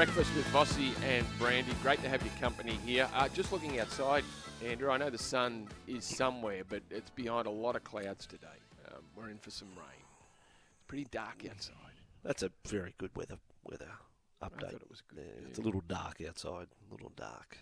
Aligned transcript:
Breakfast 0.00 0.34
with 0.34 0.46
Vossy 0.46 0.94
and 1.04 1.26
Brandy. 1.38 1.72
Great 1.82 2.02
to 2.02 2.08
have 2.08 2.22
your 2.24 2.32
company 2.40 2.78
here. 2.86 3.06
Uh, 3.14 3.28
just 3.28 3.52
looking 3.52 3.80
outside, 3.80 4.24
Andrew, 4.64 4.90
I 4.90 4.96
know 4.96 5.10
the 5.10 5.18
sun 5.18 5.68
is 5.86 6.06
somewhere, 6.06 6.62
but 6.66 6.80
it's 6.90 7.10
behind 7.10 7.46
a 7.46 7.50
lot 7.50 7.76
of 7.76 7.84
clouds 7.84 8.24
today. 8.24 8.46
Um, 8.88 9.02
we're 9.14 9.28
in 9.28 9.36
for 9.36 9.50
some 9.50 9.68
rain. 9.76 10.02
It's 10.72 10.86
pretty 10.86 11.06
dark 11.10 11.44
outside. 11.50 11.74
That's 12.24 12.42
a 12.42 12.50
very 12.66 12.94
good 12.96 13.10
weather 13.14 13.36
weather 13.62 13.90
update. 14.42 14.70
thought 14.70 14.80
it 14.80 14.88
was 14.88 15.02
good, 15.02 15.18
yeah. 15.38 15.48
It's 15.50 15.58
a 15.58 15.62
little 15.62 15.82
dark 15.86 16.22
outside. 16.26 16.68
A 16.88 16.92
little 16.94 17.12
dark. 17.14 17.58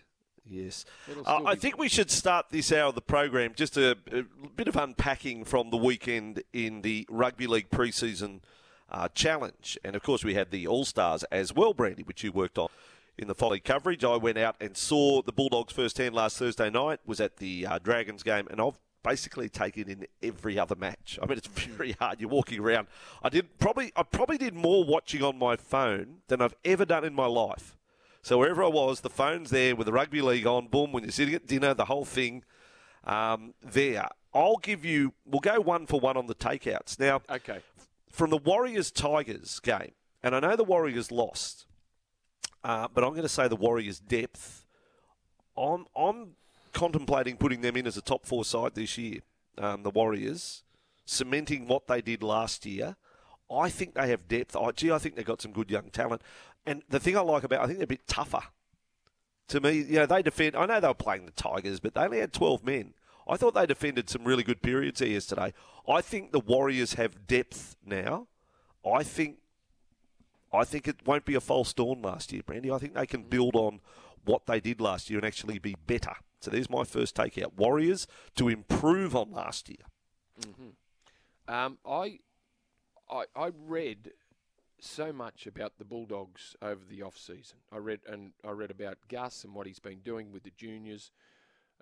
Yes. 0.46 0.84
Uh, 1.26 1.42
I 1.44 1.56
think 1.56 1.76
we 1.76 1.88
should 1.88 2.08
start 2.08 2.50
this 2.50 2.70
hour 2.70 2.90
of 2.90 2.94
the 2.94 3.00
program 3.00 3.54
just 3.56 3.76
a, 3.76 3.98
a 4.12 4.22
bit 4.54 4.68
of 4.68 4.76
unpacking 4.76 5.42
from 5.42 5.70
the 5.70 5.76
weekend 5.76 6.44
in 6.52 6.82
the 6.82 7.04
Rugby 7.10 7.48
League 7.48 7.70
preseason 7.70 8.42
uh, 8.90 9.08
challenge. 9.14 9.78
And 9.84 9.94
of 9.94 10.02
course, 10.02 10.24
we 10.24 10.34
had 10.34 10.50
the 10.50 10.66
All 10.66 10.84
Stars 10.84 11.24
as 11.24 11.54
well, 11.54 11.74
Brandy, 11.74 12.02
which 12.02 12.24
you 12.24 12.32
worked 12.32 12.58
on 12.58 12.68
in 13.16 13.28
the 13.28 13.34
folly 13.34 13.60
coverage. 13.60 14.04
I 14.04 14.16
went 14.16 14.38
out 14.38 14.56
and 14.60 14.76
saw 14.76 15.22
the 15.22 15.32
Bulldogs 15.32 15.72
firsthand 15.72 16.14
last 16.14 16.38
Thursday 16.38 16.70
night, 16.70 17.00
was 17.04 17.20
at 17.20 17.36
the 17.36 17.66
uh, 17.66 17.78
Dragons 17.78 18.22
game, 18.22 18.46
and 18.50 18.60
I've 18.60 18.78
basically 19.02 19.48
taken 19.48 19.88
in 19.88 20.06
every 20.22 20.58
other 20.58 20.74
match. 20.74 21.18
I 21.22 21.26
mean, 21.26 21.38
it's 21.38 21.46
very 21.76 21.92
hard. 21.92 22.20
You're 22.20 22.30
walking 22.30 22.60
around. 22.60 22.88
I 23.22 23.28
did 23.28 23.58
probably, 23.58 23.92
I 23.96 24.02
probably 24.02 24.38
did 24.38 24.54
more 24.54 24.84
watching 24.84 25.22
on 25.22 25.38
my 25.38 25.56
phone 25.56 26.18
than 26.28 26.40
I've 26.40 26.54
ever 26.64 26.84
done 26.84 27.04
in 27.04 27.14
my 27.14 27.26
life. 27.26 27.76
So 28.22 28.38
wherever 28.38 28.62
I 28.62 28.68
was, 28.68 29.00
the 29.00 29.10
phone's 29.10 29.50
there 29.50 29.74
with 29.74 29.86
the 29.86 29.92
rugby 29.92 30.20
league 30.20 30.46
on. 30.46 30.66
Boom, 30.66 30.92
when 30.92 31.04
you're 31.04 31.12
sitting 31.12 31.34
at 31.34 31.46
dinner, 31.46 31.72
the 31.72 31.86
whole 31.86 32.04
thing 32.04 32.44
um, 33.04 33.54
there. 33.62 34.08
I'll 34.34 34.58
give 34.58 34.84
you. 34.84 35.14
We'll 35.24 35.40
go 35.40 35.60
one 35.60 35.86
for 35.86 35.98
one 35.98 36.16
on 36.16 36.26
the 36.26 36.34
takeouts 36.34 36.98
now. 37.00 37.22
Okay. 37.30 37.60
From 38.18 38.30
the 38.30 38.36
Warriors 38.36 38.90
Tigers 38.90 39.60
game, 39.60 39.92
and 40.24 40.34
I 40.34 40.40
know 40.40 40.56
the 40.56 40.64
Warriors 40.64 41.12
lost, 41.12 41.66
uh, 42.64 42.88
but 42.92 43.04
I'm 43.04 43.10
going 43.10 43.22
to 43.22 43.28
say 43.28 43.46
the 43.46 43.54
Warriors' 43.54 44.00
depth. 44.00 44.66
I'm 45.56 45.86
I'm 45.94 46.30
contemplating 46.72 47.36
putting 47.36 47.60
them 47.60 47.76
in 47.76 47.86
as 47.86 47.96
a 47.96 48.02
top 48.02 48.26
four 48.26 48.44
side 48.44 48.74
this 48.74 48.98
year. 48.98 49.20
Um, 49.56 49.84
the 49.84 49.90
Warriors 49.90 50.64
cementing 51.04 51.68
what 51.68 51.86
they 51.86 52.00
did 52.00 52.24
last 52.24 52.66
year. 52.66 52.96
I 53.48 53.68
think 53.70 53.94
they 53.94 54.08
have 54.08 54.26
depth. 54.26 54.56
I, 54.56 54.72
gee, 54.72 54.90
I 54.90 54.98
think 54.98 55.14
they've 55.14 55.24
got 55.24 55.40
some 55.40 55.52
good 55.52 55.70
young 55.70 55.88
talent. 55.90 56.22
And 56.66 56.82
the 56.88 56.98
thing 56.98 57.16
I 57.16 57.20
like 57.20 57.44
about, 57.44 57.60
I 57.60 57.66
think 57.66 57.78
they're 57.78 57.84
a 57.84 57.86
bit 57.86 58.08
tougher. 58.08 58.42
To 59.46 59.60
me, 59.60 59.74
you 59.82 59.94
know, 59.94 60.06
they 60.06 60.22
defend. 60.22 60.56
I 60.56 60.66
know 60.66 60.80
they 60.80 60.88
were 60.88 60.94
playing 60.94 61.26
the 61.26 61.30
Tigers, 61.30 61.78
but 61.78 61.94
they 61.94 62.00
only 62.00 62.18
had 62.18 62.32
12 62.32 62.64
men. 62.64 62.94
I 63.28 63.36
thought 63.36 63.54
they 63.54 63.66
defended 63.66 64.08
some 64.08 64.24
really 64.24 64.42
good 64.42 64.62
periods 64.62 65.00
here 65.00 65.10
yesterday. 65.10 65.52
I 65.88 66.00
think 66.00 66.32
the 66.32 66.40
Warriors 66.40 66.94
have 66.94 67.26
depth 67.26 67.76
now. 67.84 68.26
I 68.86 69.02
think, 69.02 69.38
I 70.52 70.64
think 70.64 70.88
it 70.88 71.06
won't 71.06 71.24
be 71.24 71.34
a 71.34 71.40
false 71.40 71.72
dawn 71.72 72.00
last 72.00 72.32
year, 72.32 72.42
Brandy. 72.44 72.70
I 72.70 72.78
think 72.78 72.94
they 72.94 73.06
can 73.06 73.22
build 73.24 73.54
on 73.54 73.80
what 74.24 74.46
they 74.46 74.60
did 74.60 74.80
last 74.80 75.10
year 75.10 75.18
and 75.18 75.26
actually 75.26 75.58
be 75.58 75.76
better. 75.86 76.14
So 76.40 76.50
there's 76.50 76.70
my 76.70 76.84
first 76.84 77.16
takeout. 77.16 77.54
Warriors 77.56 78.06
to 78.36 78.48
improve 78.48 79.14
on 79.14 79.32
last 79.32 79.68
year. 79.68 79.78
Um, 81.48 81.78
I, 81.86 82.20
I, 83.10 83.24
I 83.34 83.50
read 83.66 84.12
so 84.80 85.12
much 85.12 85.46
about 85.46 85.78
the 85.78 85.84
Bulldogs 85.84 86.54
over 86.62 86.84
the 86.88 87.02
off 87.02 87.18
season. 87.18 87.58
I 87.72 87.78
read 87.78 88.00
and 88.08 88.32
I 88.46 88.50
read 88.50 88.70
about 88.70 88.98
Gus 89.08 89.44
and 89.44 89.54
what 89.54 89.66
he's 89.66 89.80
been 89.80 89.98
doing 90.00 90.30
with 90.30 90.44
the 90.44 90.52
juniors, 90.56 91.10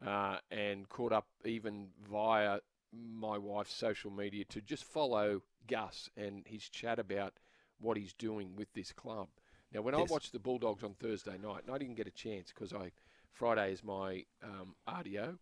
uh, 0.04 0.38
and 0.50 0.88
caught 0.88 1.12
up 1.12 1.26
even 1.44 1.88
via 2.08 2.60
my 2.92 3.38
wife's 3.38 3.74
social 3.74 4.10
media 4.10 4.44
to 4.46 4.60
just 4.60 4.84
follow 4.84 5.42
Gus 5.66 6.10
and 6.16 6.42
his 6.46 6.68
chat 6.68 6.98
about 6.98 7.34
what 7.80 7.96
he's 7.96 8.12
doing 8.12 8.56
with 8.56 8.72
this 8.74 8.92
club. 8.92 9.28
Now, 9.72 9.82
when 9.82 9.94
Yes. 9.94 10.08
I 10.08 10.12
watched 10.12 10.32
the 10.32 10.38
Bulldogs 10.38 10.82
on 10.82 10.94
Thursday 10.94 11.36
night, 11.38 11.64
and 11.66 11.74
I 11.74 11.78
didn't 11.78 11.96
get 11.96 12.06
a 12.06 12.12
chance 12.12 12.52
because 12.54 12.72
I 12.72 12.92
Friday 13.32 13.72
is 13.72 13.84
my 13.84 14.24
um, 14.42 14.74
RDO. 14.88 15.38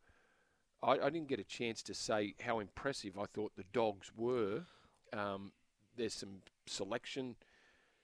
I, 0.82 0.93
I 0.93 1.10
didn't 1.10 1.28
get 1.28 1.38
a 1.38 1.44
chance 1.44 1.82
to 1.84 1.94
say 1.94 2.34
how 2.41 2.59
impressive 2.59 3.19
I 3.19 3.26
thought 3.26 3.53
the 3.56 3.64
dogs 3.72 4.10
were. 4.16 4.64
Um, 5.12 5.53
there's 5.97 6.14
some 6.14 6.43
selection 6.66 7.37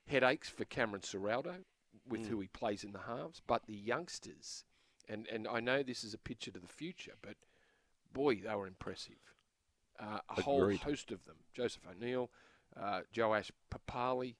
headaches 0.07 0.49
for 0.49 0.65
Cameron 0.65 1.03
Ciraldo 1.03 1.65
with 2.09 2.27
who 2.27 2.41
he 2.41 2.49
plays 2.49 2.85
in 2.85 2.93
the 2.93 3.01
halves, 3.01 3.43
but 3.47 3.67
the 3.67 3.75
youngsters, 3.75 4.65
and, 5.11 5.27
and 5.27 5.49
I 5.49 5.61
know 5.61 5.83
this 5.83 6.05
is 6.05 6.15
a 6.15 6.19
picture 6.19 6.51
to 6.53 6.61
the 6.61 6.69
future, 6.69 7.15
but 7.23 7.35
boy, 8.13 8.37
they 8.37 8.55
were 8.55 8.67
impressive. 8.67 9.15
Uh, 9.99 10.19
a 10.37 10.43
whole 10.43 10.75
host 10.77 11.11
of 11.11 11.25
them: 11.27 11.37
Joseph 11.53 11.83
O'Neill, 11.91 12.31
uh, 12.81 13.01
Joash 13.15 13.51
Papali, 13.71 14.37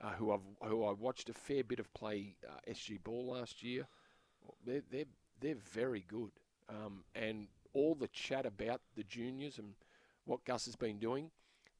uh, 0.00 0.10
who 0.12 0.32
I've 0.32 0.40
who 0.68 0.84
I 0.84 0.92
watched 0.92 1.28
a 1.28 1.34
fair 1.34 1.62
bit 1.62 1.78
of 1.78 1.92
play 1.94 2.36
uh, 2.48 2.70
SG 2.70 3.02
ball 3.02 3.26
last 3.32 3.62
year. 3.62 3.86
They're 4.66 4.82
they're 4.90 5.04
they're 5.40 5.54
very 5.54 6.04
good, 6.08 6.32
um, 6.68 7.04
and 7.14 7.46
all 7.74 7.94
the 7.94 8.08
chat 8.08 8.46
about 8.46 8.80
the 8.96 9.04
juniors 9.04 9.58
and 9.58 9.74
what 10.24 10.44
Gus 10.44 10.64
has 10.64 10.76
been 10.76 10.98
doing, 10.98 11.30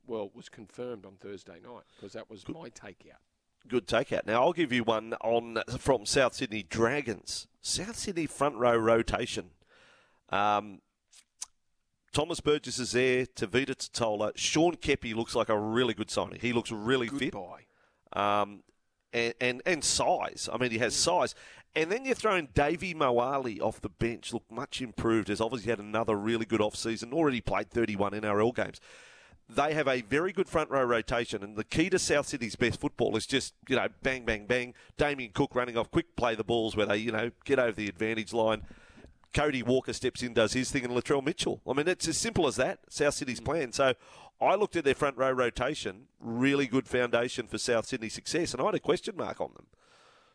well, 0.07 0.31
was 0.35 0.49
confirmed 0.49 1.07
on 1.07 1.15
Thursday 1.19 1.61
night 1.65 1.85
because 1.97 2.13
that 2.13 2.29
was 2.29 2.47
my 2.49 2.69
takeout. 2.71 3.23
Good 3.67 3.87
takeout. 3.87 4.27
Now 4.27 4.43
I'll 4.43 4.53
give 4.53 4.73
you 4.73 4.85
one 4.85 5.15
on 5.23 5.63
from 5.79 6.05
South 6.07 6.35
Sydney 6.35 6.63
Dragons. 6.63 7.47
South 7.63 7.97
Sydney 7.97 8.27
front 8.27 8.57
row 8.57 8.77
rotation. 8.77 9.51
Um, 10.29 10.81
Thomas 12.13 12.41
Burgess 12.41 12.79
is 12.79 12.93
there. 12.93 13.25
Tevita 13.27 13.75
Tatola. 13.75 14.33
Sean 14.37 14.77
Keppie 14.77 15.15
looks 15.15 15.35
like 15.35 15.49
a 15.49 15.59
really 15.59 15.95
good 15.95 16.11
signing. 16.11 16.39
He 16.41 16.53
looks 16.53 16.71
really 16.71 17.09
fit. 17.09 17.33
Goodbye. 17.33 17.65
um, 18.13 18.63
and, 19.13 19.35
and 19.41 19.63
and 19.65 19.83
size. 19.85 20.49
I 20.53 20.59
mean, 20.59 20.71
he 20.71 20.79
has 20.79 20.95
size. 20.95 21.35
And 21.77 21.91
then 21.91 22.05
you're 22.05 22.15
throwing 22.15 22.49
Davvy 22.49 22.95
Moale 22.95 23.61
off 23.61 23.81
the 23.81 23.89
bench. 23.89 24.33
Look 24.33 24.45
much 24.51 24.81
improved. 24.81 25.29
Has 25.29 25.41
obviously 25.41 25.71
had 25.71 25.81
another 25.81 26.15
really 26.17 26.45
good 26.47 26.61
off 26.61 26.77
season. 26.77 27.13
Already 27.13 27.41
played 27.41 27.71
31 27.71 28.13
NRL 28.13 28.55
games. 28.55 28.81
They 29.49 29.75
have 29.75 29.87
a 29.87 30.01
very 30.01 30.33
good 30.33 30.49
front 30.49 30.71
row 30.71 30.83
rotation, 30.85 31.43
and 31.43 31.57
the 31.57 31.65
key 31.65 31.91
to 31.91 31.99
South 31.99 32.27
Sydney's 32.27 32.57
best 32.57 32.81
football 32.81 33.15
is 33.17 33.27
just 33.27 33.55
you 33.69 33.77
know 33.77 33.89
bang 34.03 34.25
bang 34.25 34.47
bang. 34.47 34.75
Damien 34.97 35.33
Cook 35.35 35.55
running 35.55 35.77
off, 35.77 35.91
quick 35.91 36.17
play 36.17 36.35
the 36.35 36.45
balls 36.45 36.77
where 36.77 36.87
they 36.87 36.97
you 36.97 37.13
know 37.13 37.31
get 37.45 37.59
over 37.59 37.73
the 37.73 37.89
advantage 37.89 38.33
line. 38.33 38.63
Cody 39.35 39.63
Walker 39.63 39.93
steps 39.93 40.23
in, 40.23 40.33
does 40.33 40.53
his 40.53 40.71
thing, 40.71 40.85
and 40.85 40.95
Latrell 40.95 41.23
Mitchell. 41.23 41.61
I 41.69 41.75
mean, 41.75 41.89
it's 41.89 42.09
as 42.09 42.17
simple 42.17 42.47
as 42.47 42.57
that. 42.57 42.79
South 42.89 43.15
Sydney's 43.15 43.41
mm. 43.41 43.45
plan. 43.45 43.73
So 43.73 43.95
I 44.41 44.55
looked 44.55 44.77
at 44.77 44.85
their 44.85 44.95
front 44.95 45.17
row 45.17 45.33
rotation, 45.33 46.07
really 46.21 46.67
good 46.67 46.89
foundation 46.89 47.47
for 47.47 47.59
South 47.59 47.87
Sydney 47.87 48.09
success, 48.09 48.53
and 48.53 48.63
I 48.63 48.67
had 48.67 48.75
a 48.77 48.81
question 48.81 49.17
mark 49.17 49.41
on 49.41 49.53
them. 49.55 49.67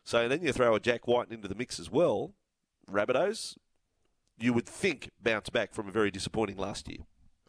So 0.04 0.28
then 0.28 0.42
you 0.42 0.52
throw 0.52 0.74
a 0.74 0.80
Jack 0.80 1.08
White 1.08 1.30
into 1.30 1.48
the 1.48 1.54
mix 1.54 1.80
as 1.80 1.90
well. 1.90 2.32
Rabbitohs, 2.90 3.56
you 4.38 4.52
would 4.52 4.66
think 4.66 5.10
bounce 5.22 5.50
back 5.50 5.72
from 5.72 5.88
a 5.88 5.92
very 5.92 6.10
disappointing 6.10 6.56
last 6.56 6.88
year. 6.88 7.00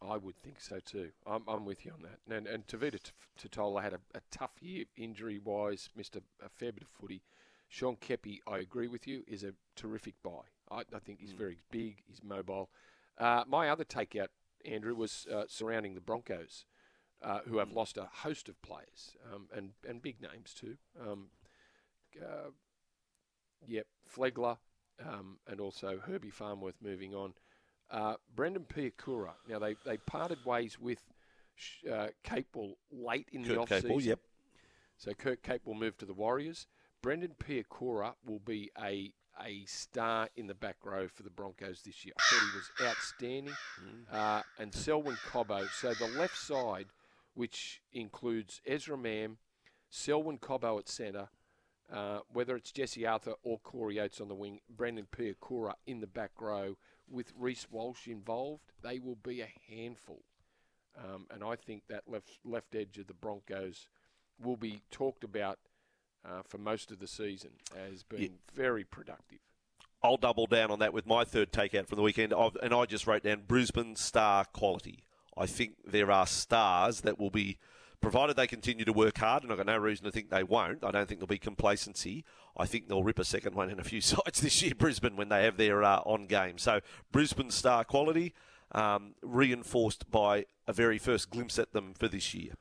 I 0.02 0.18
would 0.18 0.36
think 0.38 0.60
so 0.60 0.80
too. 0.80 1.12
I'm, 1.28 1.44
I'm 1.48 1.66
with 1.66 1.86
you 1.86 1.92
on 1.92 2.02
that. 2.04 2.36
And, 2.36 2.48
and 2.48 2.66
Tevita 2.68 3.12
Tatola 3.40 3.82
had 3.84 3.94
a, 3.94 4.00
a 4.16 4.22
tough 4.32 4.52
year 4.60 4.86
injury 4.98 5.40
wise, 5.40 5.90
missed 5.96 6.16
a, 6.16 6.22
a 6.44 6.50
fair 6.50 6.72
bit 6.72 6.84
of 6.84 6.90
footy. 6.90 7.22
Sean 7.70 7.96
Keppie, 7.96 8.40
I 8.48 8.58
agree 8.58 8.88
with 8.88 9.08
you, 9.08 9.24
is 9.28 9.44
a 9.44 9.54
terrific 9.76 10.16
buy. 10.24 10.42
I, 10.70 10.82
I 10.94 11.00
think 11.00 11.20
he's 11.20 11.32
very 11.32 11.60
big, 11.72 12.02
he's 12.08 12.22
mobile. 12.24 12.70
Uh, 13.18 13.44
my 13.48 13.70
other 13.70 13.86
takeout, 13.86 14.28
Andrew, 14.66 14.96
was 14.96 15.28
uh, 15.34 15.44
surrounding 15.48 15.94
the 15.96 16.02
Broncos, 16.02 16.66
uh, 17.22 17.40
who 17.48 17.60
have 17.60 17.72
lost 17.72 17.98
a 17.98 18.10
host 18.12 18.50
of 18.50 18.62
players 18.62 19.16
um, 19.32 19.48
and, 19.56 19.72
and 19.88 20.02
big 20.02 20.18
names 20.22 20.54
too. 20.54 20.78
Um, 21.00 21.28
uh, 22.22 22.50
yep, 23.68 23.86
Flegler 24.14 24.58
um, 25.08 25.38
and 25.48 25.60
also 25.60 26.00
Herbie 26.06 26.30
Farnworth 26.30 26.76
moving 26.82 27.14
on. 27.14 27.34
Uh, 27.92 28.16
Brendan 28.36 28.66
Piakura. 28.74 29.32
Now 29.50 29.60
they, 29.60 29.76
they 29.86 29.98
parted 29.98 30.38
ways 30.46 30.80
with 30.80 31.00
uh, 31.92 32.08
Capewell 32.26 32.76
late 32.92 33.28
in 33.34 33.42
the 33.44 33.50
Kurt 33.50 33.58
off 33.58 33.70
Capewell, 33.70 33.98
season. 33.98 34.10
yep. 34.10 34.20
So 34.98 35.14
Kurt 35.14 35.44
Capewell 35.44 35.78
move 35.78 35.98
to 35.98 36.06
the 36.06 36.14
Warriors. 36.14 36.68
Brendan 37.02 37.36
Piakura 37.40 38.14
will 38.26 38.40
be 38.40 38.72
a 38.82 39.14
a 39.46 39.66
star 39.66 40.28
in 40.36 40.46
the 40.48 40.54
back 40.54 40.76
row 40.84 41.08
for 41.08 41.24
the 41.24 41.30
Broncos 41.30 41.82
this 41.84 42.06
year. 42.06 42.14
I 42.20 42.22
thought 42.22 42.52
he 42.52 42.58
was 42.58 42.90
outstanding. 42.90 43.54
Uh, 44.12 44.42
and 44.60 44.74
Selwyn 44.74 45.18
Cobbo. 45.32 45.68
So 45.70 45.94
the 45.94 46.20
left 46.20 46.38
side, 46.38 46.88
which 47.34 47.82
includes 47.94 48.62
Ezra 48.68 48.98
Mam, 48.98 49.38
Selwyn 49.90 50.38
Cobbo 50.38 50.78
at 50.80 50.90
centre, 50.90 51.30
uh, 51.92 52.20
whether 52.32 52.56
it's 52.56 52.72
Jesse 52.72 53.06
Arthur 53.06 53.34
or 53.42 53.58
Corey 53.60 54.00
Oates 54.00 54.22
on 54.22 54.28
the 54.28 54.36
wing, 54.36 54.60
Brendan 54.70 55.08
Piakura 55.18 55.74
in 55.88 56.02
the 56.02 56.08
back 56.08 56.32
row 56.40 56.76
with 57.12 57.34
Reece 57.38 57.68
Walsh 57.70 58.08
involved, 58.08 58.72
they 58.82 59.00
will 59.00 59.18
be 59.22 59.42
a 59.42 59.52
handful. 59.70 60.24
Um, 60.98 61.28
and 61.32 61.44
I 61.44 61.56
think 61.56 61.84
that 61.90 62.04
left 62.08 62.40
left 62.44 62.76
edge 62.76 62.98
of 62.98 63.08
the 63.08 63.14
Broncos 63.14 63.88
will 64.44 64.58
be 64.58 64.82
talked 64.92 65.24
about 65.24 65.60
uh, 66.26 66.42
for 66.44 66.58
most 66.58 66.92
of 66.92 67.00
the 67.00 67.08
season 67.08 67.52
as 67.76 68.04
being 68.04 68.40
very 68.54 68.84
productive. 68.84 69.40
I'll 70.04 70.18
double 70.18 70.48
down 70.48 70.72
on 70.72 70.80
that 70.80 70.94
with 70.94 71.06
my 71.06 71.24
third 71.24 71.52
takeout 71.52 71.88
from 71.88 71.98
the 71.98 72.02
weekend, 72.02 72.34
I've, 72.34 72.56
and 72.62 72.74
I 72.74 72.86
just 72.86 73.06
wrote 73.06 73.24
down 73.24 73.44
Brisbane 73.48 73.96
star 73.96 74.46
quality. 74.46 75.04
I 75.38 75.46
think 75.46 75.76
there 75.86 76.12
are 76.12 76.26
stars 76.26 77.02
that 77.02 77.20
will 77.20 77.30
be 77.30 77.58
provided 78.02 78.36
they 78.36 78.48
continue 78.48 78.84
to 78.86 78.94
work 78.94 79.20
hard, 79.20 79.44
and 79.44 79.52
I've 79.52 79.58
got 79.58 79.68
no 79.68 79.78
reason 79.78 80.06
to 80.06 80.12
think 80.12 80.30
they 80.30 80.44
won't. 80.44 80.84
I 80.84 80.92
don't 80.92 81.08
think 81.08 81.20
there'll 81.20 81.28
be 81.28 81.38
complacency. 81.38 82.26
I 82.58 82.66
think 82.66 82.88
they'll 82.88 83.04
rip 83.04 83.20
a 83.20 83.24
second 83.26 83.56
one 83.56 83.70
in 83.70 83.80
a 83.80 83.84
few 83.84 84.02
sides 84.02 84.42
this 84.42 84.62
year, 84.62 84.74
Brisbane, 84.76 85.16
when 85.16 85.30
they 85.30 85.46
have 85.46 85.58
their 85.58 85.84
uh, 85.84 86.00
on 86.00 86.26
game. 86.26 86.58
So 86.58 86.82
Brisbane 87.12 87.52
star 87.52 87.84
quality 87.84 88.34
um, 88.74 89.16
reinforced 89.22 90.10
by 90.10 90.46
a 90.68 90.74
very 90.74 90.98
first 90.98 91.30
glimpse 91.30 91.60
at 91.60 91.74
them 91.74 91.94
for 91.94 92.08
this 92.08 92.34
year. 92.34 92.54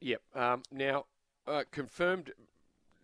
Yep. 0.00 0.22
Um, 0.34 0.62
now, 0.70 1.06
uh, 1.46 1.64
confirmed 1.70 2.32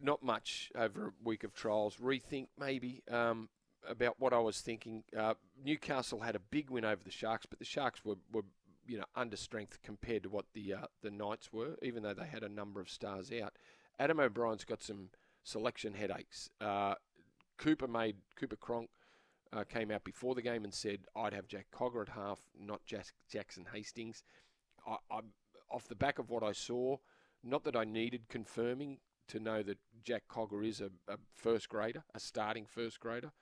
not 0.01 0.23
much 0.23 0.71
over 0.77 1.09
a 1.09 1.13
week 1.23 1.45
of 1.45 1.55
trials. 1.55 1.97
Rethink 1.97 2.49
maybe 2.59 3.03
um, 3.11 3.49
about 3.89 4.17
what 4.19 4.33
I 4.33 4.39
was 4.39 4.61
thinking. 4.61 5.03
Uh, 5.17 5.35
Newcastle 5.65 6.21
had 6.21 6.37
a 6.37 6.41
big 6.41 6.71
win 6.71 6.85
over 6.85 7.03
the 7.03 7.11
Sharks, 7.11 7.47
but 7.47 7.59
the 7.59 7.65
Sharks 7.65 8.05
were, 8.05 8.17
were 8.33 8.45
you 8.87 8.99
know 8.99 9.05
under 9.15 9.37
strength 9.37 9.79
compared 9.83 10.23
to 10.25 10.29
what 10.29 10.47
the 10.55 10.75
uh, 10.75 10.87
the 11.03 11.11
Knights 11.11 11.53
were, 11.53 11.77
even 11.83 12.03
though 12.03 12.15
they 12.15 12.27
had 12.27 12.43
a 12.43 12.49
number 12.49 12.81
of 12.81 12.89
stars 12.89 13.31
out. 13.33 13.57
Adam 13.99 14.19
O'Brien's 14.19 14.65
got 14.65 14.83
some 14.83 15.11
selection 15.45 15.95
headaches. 15.95 16.51
Uh, 16.61 16.95
Cooper 17.59 17.87
made 17.87 18.17
Cooper 18.37 18.57
Cronk 18.57 18.91
uh, 19.53 19.65
came 19.65 19.91
out 19.91 20.05
before 20.05 20.35
the 20.35 20.43
game 20.43 20.65
and 20.65 20.75
said 20.75 21.01
I'd 21.15 21.33
have 21.33 21.47
Jack 21.47 21.67
Cogger 21.73 22.03
at 22.03 22.09
half, 22.11 22.41
not 22.59 22.85
Jack 22.87 23.07
Jackson 23.31 23.67
Hastings. 23.73 24.25
I, 24.87 24.97
I, 25.11 25.21
off 25.71 25.89
the 25.89 25.95
back 25.95 26.19
of 26.19 26.31
what 26.31 26.43
I 26.43 26.53
saw, 26.53 26.97
not 27.43 27.65
that 27.65 27.77
I 27.77 27.85
needed 27.85 28.29
confirming 28.29 28.99
to 29.29 29.41
know 29.41 29.63
that 29.63 29.79
Jack 30.03 30.25
Cogger 30.29 30.67
is 30.67 30.81
a, 30.81 30.91
a 31.09 31.17
first 31.35 31.69
grader, 31.69 32.05
a 32.15 32.21
starting 32.21 32.67
first 32.67 33.01
grader. 33.01 33.33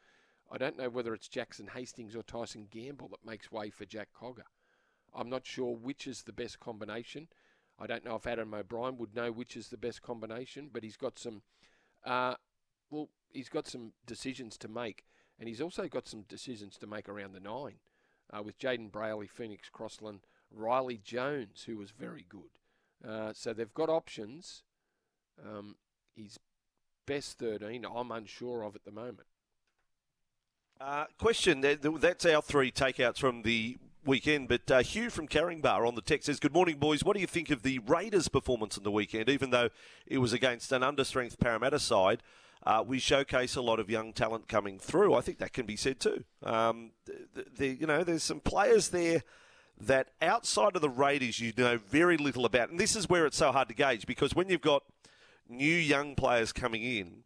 I 0.50 0.58
don't 0.58 0.76
know 0.76 0.90
whether 0.90 1.14
it's 1.14 1.28
Jackson 1.28 1.68
Hastings 1.74 2.14
or 2.14 2.22
Tyson 2.22 2.68
Gamble 2.70 3.08
that 3.08 3.24
makes 3.24 3.50
way 3.50 3.70
for 3.70 3.86
Jack 3.86 4.08
Cogger. 4.14 4.44
I'm 5.14 5.30
not 5.30 5.46
sure 5.46 5.74
which 5.74 6.06
is 6.06 6.22
the 6.22 6.32
best 6.32 6.60
combination. 6.60 7.28
I 7.78 7.86
don't 7.86 8.04
know 8.04 8.16
if 8.16 8.26
Adam 8.26 8.54
O'Brien 8.54 8.96
would 8.98 9.14
know 9.14 9.32
which 9.32 9.56
is 9.56 9.68
the 9.68 9.76
best 9.76 10.02
combination, 10.02 10.70
but 10.72 10.82
he's 10.82 10.96
got 10.96 11.18
some, 11.18 11.42
uh, 12.04 12.34
well, 12.90 13.08
he's 13.30 13.48
got 13.48 13.66
some 13.66 13.92
decisions 14.06 14.56
to 14.58 14.68
make, 14.68 15.04
and 15.38 15.48
he's 15.48 15.60
also 15.60 15.88
got 15.88 16.06
some 16.06 16.22
decisions 16.28 16.76
to 16.78 16.86
make 16.86 17.08
around 17.08 17.32
the 17.32 17.40
nine, 17.40 17.76
uh, 18.32 18.42
with 18.42 18.58
Jayden 18.58 18.90
Brailey, 18.90 19.28
Phoenix 19.28 19.68
Crossland, 19.68 20.20
Riley 20.50 21.00
Jones, 21.02 21.64
who 21.66 21.76
was 21.76 21.90
very 21.90 22.26
good. 22.28 22.58
Uh, 23.06 23.32
so 23.34 23.52
they've 23.52 23.74
got 23.74 23.88
options. 23.88 24.62
Um, 25.44 25.76
he's 26.14 26.38
best 27.06 27.38
13. 27.38 27.84
I'm 27.84 28.12
unsure 28.12 28.62
of 28.62 28.76
at 28.76 28.84
the 28.84 28.92
moment. 28.92 29.26
Uh, 30.80 31.06
question: 31.18 31.60
That's 31.60 32.26
our 32.26 32.42
three 32.42 32.72
takeouts 32.72 33.18
from 33.18 33.42
the 33.42 33.78
weekend. 34.04 34.48
But 34.48 34.70
uh, 34.70 34.82
Hugh 34.82 35.10
from 35.10 35.28
Caringbah 35.28 35.86
on 35.86 35.94
the 35.94 36.02
text 36.02 36.26
says, 36.26 36.40
"Good 36.40 36.52
morning, 36.52 36.78
boys. 36.78 37.04
What 37.04 37.14
do 37.14 37.20
you 37.20 37.26
think 37.26 37.50
of 37.50 37.62
the 37.62 37.78
Raiders' 37.80 38.28
performance 38.28 38.76
on 38.76 38.84
the 38.84 38.90
weekend? 38.90 39.28
Even 39.28 39.50
though 39.50 39.70
it 40.06 40.18
was 40.18 40.32
against 40.32 40.72
an 40.72 40.82
understrength 40.82 41.38
Parramatta 41.38 41.78
side, 41.78 42.22
uh, 42.64 42.82
we 42.86 42.98
showcase 42.98 43.56
a 43.56 43.62
lot 43.62 43.80
of 43.80 43.90
young 43.90 44.12
talent 44.12 44.48
coming 44.48 44.78
through. 44.78 45.14
I 45.14 45.20
think 45.20 45.38
that 45.38 45.52
can 45.52 45.66
be 45.66 45.76
said 45.76 46.00
too. 46.00 46.24
Um, 46.42 46.92
the, 47.06 47.46
the, 47.56 47.68
you 47.68 47.86
know, 47.86 48.04
there's 48.04 48.22
some 48.24 48.40
players 48.40 48.90
there." 48.90 49.22
That 49.80 50.10
outside 50.20 50.76
of 50.76 50.82
the 50.82 50.90
Raiders, 50.90 51.40
you 51.40 51.52
know 51.56 51.76
very 51.76 52.16
little 52.16 52.44
about. 52.44 52.70
And 52.70 52.78
this 52.78 52.94
is 52.94 53.08
where 53.08 53.26
it's 53.26 53.38
so 53.38 53.50
hard 53.50 53.66
to 53.68 53.74
gauge 53.74 54.06
because 54.06 54.32
when 54.32 54.48
you've 54.48 54.60
got 54.60 54.84
new 55.48 55.74
young 55.74 56.14
players 56.14 56.52
coming 56.52 56.84
in, 56.84 57.24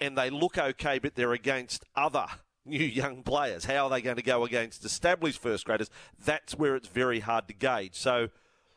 and 0.00 0.16
they 0.16 0.30
look 0.30 0.56
okay, 0.56 0.98
but 0.98 1.14
they're 1.14 1.32
against 1.32 1.84
other 1.94 2.26
new 2.64 2.84
young 2.84 3.22
players. 3.22 3.64
How 3.64 3.84
are 3.84 3.90
they 3.90 4.02
going 4.02 4.16
to 4.16 4.22
go 4.22 4.44
against 4.44 4.84
established 4.84 5.40
first 5.40 5.64
graders? 5.64 5.90
That's 6.24 6.54
where 6.54 6.76
it's 6.76 6.88
very 6.88 7.20
hard 7.20 7.48
to 7.48 7.54
gauge. 7.54 7.94
So, 7.94 8.28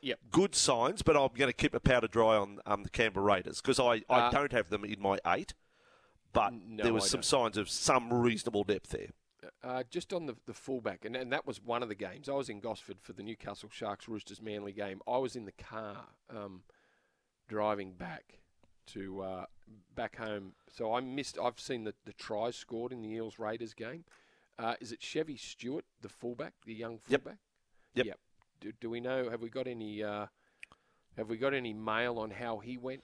yep. 0.01 0.19
good 0.31 0.55
signs, 0.55 1.01
but 1.01 1.15
I'm 1.15 1.29
going 1.35 1.49
to 1.49 1.53
keep 1.53 1.73
a 1.73 1.79
powder 1.79 2.07
dry 2.07 2.35
on 2.35 2.59
um, 2.65 2.83
the 2.83 2.89
Canberra 2.89 3.25
Raiders 3.25 3.61
because 3.61 3.79
I, 3.79 4.03
I 4.09 4.27
uh, 4.27 4.31
don't 4.31 4.51
have 4.51 4.69
them 4.69 4.83
in 4.85 5.01
my 5.01 5.19
eight, 5.27 5.53
but 6.31 6.53
no, 6.53 6.83
there 6.83 6.93
was 6.93 7.05
I 7.05 7.07
some 7.07 7.17
don't. 7.19 7.25
signs 7.25 7.57
of 7.57 7.69
some 7.69 8.13
reasonable 8.13 8.63
depth 8.63 8.89
there. 8.89 9.09
Uh, 9.61 9.83
just 9.89 10.13
on 10.13 10.25
the, 10.25 10.35
the 10.45 10.53
fullback, 10.53 11.03
and, 11.03 11.15
and 11.15 11.31
that 11.31 11.45
was 11.45 11.61
one 11.61 11.83
of 11.83 11.89
the 11.89 11.95
games. 11.95 12.29
I 12.29 12.33
was 12.33 12.49
in 12.49 12.59
Gosford 12.59 12.97
for 13.01 13.13
the 13.13 13.23
Newcastle 13.23 13.69
Sharks 13.71 14.07
Roosters 14.07 14.41
Manly 14.41 14.71
game. 14.71 15.01
I 15.07 15.17
was 15.17 15.35
in 15.35 15.45
the 15.45 15.51
car 15.51 15.97
um, 16.29 16.63
driving 17.49 17.93
back 17.93 18.39
to 18.87 19.21
uh, 19.21 19.45
back 19.95 20.17
home. 20.17 20.53
So 20.71 20.93
I 20.93 21.01
missed. 21.01 21.37
I've 21.41 21.59
seen 21.59 21.83
the, 21.83 21.93
the 22.05 22.13
tries 22.13 22.55
scored 22.55 22.91
in 22.91 23.01
the 23.01 23.09
Eels 23.09 23.39
Raiders 23.39 23.73
game. 23.73 24.05
Uh, 24.59 24.75
is 24.79 24.91
it 24.91 25.01
Chevy 25.01 25.37
Stewart, 25.37 25.85
the 26.01 26.09
fullback, 26.09 26.53
the 26.65 26.73
young 26.73 26.99
fullback? 26.99 27.37
Yep. 27.95 28.05
Yep. 28.05 28.19
Do, 28.61 28.71
do 28.79 28.89
we 28.89 28.99
know? 28.99 29.29
Have 29.29 29.41
we 29.41 29.49
got 29.49 29.67
any? 29.67 30.03
Uh, 30.03 30.27
have 31.17 31.29
we 31.29 31.37
got 31.37 31.53
any 31.53 31.73
mail 31.73 32.17
on 32.17 32.31
how 32.31 32.59
he 32.59 32.77
went 32.77 33.03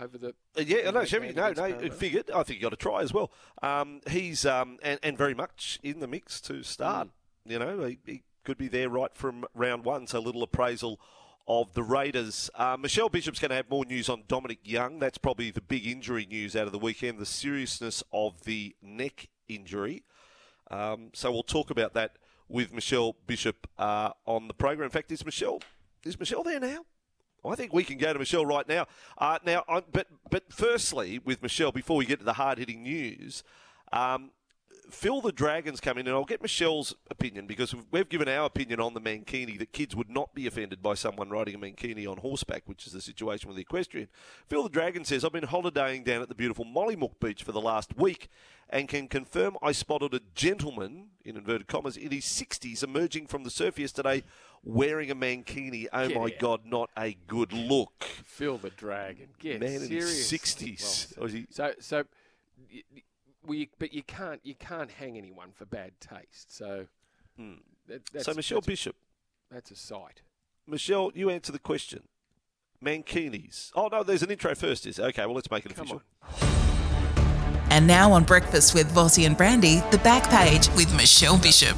over 0.00 0.18
the? 0.18 0.34
Uh, 0.56 0.62
yeah, 0.62 0.90
no, 0.90 1.04
Chevy. 1.04 1.32
No, 1.32 1.52
no. 1.52 1.64
It 1.64 1.94
figured. 1.94 2.30
I 2.30 2.42
think 2.42 2.58
you 2.58 2.62
got 2.62 2.70
to 2.70 2.76
try 2.76 3.02
as 3.02 3.12
well. 3.12 3.30
Um, 3.62 4.00
he's 4.08 4.44
um, 4.44 4.78
and, 4.82 4.98
and 5.02 5.16
very 5.16 5.34
much 5.34 5.78
in 5.82 6.00
the 6.00 6.06
mix 6.06 6.40
to 6.42 6.62
start. 6.62 7.08
Mm. 7.08 7.50
You 7.52 7.58
know, 7.58 7.84
he, 7.84 7.98
he 8.04 8.22
could 8.44 8.58
be 8.58 8.68
there 8.68 8.88
right 8.88 9.14
from 9.14 9.44
round 9.54 9.84
one. 9.84 10.06
So 10.06 10.18
little 10.20 10.42
appraisal 10.42 11.00
of 11.48 11.74
the 11.74 11.82
Raiders. 11.82 12.50
Uh, 12.54 12.76
Michelle 12.78 13.08
Bishop's 13.08 13.38
going 13.38 13.50
to 13.50 13.56
have 13.56 13.70
more 13.70 13.84
news 13.84 14.08
on 14.08 14.24
Dominic 14.26 14.58
Young. 14.64 14.98
That's 14.98 15.18
probably 15.18 15.50
the 15.50 15.60
big 15.60 15.86
injury 15.86 16.26
news 16.26 16.56
out 16.56 16.66
of 16.66 16.72
the 16.72 16.78
weekend, 16.78 17.18
the 17.18 17.26
seriousness 17.26 18.02
of 18.12 18.44
the 18.44 18.74
neck 18.82 19.28
injury. 19.48 20.02
Um, 20.70 21.10
so 21.12 21.30
we'll 21.30 21.42
talk 21.42 21.70
about 21.70 21.94
that 21.94 22.16
with 22.48 22.72
Michelle 22.72 23.16
Bishop 23.26 23.68
uh, 23.78 24.10
on 24.26 24.48
the 24.48 24.54
program. 24.54 24.84
In 24.86 24.90
fact, 24.90 25.12
is 25.12 25.24
Michelle 25.24 25.60
is 26.04 26.18
Michelle 26.18 26.42
there 26.42 26.60
now? 26.60 26.84
I 27.44 27.54
think 27.54 27.72
we 27.72 27.84
can 27.84 27.98
go 27.98 28.12
to 28.12 28.18
Michelle 28.18 28.44
right 28.44 28.68
now. 28.68 28.86
Uh, 29.18 29.38
now, 29.44 29.64
but 29.92 30.08
but 30.30 30.44
firstly, 30.50 31.20
with 31.24 31.42
Michelle, 31.42 31.72
before 31.72 31.96
we 31.96 32.06
get 32.06 32.18
to 32.18 32.24
the 32.24 32.32
hard 32.32 32.58
hitting 32.58 32.82
news, 32.82 33.44
um, 33.92 34.30
Phil 34.90 35.20
the 35.20 35.32
Dragons 35.32 35.80
come 35.80 35.98
in, 35.98 36.06
and 36.06 36.14
I'll 36.14 36.24
get 36.24 36.42
Michelle's 36.42 36.94
opinion 37.10 37.46
because 37.46 37.74
we've 37.90 38.08
given 38.08 38.28
our 38.28 38.46
opinion 38.46 38.80
on 38.80 38.94
the 38.94 39.00
Mankini 39.00 39.58
that 39.58 39.72
kids 39.72 39.96
would 39.96 40.08
not 40.08 40.34
be 40.34 40.46
offended 40.46 40.82
by 40.82 40.94
someone 40.94 41.30
riding 41.30 41.54
a 41.54 41.58
Mankini 41.58 42.08
on 42.08 42.18
horseback, 42.18 42.62
which 42.66 42.86
is 42.86 42.92
the 42.92 43.00
situation 43.00 43.48
with 43.48 43.56
the 43.56 43.62
equestrian. 43.62 44.08
Phil 44.48 44.62
the 44.62 44.68
Dragon 44.68 45.04
says, 45.04 45.24
I've 45.24 45.32
been 45.32 45.44
holidaying 45.44 46.04
down 46.04 46.22
at 46.22 46.28
the 46.28 46.34
beautiful 46.34 46.64
Mollymook 46.64 47.18
Beach 47.20 47.42
for 47.42 47.52
the 47.52 47.60
last 47.60 47.96
week 47.96 48.28
and 48.68 48.88
can 48.88 49.08
confirm 49.08 49.56
I 49.62 49.72
spotted 49.72 50.14
a 50.14 50.20
gentleman, 50.34 51.08
in 51.24 51.36
inverted 51.36 51.68
commas, 51.68 51.96
in 51.96 52.10
his 52.10 52.24
60s 52.24 52.82
emerging 52.82 53.26
from 53.26 53.44
the 53.44 53.50
surf 53.50 53.78
yesterday 53.78 54.24
wearing 54.64 55.10
a 55.10 55.14
Mankini. 55.14 55.86
Oh 55.92 56.08
Get 56.08 56.16
my 56.16 56.24
out. 56.24 56.32
God, 56.38 56.60
not 56.64 56.90
a 56.96 57.16
good 57.26 57.52
look. 57.52 58.04
Phil 58.24 58.58
the 58.58 58.70
Dragon. 58.70 59.28
Get 59.38 59.60
Man 59.60 59.80
serious. 59.80 59.92
in 60.32 60.38
his 60.38 60.40
60s. 60.40 61.18
Well, 61.18 61.30
so, 61.50 61.72
so 61.80 62.04
well, 63.46 63.58
you, 63.58 63.66
but 63.78 63.92
you 63.92 64.02
can't 64.02 64.40
you 64.44 64.54
can't 64.54 64.90
hang 64.90 65.16
anyone 65.16 65.50
for 65.52 65.64
bad 65.64 65.92
taste. 66.00 66.54
So, 66.54 66.86
hmm. 67.36 67.54
that, 67.88 68.24
so 68.24 68.34
Michelle 68.34 68.58
that's 68.58 68.66
Bishop, 68.66 68.96
a, 69.50 69.54
that's 69.54 69.70
a 69.70 69.76
sight. 69.76 70.22
Michelle, 70.66 71.12
you 71.14 71.30
answer 71.30 71.52
the 71.52 71.58
question. 71.58 72.02
Mankinis. 72.84 73.70
Oh 73.74 73.88
no, 73.90 74.02
there's 74.02 74.22
an 74.22 74.30
intro 74.30 74.54
first. 74.54 74.86
Is 74.86 75.00
okay. 75.00 75.24
Well, 75.24 75.34
let's 75.34 75.50
make 75.50 75.64
it 75.64 75.74
Come 75.74 75.86
official. 75.86 76.02
On. 76.22 76.66
And 77.70 77.86
now 77.86 78.12
on 78.12 78.24
Breakfast 78.24 78.74
with 78.74 78.90
Vossy 78.92 79.26
and 79.26 79.36
Brandy, 79.36 79.82
the 79.90 79.98
back 79.98 80.28
page 80.30 80.68
with 80.76 80.94
Michelle 80.96 81.38
Bishop. 81.38 81.76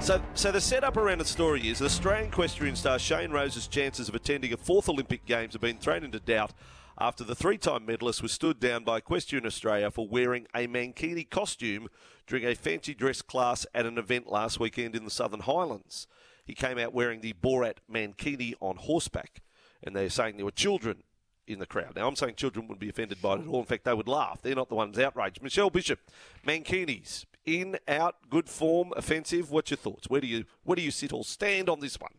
So, 0.00 0.22
so 0.34 0.50
the 0.50 0.60
setup 0.60 0.96
around 0.96 1.18
the 1.18 1.24
story 1.26 1.68
is 1.68 1.82
Australian 1.82 2.28
equestrian 2.28 2.74
star 2.74 2.98
Shane 2.98 3.30
Rose's 3.30 3.66
chances 3.66 4.08
of 4.08 4.14
attending 4.14 4.52
a 4.52 4.56
fourth 4.56 4.88
Olympic 4.88 5.26
Games 5.26 5.52
have 5.52 5.60
been 5.60 5.76
thrown 5.76 6.04
into 6.04 6.20
doubt 6.20 6.52
after 7.00 7.24
the 7.24 7.34
three 7.34 7.56
time 7.56 7.86
medalist 7.86 8.22
was 8.22 8.30
stood 8.30 8.60
down 8.60 8.84
by 8.84 8.98
Equestrian 8.98 9.46
Australia 9.46 9.90
for 9.90 10.06
wearing 10.06 10.46
a 10.54 10.66
Mankini 10.66 11.28
costume 11.28 11.88
during 12.26 12.44
a 12.44 12.54
fancy 12.54 12.94
dress 12.94 13.22
class 13.22 13.64
at 13.74 13.86
an 13.86 13.96
event 13.96 14.30
last 14.30 14.60
weekend 14.60 14.94
in 14.94 15.04
the 15.04 15.10
Southern 15.10 15.40
Highlands. 15.40 16.06
He 16.44 16.54
came 16.54 16.78
out 16.78 16.92
wearing 16.92 17.22
the 17.22 17.32
Borat 17.32 17.76
Mankini 17.90 18.52
on 18.60 18.76
horseback, 18.76 19.40
and 19.82 19.96
they're 19.96 20.10
saying 20.10 20.36
there 20.36 20.44
were 20.44 20.50
children 20.50 21.02
in 21.46 21.58
the 21.58 21.66
crowd. 21.66 21.96
Now, 21.96 22.06
I'm 22.06 22.16
saying 22.16 22.34
children 22.34 22.66
wouldn't 22.66 22.80
be 22.80 22.90
offended 22.90 23.22
by 23.22 23.34
it 23.34 23.40
at 23.40 23.46
all. 23.46 23.60
In 23.60 23.66
fact, 23.66 23.84
they 23.84 23.94
would 23.94 24.06
laugh. 24.06 24.42
They're 24.42 24.54
not 24.54 24.68
the 24.68 24.74
ones 24.74 24.98
outraged. 24.98 25.42
Michelle 25.42 25.70
Bishop, 25.70 26.00
Mankinis, 26.46 27.24
in, 27.46 27.78
out, 27.88 28.16
good 28.28 28.48
form, 28.48 28.92
offensive. 28.94 29.50
What's 29.50 29.70
your 29.70 29.78
thoughts? 29.78 30.10
Where 30.10 30.20
do 30.20 30.26
you 30.26 30.44
where 30.64 30.76
do 30.76 30.82
you 30.82 30.90
sit 30.90 31.12
or 31.12 31.24
stand 31.24 31.68
on 31.70 31.80
this 31.80 31.98
one? 31.98 32.12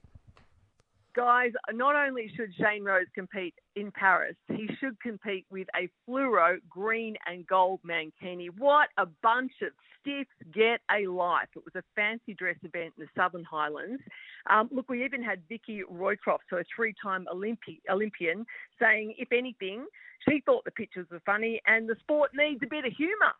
Guys, 1.13 1.51
not 1.73 1.95
only 1.95 2.31
should 2.35 2.53
Shane 2.55 2.83
Rose 2.83 3.07
compete 3.13 3.53
in 3.75 3.91
Paris, 3.91 4.35
he 4.47 4.69
should 4.79 4.99
compete 5.01 5.45
with 5.51 5.67
a 5.75 5.89
fluoro 6.07 6.57
green 6.69 7.15
and 7.25 7.45
gold 7.45 7.81
mankini. 7.85 8.47
What 8.57 8.89
a 8.97 9.05
bunch 9.21 9.51
of 9.61 9.71
stiffs 9.99 10.29
get 10.53 10.79
a 10.89 11.07
life. 11.07 11.49
It 11.55 11.63
was 11.65 11.75
a 11.75 11.83
fancy 11.95 12.33
dress 12.33 12.55
event 12.63 12.93
in 12.97 13.05
the 13.05 13.09
Southern 13.15 13.43
Highlands. 13.43 14.01
Um, 14.49 14.69
look, 14.71 14.89
we 14.89 15.03
even 15.03 15.21
had 15.21 15.41
Vicki 15.49 15.81
Roycroft, 15.91 16.45
so 16.49 16.57
a 16.57 16.63
three-time 16.73 17.27
Olympi- 17.31 17.81
Olympian, 17.89 18.45
saying, 18.79 19.15
if 19.17 19.33
anything, 19.33 19.85
she 20.27 20.41
thought 20.45 20.63
the 20.63 20.71
pictures 20.71 21.07
were 21.11 21.21
funny 21.25 21.61
and 21.67 21.89
the 21.89 21.95
sport 21.99 22.31
needs 22.33 22.61
a 22.63 22.67
bit 22.67 22.85
of 22.85 22.93
humour. 22.93 23.33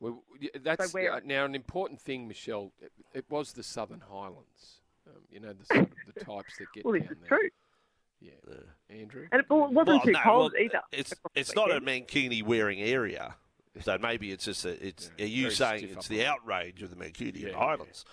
Well, 0.00 0.24
that's 0.62 0.92
so 0.92 1.20
now 1.24 1.44
an 1.44 1.54
important 1.54 2.00
thing, 2.00 2.26
Michelle. 2.26 2.72
It, 2.80 2.92
it 3.12 3.24
was 3.28 3.52
the 3.52 3.62
Southern 3.62 4.00
Highlands. 4.00 4.79
You 5.30 5.40
know, 5.40 5.52
the 5.52 5.64
sort 5.66 5.80
of 5.80 6.14
the 6.14 6.24
types 6.24 6.56
that 6.58 6.66
get 6.74 6.84
well, 6.84 6.94
down 6.94 7.02
this 7.02 7.10
is 7.12 7.16
there. 7.28 7.38
true. 7.38 7.48
Yeah. 8.20 8.30
Andrew? 8.90 9.26
And 9.32 9.40
it 9.40 9.46
wasn't 9.48 9.74
Well, 9.86 10.00
too 10.00 10.12
no, 10.12 10.18
cold 10.22 10.52
well, 10.54 10.62
either. 10.62 10.80
It's 10.92 11.14
it's 11.34 11.54
not 11.54 11.70
a 11.70 11.78
weekend. 11.80 12.08
mankini 12.08 12.42
wearing 12.42 12.80
area, 12.80 13.34
so 13.80 13.96
maybe 13.98 14.30
it's 14.32 14.44
just 14.44 14.64
a, 14.64 14.84
it's. 14.86 15.10
Yeah, 15.16 15.24
are 15.24 15.28
you 15.28 15.50
saying 15.50 15.88
it's 15.90 16.08
the 16.08 16.26
outrage 16.26 16.82
of 16.82 16.90
the 16.90 16.96
Mancunian 16.96 17.40
Yeah, 17.42 17.48
yeah, 17.50 17.56
Highlands? 17.56 18.04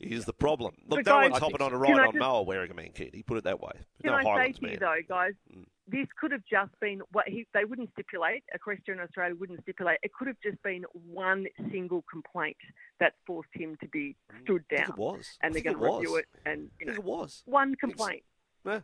Is 0.00 0.26
the 0.26 0.32
problem? 0.32 0.74
Look, 0.86 1.04
But 1.04 1.06
no 1.06 1.12
guys- 1.12 1.30
one's 1.32 1.42
hopping 1.42 1.56
think 1.58 1.72
on 1.72 1.72
a 1.72 1.78
ride 1.78 1.98
on 1.98 2.06
just- 2.12 2.18
Moa 2.18 2.42
wearing 2.42 2.70
a 2.70 2.74
mankini. 2.74 3.26
Put 3.26 3.38
it 3.38 3.44
that 3.44 3.60
way. 3.60 3.72
Can 4.02 4.12
no 4.12 4.18
I 4.18 4.22
say 4.22 4.28
Highlands 4.28 4.58
to 4.60 4.64
you 4.64 4.70
man. 4.72 4.78
though, 4.78 4.96
guys, 5.08 5.32
Mm. 5.52 5.64
This 5.90 6.06
could 6.20 6.32
have 6.32 6.42
just 6.44 6.78
been 6.80 7.00
what 7.12 7.26
he, 7.28 7.46
they 7.54 7.64
wouldn't 7.64 7.90
stipulate. 7.92 8.44
Equestrian 8.54 9.00
Australia 9.00 9.34
wouldn't 9.34 9.62
stipulate. 9.62 9.98
It 10.02 10.12
could 10.12 10.26
have 10.28 10.36
just 10.42 10.62
been 10.62 10.84
one 10.92 11.46
single 11.72 12.04
complaint 12.10 12.58
that 13.00 13.14
forced 13.26 13.48
him 13.54 13.76
to 13.80 13.88
be 13.88 14.14
stood 14.44 14.64
I 14.70 14.76
think 14.76 14.86
down, 14.86 14.94
it 14.94 14.98
was. 14.98 15.38
and 15.42 15.50
I 15.50 15.54
they're 15.54 15.72
going 15.72 15.78
to 15.82 15.96
review 15.96 16.16
it. 16.16 16.26
And 16.44 16.62
you 16.62 16.68
I 16.82 16.84
think 16.84 16.88
know, 16.90 16.94
it 17.14 17.20
was. 17.20 17.42
one 17.46 17.74
complaint. 17.76 18.22
Yeah. 18.66 18.80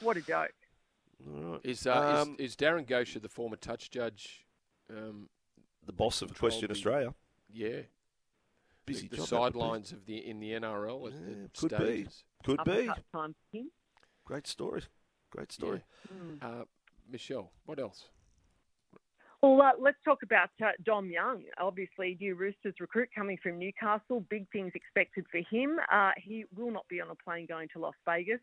What 0.00 0.16
a 0.16 0.20
joke! 0.20 0.52
All 1.26 1.40
right. 1.52 1.60
Is, 1.64 1.86
uh, 1.86 2.22
Um, 2.22 2.36
is, 2.38 2.50
is 2.52 2.56
Darren 2.56 2.86
Gocher, 2.86 3.20
the 3.20 3.28
former 3.28 3.56
touch 3.56 3.90
judge, 3.90 4.44
um, 4.90 5.28
The 5.86 5.92
boss 5.92 6.22
of 6.22 6.28
Control 6.28 6.48
Equestrian 6.50 6.68
the- 6.68 6.74
Australia. 6.74 7.14
yeah, 7.50 7.80
Busy 8.86 9.08
the, 9.08 9.16
the 9.16 9.26
job, 9.26 9.28
that 9.28 9.40
would 9.40 9.52
be. 9.54 9.58
sidelines 9.58 9.92
of 9.92 10.06
the 10.06 10.18
in 10.28 10.38
the 10.40 10.50
NRL 10.52 11.06
at, 11.08 11.14
Yeah, 11.14 11.44
at 11.44 11.54
could 11.56 11.70
be. 11.70 11.76
stages? 11.76 12.24
Could 12.44 12.60
be. 12.64 12.70
Uppercut 12.88 13.04
time 13.12 13.34
for. 13.50 13.62
Great 14.24 14.46
story. 14.46 14.82
Great 15.34 15.52
story. 15.52 15.82
Mm. 16.12 16.42
Uh, 16.42 16.64
Michelle, 17.10 17.50
what 17.66 17.78
else? 17.78 18.04
Well, 19.42 19.60
uh, 19.60 19.72
let's 19.78 19.98
talk 20.04 20.22
about 20.22 20.48
uh, 20.62 20.70
Dom 20.84 21.10
Young. 21.10 21.42
Obviously, 21.60 22.16
new 22.20 22.34
Roosters 22.34 22.74
recruit 22.80 23.08
coming 23.14 23.36
from 23.42 23.58
Newcastle. 23.58 24.24
Big 24.30 24.46
things 24.52 24.72
expected 24.74 25.26
for 25.30 25.40
him. 25.50 25.76
Uh, 25.92 26.12
he 26.16 26.44
will 26.56 26.70
not 26.70 26.88
be 26.88 27.00
on 27.00 27.10
a 27.10 27.14
plane 27.16 27.46
going 27.46 27.68
to 27.74 27.78
Las 27.78 27.94
Vegas. 28.06 28.40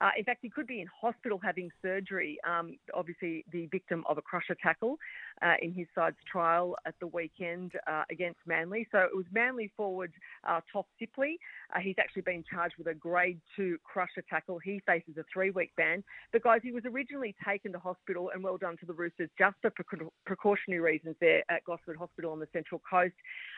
Uh, 0.00 0.10
in 0.18 0.24
fact, 0.24 0.40
he 0.42 0.50
could 0.50 0.66
be 0.66 0.80
in 0.80 0.88
hospital 1.00 1.40
having 1.42 1.70
surgery. 1.82 2.38
Um, 2.48 2.76
obviously, 2.94 3.44
the 3.52 3.66
victim 3.66 4.04
of 4.08 4.18
a 4.18 4.22
crusher 4.22 4.56
tackle 4.60 4.98
uh, 5.42 5.54
in 5.62 5.72
his 5.72 5.86
side's 5.94 6.16
trial 6.30 6.76
at 6.86 6.94
the 7.00 7.06
weekend 7.06 7.72
uh, 7.86 8.02
against 8.10 8.38
Manly. 8.46 8.86
So 8.92 8.98
it 8.98 9.14
was 9.14 9.26
Manly 9.32 9.70
forward 9.76 10.12
uh, 10.48 10.60
Toff 10.72 10.86
Sipley. 11.00 11.38
Uh, 11.74 11.80
he's 11.80 11.96
actually 11.98 12.22
been 12.22 12.44
charged 12.50 12.74
with 12.78 12.88
a 12.88 12.94
grade 12.94 13.40
two 13.56 13.78
crusher 13.84 14.22
tackle. 14.28 14.58
He 14.58 14.80
faces 14.86 15.16
a 15.18 15.24
three 15.32 15.50
week 15.50 15.72
ban. 15.76 16.02
But, 16.32 16.42
guys, 16.42 16.60
he 16.62 16.72
was 16.72 16.84
originally 16.84 17.34
taken 17.46 17.72
to 17.72 17.78
hospital, 17.78 18.30
and 18.34 18.42
well 18.42 18.58
done 18.58 18.76
to 18.78 18.86
the 18.86 18.92
Roosters, 18.92 19.30
just 19.38 19.56
for 19.62 19.70
precau- 19.70 20.10
precautionary 20.26 20.80
reasons 20.80 21.16
there 21.20 21.42
at 21.48 21.64
Gosford 21.64 21.96
Hospital 21.96 22.32
on 22.32 22.40
the 22.40 22.48
Central 22.52 22.80
Coast. 22.88 23.14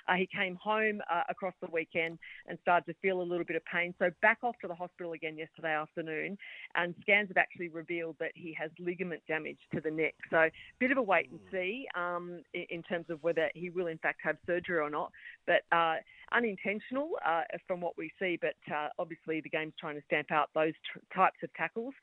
Uh, 0.08 0.14
he 0.14 0.28
came 0.34 0.56
home 0.56 1.00
uh, 1.12 1.22
across 1.28 1.54
the 1.60 1.68
weekend 1.72 2.18
and 2.46 2.58
started 2.62 2.86
to 2.86 2.94
feel 3.00 3.20
a 3.20 3.22
little 3.22 3.44
bit 3.44 3.56
of 3.56 3.64
pain. 3.64 3.94
So, 3.98 4.10
back 4.22 4.38
off 4.42 4.56
to 4.62 4.68
the 4.68 4.74
hospital 4.74 5.12
again 5.12 5.36
yesterday 5.36 5.74
afternoon. 5.74 6.25
And 6.74 6.94
scans 7.00 7.28
have 7.28 7.36
actually 7.36 7.68
revealed 7.68 8.16
that 8.20 8.32
he 8.34 8.56
has 8.58 8.70
ligament 8.78 9.22
damage 9.28 9.58
to 9.74 9.80
the 9.80 9.90
neck. 9.90 10.14
So, 10.30 10.38
a 10.38 10.50
bit 10.78 10.90
of 10.90 10.98
a 10.98 11.02
wait 11.02 11.30
and 11.30 11.40
see 11.50 11.86
um, 11.94 12.42
in, 12.54 12.82
terms 12.82 13.06
of 13.10 13.22
whether 13.22 13.50
he 13.54 13.70
will, 13.70 13.86
in 13.86 13.98
fact, 13.98 14.20
have 14.22 14.36
surgery 14.46 14.78
or 14.78 14.90
not. 14.90 15.12
But 15.46 15.62
uh, 15.72 15.96
unintentional 16.32 17.10
uh, 17.24 17.42
from 17.66 17.80
what 17.80 17.96
we 17.96 18.10
see. 18.18 18.38
But 18.40 18.56
uh, 18.74 18.88
obviously, 18.98 19.40
the 19.40 19.50
game's 19.50 19.74
trying 19.78 19.96
to 19.96 20.02
stamp 20.06 20.32
out 20.32 20.50
those 20.54 20.74
types 21.14 21.38
of 21.42 21.52
tackles. 21.54 21.94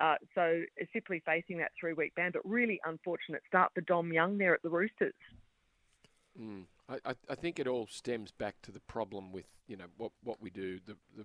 Uh, 0.00 0.14
so 0.34 0.62
simply 0.92 1.22
facing 1.26 1.58
that 1.58 1.70
three-week 1.78 2.14
ban, 2.14 2.30
but 2.32 2.42
really 2.48 2.80
unfortunate 2.86 3.42
start 3.46 3.70
for 3.74 3.82
Dom 3.82 4.12
Young 4.12 4.38
there 4.38 4.54
at 4.54 4.62
the 4.62 4.70
Roosters. 4.70 5.12
Mm. 6.40 6.64
I, 6.88 7.10
I, 7.10 7.14
I 7.30 7.34
think 7.34 7.58
it 7.58 7.66
all 7.66 7.86
stems 7.90 8.30
back 8.30 8.56
to 8.62 8.72
the 8.72 8.80
problem 8.80 9.32
with 9.32 9.46
you 9.66 9.76
know 9.76 9.86
what 9.96 10.12
what 10.22 10.40
we 10.40 10.50
do 10.50 10.80
the 10.86 10.96
the, 11.16 11.24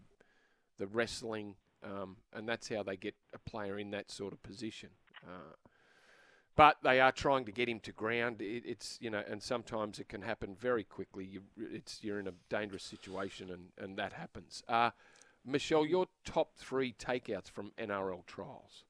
the 0.78 0.88
wrestling 0.88 1.56
um, 1.88 2.18
and 2.34 2.48
that's 2.48 2.70
how 2.70 2.84
they 2.84 2.98
get 2.98 3.16
a 3.34 3.40
player 3.50 3.80
in 3.80 3.92
that 3.92 4.12
sort 4.12 4.34
of 4.34 4.44
position. 4.44 4.90
Uh, 5.26 5.56
but 6.56 6.78
they 6.84 7.00
are 7.00 7.12
trying 7.12 7.46
to 7.46 7.52
get 7.52 7.70
him 7.70 7.80
to 7.82 7.92
ground. 7.92 8.42
It, 8.42 8.64
it's 8.66 8.98
you 9.00 9.10
know, 9.10 9.24
and 9.30 9.42
sometimes 9.42 10.00
it 10.00 10.10
can 10.10 10.24
happen 10.24 10.56
very 10.60 10.84
quickly. 10.84 11.24
You, 11.24 11.44
it's 11.56 12.00
you're 12.02 12.20
in 12.20 12.28
a 12.28 12.34
dangerous 12.50 12.84
situation, 12.84 13.52
and, 13.52 13.70
and 13.78 13.98
that 13.98 14.14
happens. 14.14 14.64
Uh, 14.68 14.90
Michelle, 15.46 15.86
your 15.86 16.08
top 16.26 16.56
three 16.58 16.94
takeouts 16.94 17.50
from 17.50 17.72
NRL 17.78 18.26
trials. 18.26 18.84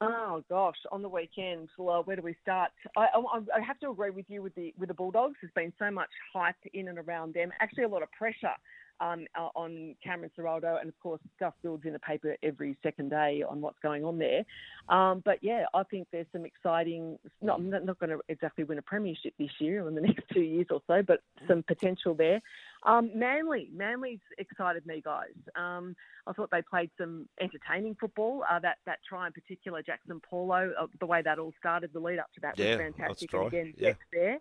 Oh 0.00 0.42
gosh, 0.48 0.78
on 0.90 1.02
the 1.02 1.08
weekend, 1.08 1.68
well, 1.78 2.02
where 2.04 2.16
do 2.16 2.22
we 2.22 2.34
start? 2.42 2.70
I, 2.96 3.06
I, 3.14 3.58
I 3.58 3.60
have 3.60 3.78
to 3.80 3.90
agree 3.90 4.10
with 4.10 4.26
you 4.28 4.42
with 4.42 4.54
the 4.54 4.72
with 4.78 4.88
the 4.88 4.94
Bulldogs. 4.94 5.36
There's 5.40 5.52
been 5.54 5.72
so 5.78 5.90
much 5.90 6.10
hype 6.32 6.56
in 6.72 6.88
and 6.88 6.98
around 6.98 7.34
them. 7.34 7.52
Actually, 7.60 7.84
a 7.84 7.88
lot 7.88 8.02
of 8.02 8.10
pressure 8.12 8.54
um, 9.02 9.26
uh, 9.38 9.48
on 9.56 9.94
Cameron 10.02 10.30
Ciraldo, 10.38 10.80
and 10.80 10.88
of 10.88 10.98
course, 11.00 11.20
stuff 11.36 11.54
builds 11.62 11.84
in 11.84 11.92
the 11.92 11.98
paper 11.98 12.36
every 12.42 12.76
second 12.82 13.10
day 13.10 13.42
on 13.46 13.60
what's 13.60 13.78
going 13.82 14.04
on 14.04 14.18
there. 14.18 14.44
Um, 14.88 15.22
but 15.24 15.38
yeah, 15.42 15.64
I 15.74 15.82
think 15.84 16.06
there's 16.12 16.26
some 16.32 16.44
exciting. 16.44 17.18
Not 17.40 17.62
not, 17.62 17.84
not 17.84 17.98
going 17.98 18.10
to 18.10 18.20
exactly 18.28 18.64
win 18.64 18.78
a 18.78 18.82
premiership 18.82 19.34
this 19.38 19.50
year 19.58 19.84
or 19.84 19.88
in 19.88 19.94
the 19.96 20.00
next 20.08 20.22
two 20.32 20.42
years 20.42 20.66
or 20.70 20.80
so, 20.86 21.02
but 21.02 21.20
some 21.48 21.62
potential 21.64 22.14
there. 22.14 22.40
Um, 22.84 23.10
Manly, 23.14 23.68
Manly's 23.74 24.20
excited 24.38 24.86
me, 24.86 25.02
guys. 25.04 25.34
Um, 25.56 25.94
I 26.26 26.32
thought 26.32 26.50
they 26.50 26.62
played 26.62 26.90
some 26.98 27.28
entertaining 27.40 27.96
football. 27.98 28.44
Uh, 28.48 28.60
that 28.60 28.78
that 28.86 28.98
try 29.08 29.26
in 29.26 29.32
particular, 29.32 29.82
Jackson 29.82 30.20
Paulo, 30.28 30.72
uh, 30.80 30.86
the 31.00 31.06
way 31.06 31.22
that 31.22 31.38
all 31.38 31.52
started, 31.58 31.90
the 31.92 32.00
lead 32.00 32.18
up 32.20 32.32
to 32.34 32.40
that 32.42 32.58
Yeah, 32.58 32.76
was 32.76 32.94
fantastic. 32.96 33.32
again, 33.34 33.74
yeah. 33.76 33.94
There. 34.12 34.38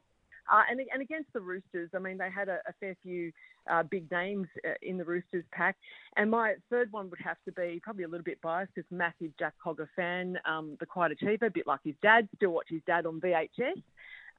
Uh, 0.52 0.64
and, 0.70 0.80
and 0.80 1.02
against 1.02 1.32
the 1.34 1.40
Roosters, 1.40 1.90
I 1.96 2.00
mean, 2.00 2.18
they 2.18 2.30
had 2.30 2.50
a, 2.50 2.60
a 2.68 2.74
fair 2.80 2.96
few 3.04 3.32
uh, 3.70 3.84
big 3.84 4.10
names 4.12 4.48
uh, 4.66 4.74
in 4.82 4.98
the 4.98 5.06
Roosters 5.06 5.44
pack. 5.52 5.78
And 6.18 6.32
my 6.32 6.56
third 6.70 6.92
one 6.92 7.10
would 7.10 7.20
have 7.24 7.38
to 7.46 7.52
be 7.52 7.80
probably 7.84 8.04
a 8.04 8.08
little 8.08 8.24
bit 8.24 8.42
biased, 8.42 8.74
because 8.76 8.90
massive 8.92 9.32
Jack 9.38 9.54
Cogger 9.64 9.88
fan, 9.96 10.38
um, 10.46 10.78
the 10.80 10.86
quiet 10.86 11.12
achiever, 11.14 11.48
a 11.48 11.52
bit 11.52 11.68
like 11.68 11.82
his 11.84 11.96
dad. 12.02 12.28
Still 12.36 12.52
watch 12.52 12.68
his 12.70 12.82
dad 12.86 13.06
on 13.06 13.22
VHS 13.22 13.82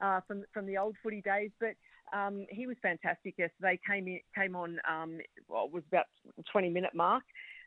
uh, 0.01 0.21
from 0.27 0.43
from 0.53 0.65
the 0.65 0.77
old 0.77 0.95
footy 1.03 1.21
days, 1.21 1.51
but. 1.59 1.75
Um, 2.11 2.45
he 2.51 2.67
was 2.67 2.75
fantastic 2.83 3.33
yesterday. 3.39 3.79
Came 3.89 4.07
in, 4.07 4.19
came 4.35 4.55
on. 4.55 4.77
Um, 4.87 5.17
well, 5.49 5.67
was 5.67 5.81
about 5.87 6.05
20 6.51 6.69
minute 6.69 6.93
mark, 6.93 7.23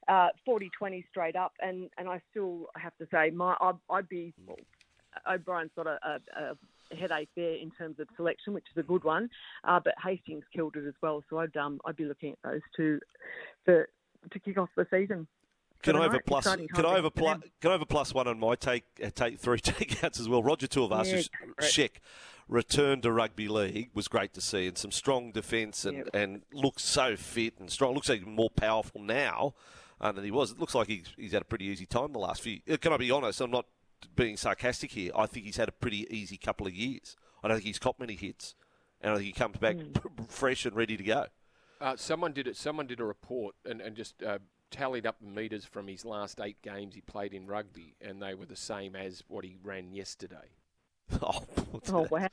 uh, 0.07 0.28
40-20 0.47 1.05
straight 1.11 1.35
up, 1.35 1.52
and, 1.59 1.90
and 1.99 2.09
I 2.09 2.21
still 2.31 2.66
have 2.76 2.97
to 2.99 3.09
say, 3.11 3.31
my 3.31 3.57
I'd, 3.61 3.75
I'd 3.90 4.09
be. 4.09 4.33
O'Brien's 5.28 5.73
got 5.75 5.88
a, 5.88 5.99
a, 6.05 6.40
a 6.40 6.57
headache 6.99 7.28
there 7.37 7.55
in 7.55 7.71
terms 7.71 7.99
of 7.99 8.09
selection, 8.16 8.52
which 8.55 8.66
is 8.71 8.78
a 8.78 8.83
good 8.83 9.05
one, 9.05 9.28
uh, 9.64 9.81
but 9.83 9.95
Hastings 10.02 10.45
killed 10.55 10.76
it 10.76 10.87
as 10.87 10.95
well. 11.02 11.23
So 11.31 11.38
I'd 11.38 11.57
um, 11.57 11.81
I'd 11.85 11.97
be 11.97 12.05
looking 12.05 12.33
at 12.33 12.38
those 12.43 12.61
two 12.76 13.00
for 13.64 13.88
to 14.31 14.38
kick 14.38 14.59
off 14.59 14.69
the 14.76 14.87
season. 14.90 15.26
Can 15.83 15.95
So 15.95 16.00
I 16.00 16.02
have 16.05 16.14
a 16.14 16.21
plus? 16.21 16.45
Can 16.45 16.87
I 16.87 16.95
have 16.95 17.05
a 17.05 17.11
plus? 17.11 17.38
Can 17.61 17.71
I 17.71 17.73
have 17.73 17.83
a 17.83 17.87
plus 17.87 18.14
one 18.14 18.26
on 18.26 18.38
my 18.40 18.55
take? 18.55 18.85
Uh, 19.02 19.11
take 19.14 19.38
three 19.38 19.59
takeouts 19.61 20.19
as 20.21 20.28
well. 20.28 20.43
Roger 20.43 20.66
Tuivasa, 20.66 21.12
Yeah, 21.12 21.21
sh 21.21 21.28
go 21.28 21.52
for 21.55 21.64
it. 21.64 21.71
Sheck, 21.71 21.90
return 22.49 23.00
to 23.02 23.12
rugby 23.12 23.49
league 23.49 23.90
was 23.95 24.09
great 24.09 24.33
to 24.35 24.40
see, 24.40 24.66
and 24.66 24.78
some 24.78 24.90
strong 24.90 25.33
defence, 25.33 25.85
and, 25.85 26.09
and 26.14 26.43
looks 26.52 26.83
so 26.85 27.14
fit 27.16 27.55
and 27.61 27.71
strong. 27.71 27.95
Looks 27.95 28.11
even 28.11 28.35
more 28.35 28.50
powerful 28.50 29.00
now 29.02 29.55
uh, 30.00 30.12
than 30.12 30.25
he 30.25 30.31
was. 30.31 30.52
It 30.52 30.59
looks 30.59 30.75
like 30.75 30.88
he's, 30.88 31.07
he's 31.16 31.33
had 31.33 31.43
a 31.43 31.47
pretty 31.47 31.66
easy 31.66 31.87
time 31.87 32.12
the 32.12 32.19
last 32.19 32.43
few. 32.43 32.61
uh, 32.71 32.76
Can 32.78 32.93
I 32.93 32.97
be 32.97 33.11
honest? 33.11 33.40
I'm 33.40 33.50
not 33.50 33.66
being 34.16 34.37
sarcastic 34.37 34.92
here. 34.92 35.12
I 35.14 35.26
think 35.26 35.46
he's 35.46 35.56
had 35.58 35.68
a 35.68 35.73
pretty 35.73 36.06
easy 36.14 36.37
couple 36.37 36.66
of 36.66 36.75
years. 36.75 37.16
I 37.42 37.49
don't 37.49 37.58
think 37.58 37.66
he's 37.66 37.78
caught 37.78 37.99
many 38.00 38.14
hits, 38.16 38.54
and 39.00 39.12
I 39.12 39.16
think 39.16 39.26
he 39.26 39.32
comes 39.32 39.56
back 39.58 39.76
Mm. 39.76 40.28
fresh 40.30 40.66
and 40.66 40.75
ready 40.75 40.96
to 40.96 41.04
go. 41.04 41.26
Uh, 41.80 41.94
someone 41.96 42.32
did 42.32 42.46
it. 42.49 42.56
Someone 42.56 42.87
did 42.87 43.00
a 43.00 43.04
report 43.04 43.54
and, 43.64 43.80
and 43.80 43.94
just 43.94 44.23
uh, 44.23 44.38
tallied 44.70 45.06
up 45.06 45.16
the 45.20 45.28
meters 45.30 45.64
from 45.66 45.87
his 45.88 46.04
last 46.04 46.40
eight 46.40 46.61
games 46.62 46.94
he 46.94 47.02
played 47.02 47.35
in 47.35 47.46
rugby, 47.46 47.94
and 48.00 48.20
they 48.23 48.35
were 48.35 48.46
the 48.46 48.56
same 48.56 48.96
as 48.96 49.23
what 49.28 49.44
he 49.44 49.56
ran 49.62 49.92
yesterday. 49.92 50.50
Oh, 51.23 51.44
what's 51.70 51.92
Oh 51.92 52.02
that? 52.02 52.11
wow! 52.11 52.28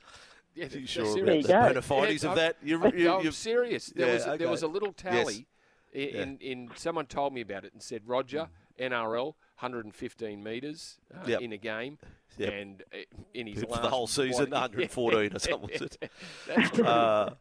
Yeah, 0.56 0.64
Are 0.66 0.78
you 0.78 0.86
sure 0.86 1.04
serious. 1.06 1.14
about 1.16 1.26
There 1.26 1.34
you 1.36 1.42
the 1.42 1.48
go. 1.48 1.62
bona 1.68 1.82
fides 1.82 2.22
Yeah, 2.24 2.30
of 2.32 2.38
I'm- 2.38 2.46
that? 2.46 2.56
You, 2.62 2.78
No, 2.78 2.92
you, 2.92 3.10
I'm 3.26 3.32
serious. 3.32 3.86
There 3.86 4.06
Yeah, 4.08 4.30
was 4.30 4.38
there 4.38 4.48
was 4.48 4.62
a 4.62 4.66
little 4.68 4.92
tally, 4.92 5.46
i 5.94 5.98
Yeah. 5.98 6.22
in, 6.22 6.38
in 6.38 6.70
someone 6.74 7.06
told 7.06 7.32
me 7.34 7.40
about 7.40 7.64
it 7.64 7.72
and 7.72 7.80
said 7.82 8.02
Roger 8.06 8.48
NRL 8.80 9.34
115 9.56 10.42
meters 10.42 10.98
uh, 11.14 11.18
Yep. 11.26 11.40
in 11.42 11.52
a 11.52 11.56
game, 11.58 11.98
Yep. 12.38 12.52
and 12.52 12.82
uh, 12.92 12.96
in 13.34 13.46
his 13.46 13.62
For 13.62 13.66
the 13.82 13.88
whole 13.88 14.06
season, 14.06 14.50
what- 14.50 14.72
114 14.72 15.36
or 15.36 15.38
something, 15.38 15.70
was 15.72 15.80
it? 15.82 16.10
That's. 16.46 16.78
Uh, 16.78 17.34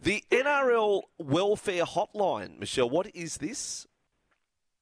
the 0.00 0.22
NRL 0.30 1.02
welfare 1.18 1.84
hotline, 1.84 2.58
Michelle. 2.58 2.90
What 2.90 3.14
is 3.14 3.38
this? 3.38 3.86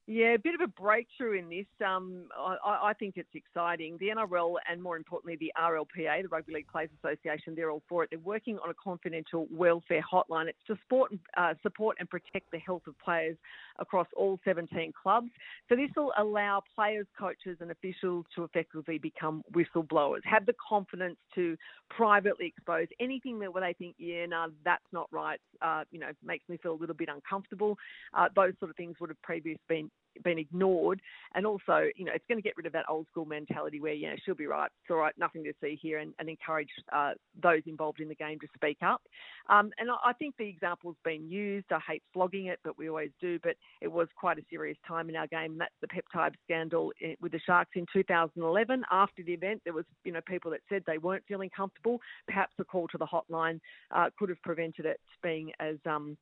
Yeah, 0.09 0.35
a 0.35 0.39
bit 0.39 0.57
of 0.57 0.61
a 0.61 0.67
breakthrough 0.67 1.39
in 1.39 1.49
this. 1.49 1.67
Um, 1.87 2.25
I, 2.37 2.57
I 2.91 2.93
think 2.95 3.17
it's 3.17 3.33
exciting. 3.35 3.99
The 4.01 4.09
NRL 4.09 4.57
and 4.69 4.83
more 4.83 4.97
importantly 4.97 5.37
the 5.39 5.53
RLPA, 5.57 6.23
the 6.23 6.29
Rugby 6.29 6.55
League 6.55 6.67
Players 6.67 6.91
Association, 7.05 7.55
they're 7.55 7.71
all 7.71 7.85
for 7.89 8.03
it. 8.03 8.11
They're 8.11 8.19
working 8.19 8.59
on 8.59 8.69
a 8.71 8.75
confidential 8.75 9.47
welfare 9.49 10.03
hotline. 10.03 10.49
It's 10.49 10.59
to 10.67 10.77
support, 10.83 11.13
uh, 11.37 11.55
support 11.63 11.99
and 12.01 12.11
protect 12.11 12.51
the 12.51 12.59
health 12.59 12.83
of 12.89 12.99
players 12.99 13.37
across 13.79 14.07
all 14.17 14.39
17 14.45 14.93
clubs. 15.01 15.31
So 15.69 15.77
this 15.77 15.91
will 15.97 16.13
allow 16.19 16.63
players, 16.75 17.07
coaches, 17.19 17.59
and 17.61 17.71
officials 17.71 18.27
to 18.35 18.45
effectively 18.45 18.99
become 18.99 19.43
whistleblowers, 19.53 20.21
have 20.25 20.47
the 20.47 20.55
confidence 20.69 21.17
to 21.35 21.57
privately 21.91 22.47
expose 22.47 22.89
anything 23.01 23.39
that 23.41 23.53
where 23.53 23.63
they 23.63 23.75
think, 23.75 23.95
yeah, 23.99 24.27
no, 24.27 24.49
that's 24.65 24.85
not 24.93 25.09
right. 25.11 25.41
Uh, 25.61 25.85
you 25.91 25.99
know, 25.99 26.11
makes 26.25 26.49
me 26.49 26.59
feel 26.63 26.73
a 26.73 26.81
little 26.81 26.95
bit 26.95 27.09
uncomfortable. 27.13 27.77
Uh, 28.15 28.29
those 28.35 28.53
sort 28.59 28.71
of 28.71 28.77
things 28.77 28.97
would 29.01 29.11
have 29.11 29.21
previously 29.23 29.61
been 29.69 29.91
been 30.23 30.39
ignored. 30.39 31.01
And 31.35 31.47
also, 31.47 31.89
you 31.97 32.05
know, 32.05 32.13
it's 32.15 32.25
going 32.29 32.39
to 32.39 32.43
get 32.43 32.57
rid 32.57 32.67
of 32.67 32.73
that 32.73 32.85
old 32.89 33.07
school 33.11 33.25
mentality 33.25 33.81
where, 33.81 33.93
you 33.93 34.09
know, 34.09 34.17
she'll 34.25 34.35
be 34.35 34.47
right, 34.47 34.71
it's 34.83 34.91
all 34.91 34.99
right, 34.99 35.15
nothing 35.19 35.45
to 35.45 35.53
see 35.63 35.79
here, 35.81 35.99
and, 35.99 36.15
and 36.19 36.29
encourage 36.29 36.69
uh, 36.93 37.13
those 37.43 37.63
involved 37.67 38.01
in 38.01 38.09
the 38.09 38.15
game 38.15 38.39
to 38.41 38.47
speak 38.55 38.79
up. 38.85 39.03
Um, 39.49 39.71
and 39.79 39.91
I, 39.91 40.13
think 40.13 40.37
the 40.37 40.49
example's 40.49 40.97
been 41.05 41.31
used. 41.31 41.67
I 41.73 41.81
hate 41.87 42.03
flogging 42.13 42.47
it, 42.47 42.61
but 42.63 42.79
we 42.79 42.89
always 42.89 43.11
do. 43.21 43.39
But 43.43 43.57
it 43.81 43.91
was 43.91 44.09
quite 44.17 44.39
a 44.39 44.43
serious 44.51 44.79
time 44.87 45.09
in 45.09 45.17
our 45.17 45.27
game. 45.27 45.59
That's 45.59 45.75
the 45.81 45.89
peptide 45.89 46.35
scandal 46.45 46.93
with 47.21 47.33
the 47.33 47.41
Sharks 47.41 47.73
in 47.75 47.87
2011. 47.93 48.85
After 48.91 49.23
the 49.23 49.33
event, 49.33 49.63
there 49.65 49.73
was, 49.73 49.85
you 50.05 50.13
know, 50.13 50.21
people 50.27 50.51
that 50.53 50.61
said 50.69 50.83
they 50.87 50.99
weren't 50.99 51.25
feeling 51.27 51.51
comfortable. 51.55 52.01
Perhaps 52.27 52.53
a 52.61 52.65
call 52.65 52.89
to 52.89 52.99
the 52.99 53.07
hotline 53.07 53.61
uh, 53.91 54.11
could 54.19 54.29
have 54.29 54.41
prevented 54.43 54.87
it 54.87 55.01
being 55.23 55.51
as 55.61 55.77
um, 55.87 56.17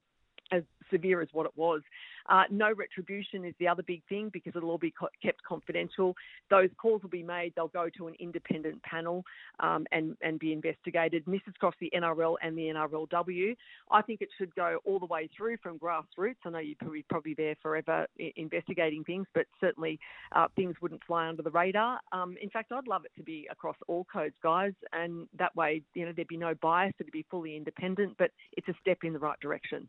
as 0.52 0.62
severe 0.90 1.20
as 1.20 1.28
what 1.32 1.46
it 1.46 1.52
was. 1.56 1.82
Uh, 2.28 2.44
no 2.50 2.72
retribution 2.72 3.44
is 3.44 3.54
the 3.58 3.66
other 3.66 3.82
big 3.82 4.02
thing 4.08 4.30
because 4.32 4.52
it'll 4.54 4.70
all 4.70 4.78
be 4.78 4.92
co- 4.92 5.08
kept 5.22 5.42
confidential. 5.42 6.14
Those 6.50 6.68
calls 6.80 7.02
will 7.02 7.10
be 7.10 7.22
made. 7.22 7.52
They'll 7.56 7.68
go 7.68 7.88
to 7.96 8.08
an 8.08 8.14
independent 8.20 8.82
panel 8.82 9.24
um, 9.60 9.86
and 9.92 10.16
and 10.22 10.38
be 10.38 10.52
investigated. 10.52 11.24
Is 11.26 11.54
across 11.56 11.74
the 11.80 11.90
NRL 11.94 12.36
and 12.42 12.56
the 12.56 12.62
NRLW. 12.62 13.56
I 13.90 14.02
think 14.02 14.20
it 14.20 14.28
should 14.38 14.54
go 14.54 14.78
all 14.84 14.98
the 14.98 15.06
way 15.06 15.28
through 15.36 15.56
from 15.62 15.78
grassroots. 15.78 16.36
I 16.44 16.50
know 16.50 16.58
you're 16.58 16.76
probably, 16.78 17.04
probably 17.08 17.34
there 17.34 17.56
forever 17.62 18.06
investigating 18.36 19.04
things, 19.04 19.26
but 19.34 19.46
certainly 19.60 19.98
uh, 20.32 20.48
things 20.56 20.74
wouldn't 20.80 21.02
fly 21.04 21.28
under 21.28 21.42
the 21.42 21.50
radar. 21.50 22.00
Um, 22.12 22.36
in 22.40 22.50
fact, 22.50 22.72
I'd 22.72 22.86
love 22.86 23.04
it 23.04 23.12
to 23.16 23.22
be 23.22 23.48
across 23.50 23.76
all 23.88 24.06
codes, 24.12 24.34
guys, 24.42 24.72
and 24.92 25.26
that 25.38 25.54
way, 25.56 25.82
you 25.94 26.06
know, 26.06 26.12
there'd 26.14 26.28
be 26.28 26.36
no 26.36 26.54
bias. 26.60 26.94
It'd 27.00 27.12
be 27.12 27.26
fully 27.30 27.56
independent, 27.56 28.16
but 28.18 28.30
it's 28.56 28.68
a 28.68 28.74
step 28.80 28.98
in 29.02 29.12
the 29.12 29.18
right 29.18 29.38
direction. 29.40 29.88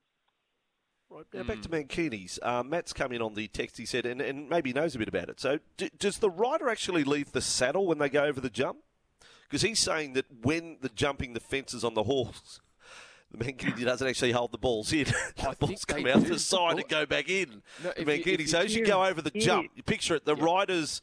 Right, 1.13 1.25
now 1.33 1.43
back 1.43 1.61
to 1.63 1.69
Mankini's. 1.69 2.39
Uh, 2.41 2.63
Matt's 2.63 2.93
come 2.93 3.11
in 3.11 3.21
on 3.21 3.33
the 3.33 3.47
text. 3.49 3.77
He 3.77 3.85
said, 3.85 4.05
and, 4.05 4.21
and 4.21 4.49
maybe 4.49 4.71
knows 4.71 4.95
a 4.95 4.99
bit 4.99 5.09
about 5.09 5.27
it. 5.29 5.41
So, 5.41 5.59
d- 5.75 5.91
does 5.99 6.19
the 6.19 6.29
rider 6.29 6.69
actually 6.69 7.03
leave 7.03 7.33
the 7.33 7.41
saddle 7.41 7.85
when 7.85 7.97
they 7.97 8.07
go 8.07 8.23
over 8.23 8.39
the 8.39 8.49
jump? 8.49 8.77
Because 9.43 9.61
he's 9.61 9.79
saying 9.79 10.13
that 10.13 10.25
when 10.41 10.77
the 10.79 10.87
jumping 10.89 11.33
the 11.33 11.41
fences 11.41 11.83
on 11.83 11.93
the 11.95 12.03
horse, 12.03 12.61
the 13.29 13.43
Mankini 13.43 13.83
doesn't 13.83 14.07
actually 14.07 14.31
hold 14.31 14.53
the 14.53 14.57
balls 14.57 14.93
in. 14.93 15.05
The 15.35 15.55
balls 15.59 15.83
come 15.83 16.07
out 16.07 16.23
do. 16.23 16.29
the 16.29 16.39
side 16.39 16.79
and 16.79 16.87
go 16.87 17.05
back 17.05 17.27
in. 17.29 17.61
No, 17.83 17.89
the 17.91 18.01
if 18.01 18.07
you- 18.07 18.13
if 18.33 18.39
Mankini. 18.39 18.47
so 18.47 18.59
as 18.59 18.73
you 18.73 18.85
go 18.85 19.03
over 19.05 19.21
the 19.21 19.31
jump, 19.31 19.69
you 19.75 19.83
picture 19.83 20.15
it. 20.15 20.23
The 20.23 20.35
Yeah. 20.37 20.43
rider's 20.45 21.01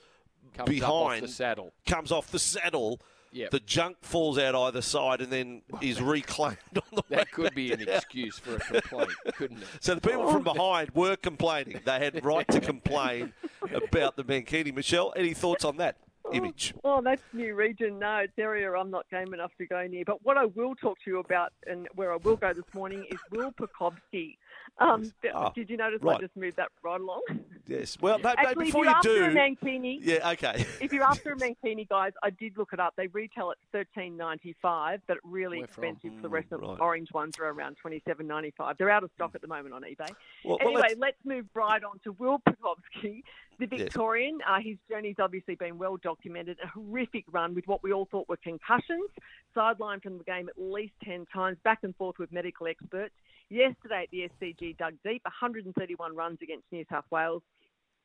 Comes 0.56 0.70
behind 0.70 1.24
the 1.24 1.28
saddle. 1.28 1.74
comes 1.86 2.10
off 2.10 2.30
the 2.30 2.38
saddle. 2.38 3.00
Yep. 3.32 3.50
The 3.50 3.60
junk 3.60 3.96
falls 4.02 4.38
out 4.38 4.54
either 4.54 4.82
side 4.82 5.20
and 5.20 5.30
then 5.32 5.62
is 5.80 6.00
reclaimed 6.00 6.56
on 6.76 6.82
the 6.92 7.02
way 7.08 7.16
That 7.16 7.30
could 7.32 7.44
back 7.44 7.54
be 7.54 7.72
an 7.72 7.84
down. 7.84 7.96
excuse 7.96 8.38
for 8.38 8.56
a 8.56 8.60
complaint, 8.60 9.12
couldn't 9.34 9.58
it? 9.58 9.68
So 9.80 9.94
the 9.94 10.00
people 10.00 10.30
from 10.30 10.46
oh, 10.46 10.54
behind 10.54 10.90
were 10.94 11.16
complaining. 11.16 11.80
They 11.84 11.98
had 11.98 12.24
right 12.24 12.46
to 12.48 12.60
complain 12.60 13.32
about 13.72 14.16
the 14.16 14.24
Mankini. 14.24 14.74
Michelle, 14.74 15.12
any 15.16 15.34
thoughts 15.34 15.64
on 15.64 15.76
that 15.78 15.96
image? 16.32 16.74
Oh, 16.84 17.00
that's 17.02 17.22
New 17.32 17.54
Region. 17.54 17.98
No, 17.98 18.16
it's 18.16 18.32
area 18.38 18.72
I'm 18.72 18.90
not 18.90 19.08
game 19.10 19.32
enough 19.34 19.52
to 19.58 19.66
go 19.66 19.86
near. 19.86 20.04
But 20.04 20.24
what 20.24 20.36
I 20.36 20.46
will 20.46 20.74
talk 20.74 20.98
to 21.04 21.10
you 21.10 21.18
about 21.20 21.52
and 21.66 21.88
where 21.94 22.12
I 22.12 22.16
will 22.16 22.36
go 22.36 22.52
this 22.52 22.64
morning 22.74 23.06
is 23.10 23.18
Will 23.30 23.52
Pucovski. 23.52 24.36
Um, 24.80 25.02
th- 25.22 25.34
Ah, 25.34 25.50
did 25.50 25.68
you 25.70 25.76
notice 25.76 26.00
right. 26.02 26.16
I 26.18 26.20
just 26.20 26.36
moved 26.36 26.56
that 26.56 26.68
right 26.84 27.00
along? 27.00 27.22
Yes. 27.66 27.98
Well, 28.00 28.18
no, 28.18 28.28
no, 28.28 28.34
Actually, 28.38 28.66
before 28.66 28.86
if 28.86 29.04
you 29.04 29.10
you're 29.12 29.18
do, 29.18 29.24
after 29.24 29.38
a 29.38 29.68
Mankini, 29.70 29.98
yeah, 30.00 30.30
okay. 30.30 30.64
if 30.80 30.92
you're 30.92 31.02
after 31.04 31.32
a 31.32 31.36
Mankini, 31.36 31.88
guys, 31.88 32.12
I 32.22 32.30
did 32.30 32.56
look 32.56 32.72
it 32.72 32.78
up. 32.80 32.94
They 32.96 33.08
retail 33.08 33.50
at 33.50 33.56
thirteen 33.72 34.16
ninety 34.16 34.54
five, 34.62 35.00
but 35.08 35.18
really 35.24 35.58
Where 35.58 35.66
from? 35.66 35.84
expensive. 35.84 36.22
The 36.22 36.28
rest 36.28 36.52
of 36.52 36.60
right. 36.60 36.76
the 36.76 36.82
orange 36.82 37.12
ones 37.12 37.38
are 37.40 37.46
around 37.48 37.76
twenty 37.80 38.00
seven 38.06 38.26
ninety 38.28 38.52
five. 38.56 38.76
They're 38.78 38.88
out 38.90 39.02
of 39.02 39.10
stock 39.16 39.32
at 39.34 39.40
the 39.40 39.48
moment 39.48 39.74
on 39.74 39.82
eBay. 39.82 40.08
Well, 40.44 40.58
well, 40.60 40.68
anyway, 40.68 40.82
let's- 40.82 41.00
let's 41.00 41.24
move 41.24 41.46
right 41.54 41.82
on 41.82 41.98
to 42.04 42.12
Will 42.12 42.38
Pucovski, 42.48 43.22
the 43.58 43.66
Victorian. 43.66 44.38
Uh, 44.48 44.60
his 44.62 44.76
journey's 44.88 45.16
obviously 45.18 45.54
been 45.56 45.78
well 45.78 45.96
documented. 45.96 46.58
A 46.62 46.68
horrific 46.68 47.24
run 47.32 47.54
with 47.54 47.66
what 47.66 47.82
we 47.82 47.92
all 47.92 48.06
thought 48.10 48.28
were 48.28 48.36
concussions, 48.36 49.10
sidelined 49.56 50.02
from 50.02 50.18
the 50.18 50.24
game 50.24 50.48
at 50.48 50.54
least 50.60 50.92
10 51.04 51.26
times, 51.34 51.56
back 51.64 51.80
and 51.82 51.96
forth 51.96 52.18
with 52.18 52.30
medical 52.32 52.66
experts. 52.68 53.14
Yesterday 53.50 54.02
at 54.04 54.10
the 54.10 54.28
SCG 54.40 54.76
dug 54.76 54.94
deep, 55.04 55.22
131 55.24 56.14
runs 56.14 56.38
against 56.42 56.64
New 56.70 56.84
South 56.90 57.04
Wales. 57.10 57.42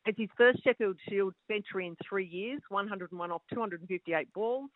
It's 0.06 0.18
his 0.18 0.30
first 0.38 0.64
Sheffield 0.64 0.98
Shield 1.10 1.34
century 1.48 1.88
in 1.88 1.96
three 2.08 2.26
years, 2.26 2.62
101 2.70 3.32
off 3.32 3.42
258 3.54 4.34
balls. 4.34 4.70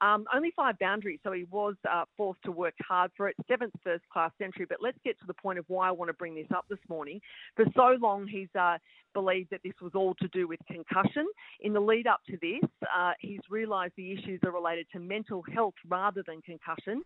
Um, 0.00 0.26
only 0.32 0.52
five 0.54 0.78
boundaries, 0.78 1.18
so 1.24 1.32
he 1.32 1.44
was 1.50 1.74
uh, 1.90 2.04
forced 2.16 2.42
to 2.44 2.52
work 2.52 2.74
hard 2.86 3.10
for 3.16 3.28
it. 3.28 3.34
Seventh 3.48 3.74
first 3.82 4.04
class 4.12 4.30
century. 4.38 4.64
But 4.68 4.78
let's 4.80 4.98
get 5.04 5.18
to 5.18 5.26
the 5.26 5.34
point 5.34 5.58
of 5.58 5.64
why 5.66 5.88
I 5.88 5.90
want 5.90 6.08
to 6.08 6.12
bring 6.12 6.36
this 6.36 6.46
up 6.54 6.66
this 6.70 6.78
morning. 6.88 7.20
For 7.56 7.64
so 7.74 7.96
long, 8.00 8.28
he's 8.28 8.48
uh, 8.56 8.78
believed 9.12 9.50
that 9.50 9.60
this 9.64 9.74
was 9.82 9.92
all 9.96 10.14
to 10.16 10.28
do 10.28 10.46
with 10.46 10.60
concussion. 10.70 11.26
In 11.60 11.72
the 11.72 11.80
lead 11.80 12.06
up 12.06 12.20
to 12.28 12.38
this, 12.40 12.70
uh, 12.82 13.12
he's 13.18 13.40
realised 13.50 13.94
the 13.96 14.12
issues 14.12 14.38
are 14.44 14.52
related 14.52 14.86
to 14.92 15.00
mental 15.00 15.42
health 15.52 15.74
rather 15.88 16.22
than 16.24 16.42
concussion. 16.42 17.02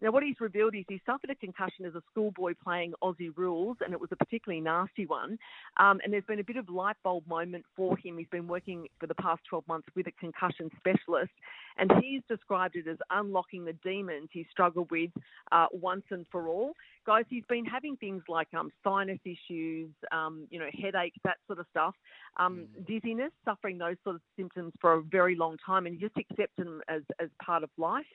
Now, 0.00 0.12
what 0.12 0.22
he's 0.22 0.40
revealed 0.40 0.76
is 0.76 0.84
he 0.88 1.00
suffered 1.04 1.30
a 1.30 1.34
concussion 1.34 1.84
as 1.84 1.94
a 1.94 2.02
schoolboy 2.10 2.54
playing 2.62 2.92
Aussie 3.02 3.36
rules, 3.36 3.78
and 3.84 3.92
it 3.92 4.00
was 4.00 4.10
a 4.12 4.16
particularly 4.16 4.60
nasty 4.60 5.06
one. 5.06 5.38
Um, 5.78 6.00
and 6.04 6.12
there's 6.12 6.24
been 6.24 6.38
a 6.38 6.44
bit 6.44 6.56
of 6.56 6.68
light 6.68 6.96
bulb 7.02 7.26
moment 7.26 7.64
for 7.74 7.96
him. 7.96 8.16
He's 8.16 8.28
been 8.28 8.46
working 8.46 8.86
for 9.00 9.08
the 9.08 9.14
past 9.16 9.42
12 9.50 9.66
months 9.66 9.88
with 9.96 10.06
a 10.06 10.12
concussion 10.12 10.70
specialist, 10.78 11.32
and 11.78 11.90
he's 12.00 12.22
described 12.28 12.76
it 12.76 12.86
as 12.86 12.98
unlocking 13.10 13.64
the 13.64 13.72
demons 13.84 14.28
he 14.32 14.46
struggled 14.50 14.90
with 14.90 15.10
uh, 15.50 15.66
once 15.72 16.04
and 16.10 16.26
for 16.30 16.48
all. 16.48 16.74
Guys, 17.04 17.24
he's 17.28 17.44
been 17.48 17.64
having 17.64 17.96
things 17.96 18.22
like 18.28 18.48
um, 18.54 18.70
sinus 18.84 19.18
issues, 19.24 19.90
um, 20.12 20.46
you 20.50 20.60
know, 20.60 20.68
headaches, 20.80 21.18
that 21.24 21.38
sort 21.46 21.58
of 21.58 21.66
stuff, 21.70 21.94
um, 22.36 22.66
dizziness, 22.86 23.32
suffering 23.44 23.78
those 23.78 23.96
sort 24.04 24.16
of 24.16 24.22
symptoms 24.36 24.72
for 24.80 24.94
a 24.94 25.02
very 25.02 25.34
long 25.34 25.56
time, 25.64 25.86
and 25.86 25.96
he 25.96 26.00
just 26.00 26.16
accepts 26.18 26.56
them 26.56 26.82
as, 26.88 27.02
as 27.20 27.30
part 27.42 27.64
of 27.64 27.70
life. 27.78 28.06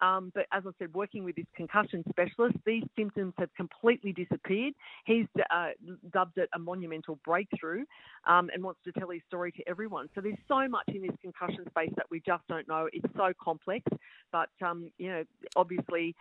Um, 0.00 0.30
but 0.34 0.46
as 0.52 0.62
I 0.66 0.70
said, 0.78 0.94
working 0.94 1.24
with 1.24 1.36
this 1.36 1.46
concussion 1.56 2.04
specialist, 2.08 2.56
these 2.64 2.84
symptoms 2.96 3.34
have 3.38 3.52
completely 3.54 4.12
disappeared. 4.12 4.74
He's 5.04 5.26
uh, 5.50 5.70
dubbed 6.12 6.38
it 6.38 6.48
a 6.54 6.58
monumental 6.58 7.18
breakthrough 7.24 7.84
um, 8.26 8.50
and 8.52 8.62
wants 8.62 8.80
to 8.84 8.92
tell 8.92 9.10
his 9.10 9.22
story 9.26 9.52
to 9.52 9.68
everyone. 9.68 10.08
So 10.14 10.20
there's 10.20 10.38
so 10.46 10.68
much 10.68 10.88
in 10.88 11.02
this 11.02 11.16
concussion 11.20 11.64
space 11.70 11.92
that 11.96 12.06
we 12.10 12.20
just 12.20 12.42
don't 12.48 12.68
know. 12.68 12.88
It's 12.92 13.12
so 13.16 13.32
complex, 13.42 13.84
but 14.32 14.50
um, 14.64 14.90
you 14.98 15.08
know, 15.10 15.24
obviously. 15.56 16.14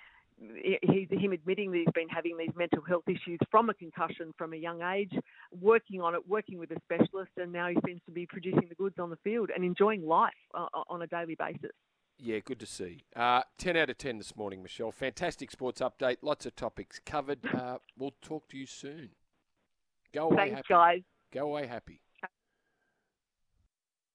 He's 0.83 1.07
him 1.09 1.31
admitting 1.31 1.71
that 1.71 1.79
he's 1.79 1.93
been 1.95 2.09
having 2.09 2.37
these 2.37 2.51
mental 2.55 2.83
health 2.83 3.05
issues 3.07 3.39
from 3.49 3.71
a 3.71 3.73
concussion 3.73 4.35
from 4.37 4.53
a 4.53 4.55
young 4.55 4.83
age, 4.83 5.11
working 5.59 5.99
on 5.99 6.13
it, 6.13 6.21
working 6.27 6.59
with 6.59 6.69
a 6.69 6.79
specialist, 6.83 7.31
and 7.37 7.51
now 7.51 7.69
he 7.69 7.77
seems 7.83 8.01
to 8.05 8.11
be 8.11 8.27
producing 8.27 8.67
the 8.69 8.75
goods 8.75 8.99
on 8.99 9.09
the 9.09 9.15
field 9.23 9.49
and 9.55 9.65
enjoying 9.65 10.05
life 10.05 10.31
uh, 10.53 10.67
on 10.91 11.01
a 11.01 11.07
daily 11.07 11.33
basis. 11.33 11.71
Yeah, 12.19 12.39
good 12.43 12.59
to 12.61 12.65
see. 12.65 13.03
Uh, 13.15 13.41
10 13.59 13.77
out 13.77 13.89
of 13.91 13.97
10 13.97 14.17
this 14.17 14.35
morning, 14.35 14.63
Michelle. 14.63 14.91
Fantastic 14.91 15.51
sports 15.51 15.81
update. 15.81 16.17
Lots 16.23 16.45
of 16.47 16.55
topics 16.55 16.99
covered. 17.05 17.39
Uh, 17.53 17.77
we'll 17.97 18.15
talk 18.21 18.47
to 18.49 18.57
you 18.57 18.65
soon. 18.65 19.09
Go 20.13 20.25
away 20.25 20.35
Thanks, 20.37 20.55
happy. 20.55 20.65
guys. 20.69 21.01
Go 21.31 21.41
away 21.41 21.67
happy. 21.67 22.01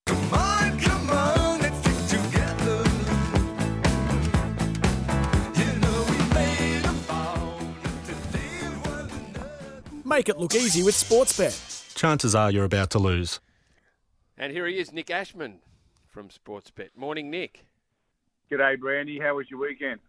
Come 0.05 0.33
on, 0.33 0.79
come 0.79 1.09
on, 1.09 1.59
let's 1.61 1.77
stick 1.77 2.19
together. 2.19 2.83
You 5.55 5.79
know 5.79 6.05
we 6.09 6.17
made 6.33 6.81
a 6.83 6.91
vow 7.07 7.57
to 8.05 8.37
live 8.37 8.85
one 8.85 9.09
another. 9.11 10.01
Make 10.03 10.27
it 10.27 10.37
look 10.37 10.55
easy 10.55 10.83
with 10.83 10.95
Sportsbet. 10.95 11.95
Chances 11.95 12.35
are 12.35 12.51
you're 12.51 12.65
about 12.65 12.89
to 12.91 12.99
lose. 12.99 13.39
And 14.37 14.51
here 14.51 14.67
he 14.67 14.77
is, 14.79 14.91
Nick 14.91 15.09
Ashman 15.09 15.59
from 16.09 16.27
Sportsbet. 16.29 16.89
Morning, 16.97 17.29
Nick. 17.29 17.65
G'day, 18.51 18.79
Brandy. 18.79 19.19
How 19.19 19.35
was 19.35 19.49
your 19.49 19.59
weekend? 19.59 19.99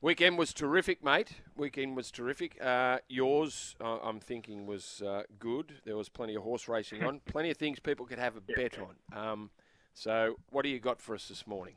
Weekend 0.00 0.36
was 0.36 0.52
terrific, 0.52 1.04
mate. 1.04 1.30
Weekend 1.56 1.96
was 1.96 2.10
terrific. 2.10 2.62
Uh, 2.62 2.98
yours, 3.08 3.76
uh, 3.80 3.98
I'm 4.02 4.20
thinking, 4.20 4.66
was 4.66 5.02
uh, 5.06 5.22
good. 5.38 5.74
There 5.84 5.96
was 5.96 6.08
plenty 6.08 6.34
of 6.34 6.42
horse 6.42 6.68
racing 6.68 7.02
on, 7.04 7.20
plenty 7.26 7.50
of 7.50 7.56
things 7.56 7.78
people 7.78 8.04
could 8.04 8.18
have 8.18 8.36
a 8.36 8.40
bet 8.40 8.78
on. 8.78 9.18
Um, 9.18 9.50
so, 9.94 10.36
what 10.50 10.62
do 10.62 10.68
you 10.68 10.80
got 10.80 11.00
for 11.00 11.14
us 11.14 11.28
this 11.28 11.46
morning? 11.46 11.74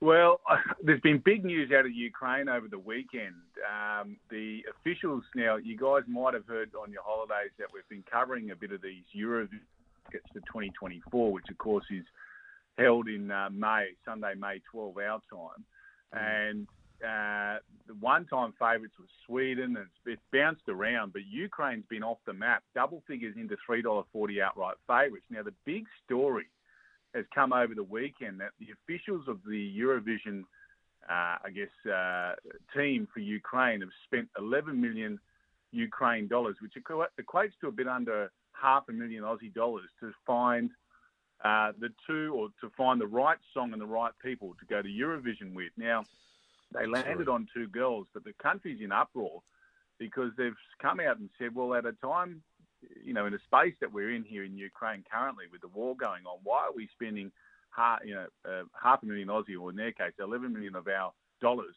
Well, 0.00 0.40
there's 0.82 1.00
been 1.00 1.22
big 1.24 1.44
news 1.44 1.70
out 1.72 1.86
of 1.86 1.92
Ukraine 1.92 2.48
over 2.48 2.68
the 2.68 2.78
weekend. 2.78 3.34
Um, 3.68 4.16
the 4.30 4.60
officials 4.70 5.24
now, 5.34 5.56
you 5.56 5.76
guys 5.76 6.02
might 6.06 6.34
have 6.34 6.46
heard 6.46 6.72
on 6.80 6.92
your 6.92 7.02
holidays 7.04 7.50
that 7.58 7.68
we've 7.72 7.88
been 7.88 8.04
covering 8.10 8.50
a 8.50 8.56
bit 8.56 8.72
of 8.72 8.82
these 8.82 9.04
Euro 9.12 9.48
for 10.10 10.40
2024, 10.40 11.32
which 11.32 11.46
of 11.50 11.58
course 11.58 11.84
is 11.90 12.04
held 12.78 13.08
in 13.08 13.30
uh, 13.30 13.48
May, 13.52 13.88
Sunday, 14.04 14.34
May 14.38 14.60
12, 14.70 14.96
our 14.96 15.20
time. 15.30 15.64
And 16.12 16.66
uh, 17.04 17.58
the 17.86 17.94
one-time 18.00 18.52
favourites 18.58 18.94
was 18.98 19.08
Sweden, 19.26 19.76
and 19.76 19.86
it's, 19.86 20.00
it's 20.06 20.22
bounced 20.32 20.68
around, 20.68 21.12
but 21.12 21.22
Ukraine's 21.30 21.84
been 21.88 22.02
off 22.02 22.18
the 22.26 22.32
map, 22.32 22.62
double 22.74 23.02
figures 23.06 23.34
into 23.36 23.56
$3.40 23.68 24.04
outright 24.42 24.76
favourites. 24.86 25.26
Now, 25.30 25.42
the 25.42 25.54
big 25.64 25.86
story 26.04 26.46
has 27.14 27.24
come 27.34 27.52
over 27.52 27.74
the 27.74 27.82
weekend 27.82 28.40
that 28.40 28.50
the 28.58 28.68
officials 28.72 29.24
of 29.28 29.38
the 29.46 29.78
Eurovision, 29.78 30.42
uh, 31.08 31.38
I 31.44 31.50
guess, 31.54 31.92
uh, 31.92 32.34
team 32.76 33.08
for 33.12 33.20
Ukraine 33.20 33.80
have 33.80 33.90
spent 34.04 34.28
11 34.38 34.80
million 34.80 35.18
Ukraine 35.72 36.28
dollars, 36.28 36.56
which 36.60 36.74
equates 36.76 37.52
to 37.60 37.68
a 37.68 37.72
bit 37.72 37.88
under 37.88 38.30
half 38.52 38.84
a 38.88 38.92
million 38.92 39.22
Aussie 39.22 39.52
dollars 39.52 39.88
to 40.00 40.12
find 40.26 40.70
uh, 41.44 41.72
the 41.78 41.88
two 42.06 42.34
or 42.34 42.48
to 42.60 42.70
find 42.76 43.00
the 43.00 43.06
right 43.06 43.38
song 43.54 43.72
and 43.72 43.80
the 43.80 43.86
right 43.86 44.12
people 44.22 44.54
to 44.60 44.66
go 44.66 44.82
to 44.82 44.88
Eurovision 44.88 45.54
with. 45.54 45.72
Now, 45.76 46.04
they 46.72 46.86
landed 46.86 47.28
on 47.28 47.48
two 47.52 47.66
girls, 47.68 48.06
but 48.12 48.24
the 48.24 48.34
country's 48.40 48.80
in 48.80 48.92
uproar 48.92 49.42
because 49.98 50.30
they've 50.36 50.56
come 50.80 51.00
out 51.00 51.18
and 51.18 51.28
said, 51.38 51.54
well, 51.54 51.74
at 51.74 51.86
a 51.86 51.92
time, 51.92 52.42
you 53.04 53.12
know, 53.12 53.26
in 53.26 53.34
a 53.34 53.38
space 53.40 53.74
that 53.80 53.92
we're 53.92 54.14
in 54.14 54.24
here 54.24 54.44
in 54.44 54.56
Ukraine 54.56 55.04
currently 55.10 55.44
with 55.50 55.60
the 55.60 55.68
war 55.68 55.96
going 55.96 56.24
on, 56.26 56.38
why 56.42 56.66
are 56.66 56.74
we 56.74 56.88
spending 56.92 57.32
half, 57.74 58.00
you 58.04 58.14
know, 58.14 58.26
uh, 58.44 58.62
half 58.80 59.02
a 59.02 59.06
million 59.06 59.28
Aussie, 59.28 59.60
or 59.60 59.70
in 59.70 59.76
their 59.76 59.92
case, 59.92 60.12
11 60.18 60.52
million 60.52 60.74
of 60.74 60.88
our 60.88 61.12
dollars 61.40 61.74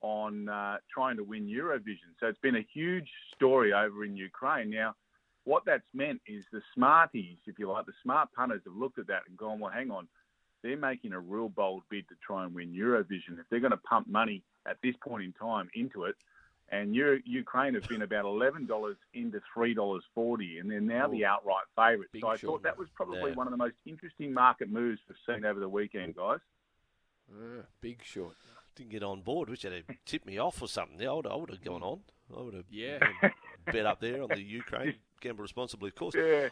on 0.00 0.48
uh, 0.48 0.76
trying 0.92 1.16
to 1.16 1.24
win 1.24 1.46
Eurovision? 1.46 2.12
So 2.20 2.26
it's 2.26 2.38
been 2.40 2.56
a 2.56 2.66
huge 2.72 3.08
story 3.34 3.72
over 3.72 4.04
in 4.04 4.16
Ukraine. 4.16 4.70
Now, 4.70 4.94
what 5.44 5.64
that's 5.64 5.86
meant 5.94 6.20
is 6.26 6.44
the 6.52 6.62
smarties, 6.74 7.38
if 7.46 7.58
you 7.58 7.68
like, 7.70 7.86
the 7.86 7.92
smart 8.02 8.28
punters 8.34 8.62
have 8.64 8.74
looked 8.76 8.98
at 8.98 9.06
that 9.08 9.22
and 9.28 9.36
gone, 9.36 9.58
well, 9.60 9.72
hang 9.72 9.90
on, 9.90 10.06
they're 10.62 10.76
making 10.76 11.12
a 11.12 11.18
real 11.18 11.48
bold 11.48 11.82
bid 11.90 12.08
to 12.08 12.14
try 12.24 12.44
and 12.44 12.54
win 12.54 12.72
Eurovision. 12.72 13.38
If 13.40 13.46
they're 13.50 13.60
going 13.60 13.72
to 13.72 13.76
pump 13.78 14.06
money 14.08 14.42
at 14.66 14.76
this 14.82 14.94
point 15.02 15.24
in 15.24 15.32
time 15.32 15.68
into 15.74 16.04
it, 16.04 16.14
and 16.70 16.94
Euro- 16.94 17.18
Ukraine 17.26 17.74
have 17.74 17.86
been 17.88 18.02
about 18.02 18.24
eleven 18.24 18.64
dollars 18.64 18.96
into 19.12 19.40
three 19.52 19.74
dollars 19.74 20.04
forty, 20.14 20.58
and 20.58 20.70
they're 20.70 20.80
now 20.80 21.06
the 21.08 21.26
outright 21.26 21.64
favourite. 21.76 22.08
So 22.18 22.28
I 22.28 22.36
thought 22.38 22.62
that 22.62 22.78
was 22.78 22.88
probably 22.94 23.18
Yeah. 23.30 23.34
one 23.36 23.46
of 23.46 23.50
the 23.50 23.58
most 23.58 23.74
interesting 23.84 24.32
market 24.32 24.70
moves 24.70 25.00
we've 25.08 25.18
seen 25.26 25.44
over 25.44 25.60
the 25.60 25.68
weekend, 25.68 26.14
guys. 26.16 26.38
Uh, 27.30 27.62
big 27.82 28.02
short. 28.04 28.36
Didn't 28.74 28.90
get 28.92 29.02
on 29.02 29.20
board. 29.20 29.50
Wish 29.50 29.64
you'd 29.64 29.72
have 29.74 29.96
tipped 30.06 30.24
me 30.24 30.38
off 30.38 30.62
or 30.62 30.68
something. 30.68 31.06
I 31.06 31.12
would, 31.12 31.26
I 31.26 31.34
would 31.34 31.50
have 31.50 31.62
gone 31.62 31.82
on. 31.82 32.00
I 32.34 32.40
would 32.40 32.54
have 32.54 32.64
Yeah. 32.70 33.00
bet 33.66 33.84
up 33.84 34.00
there 34.00 34.22
on 34.22 34.28
the 34.30 34.40
Ukraine. 34.40 34.94
Gamble 35.22 35.42
responsibly, 35.42 35.88
of 35.88 35.94
course. 35.94 36.14
Yeah. 36.14 36.48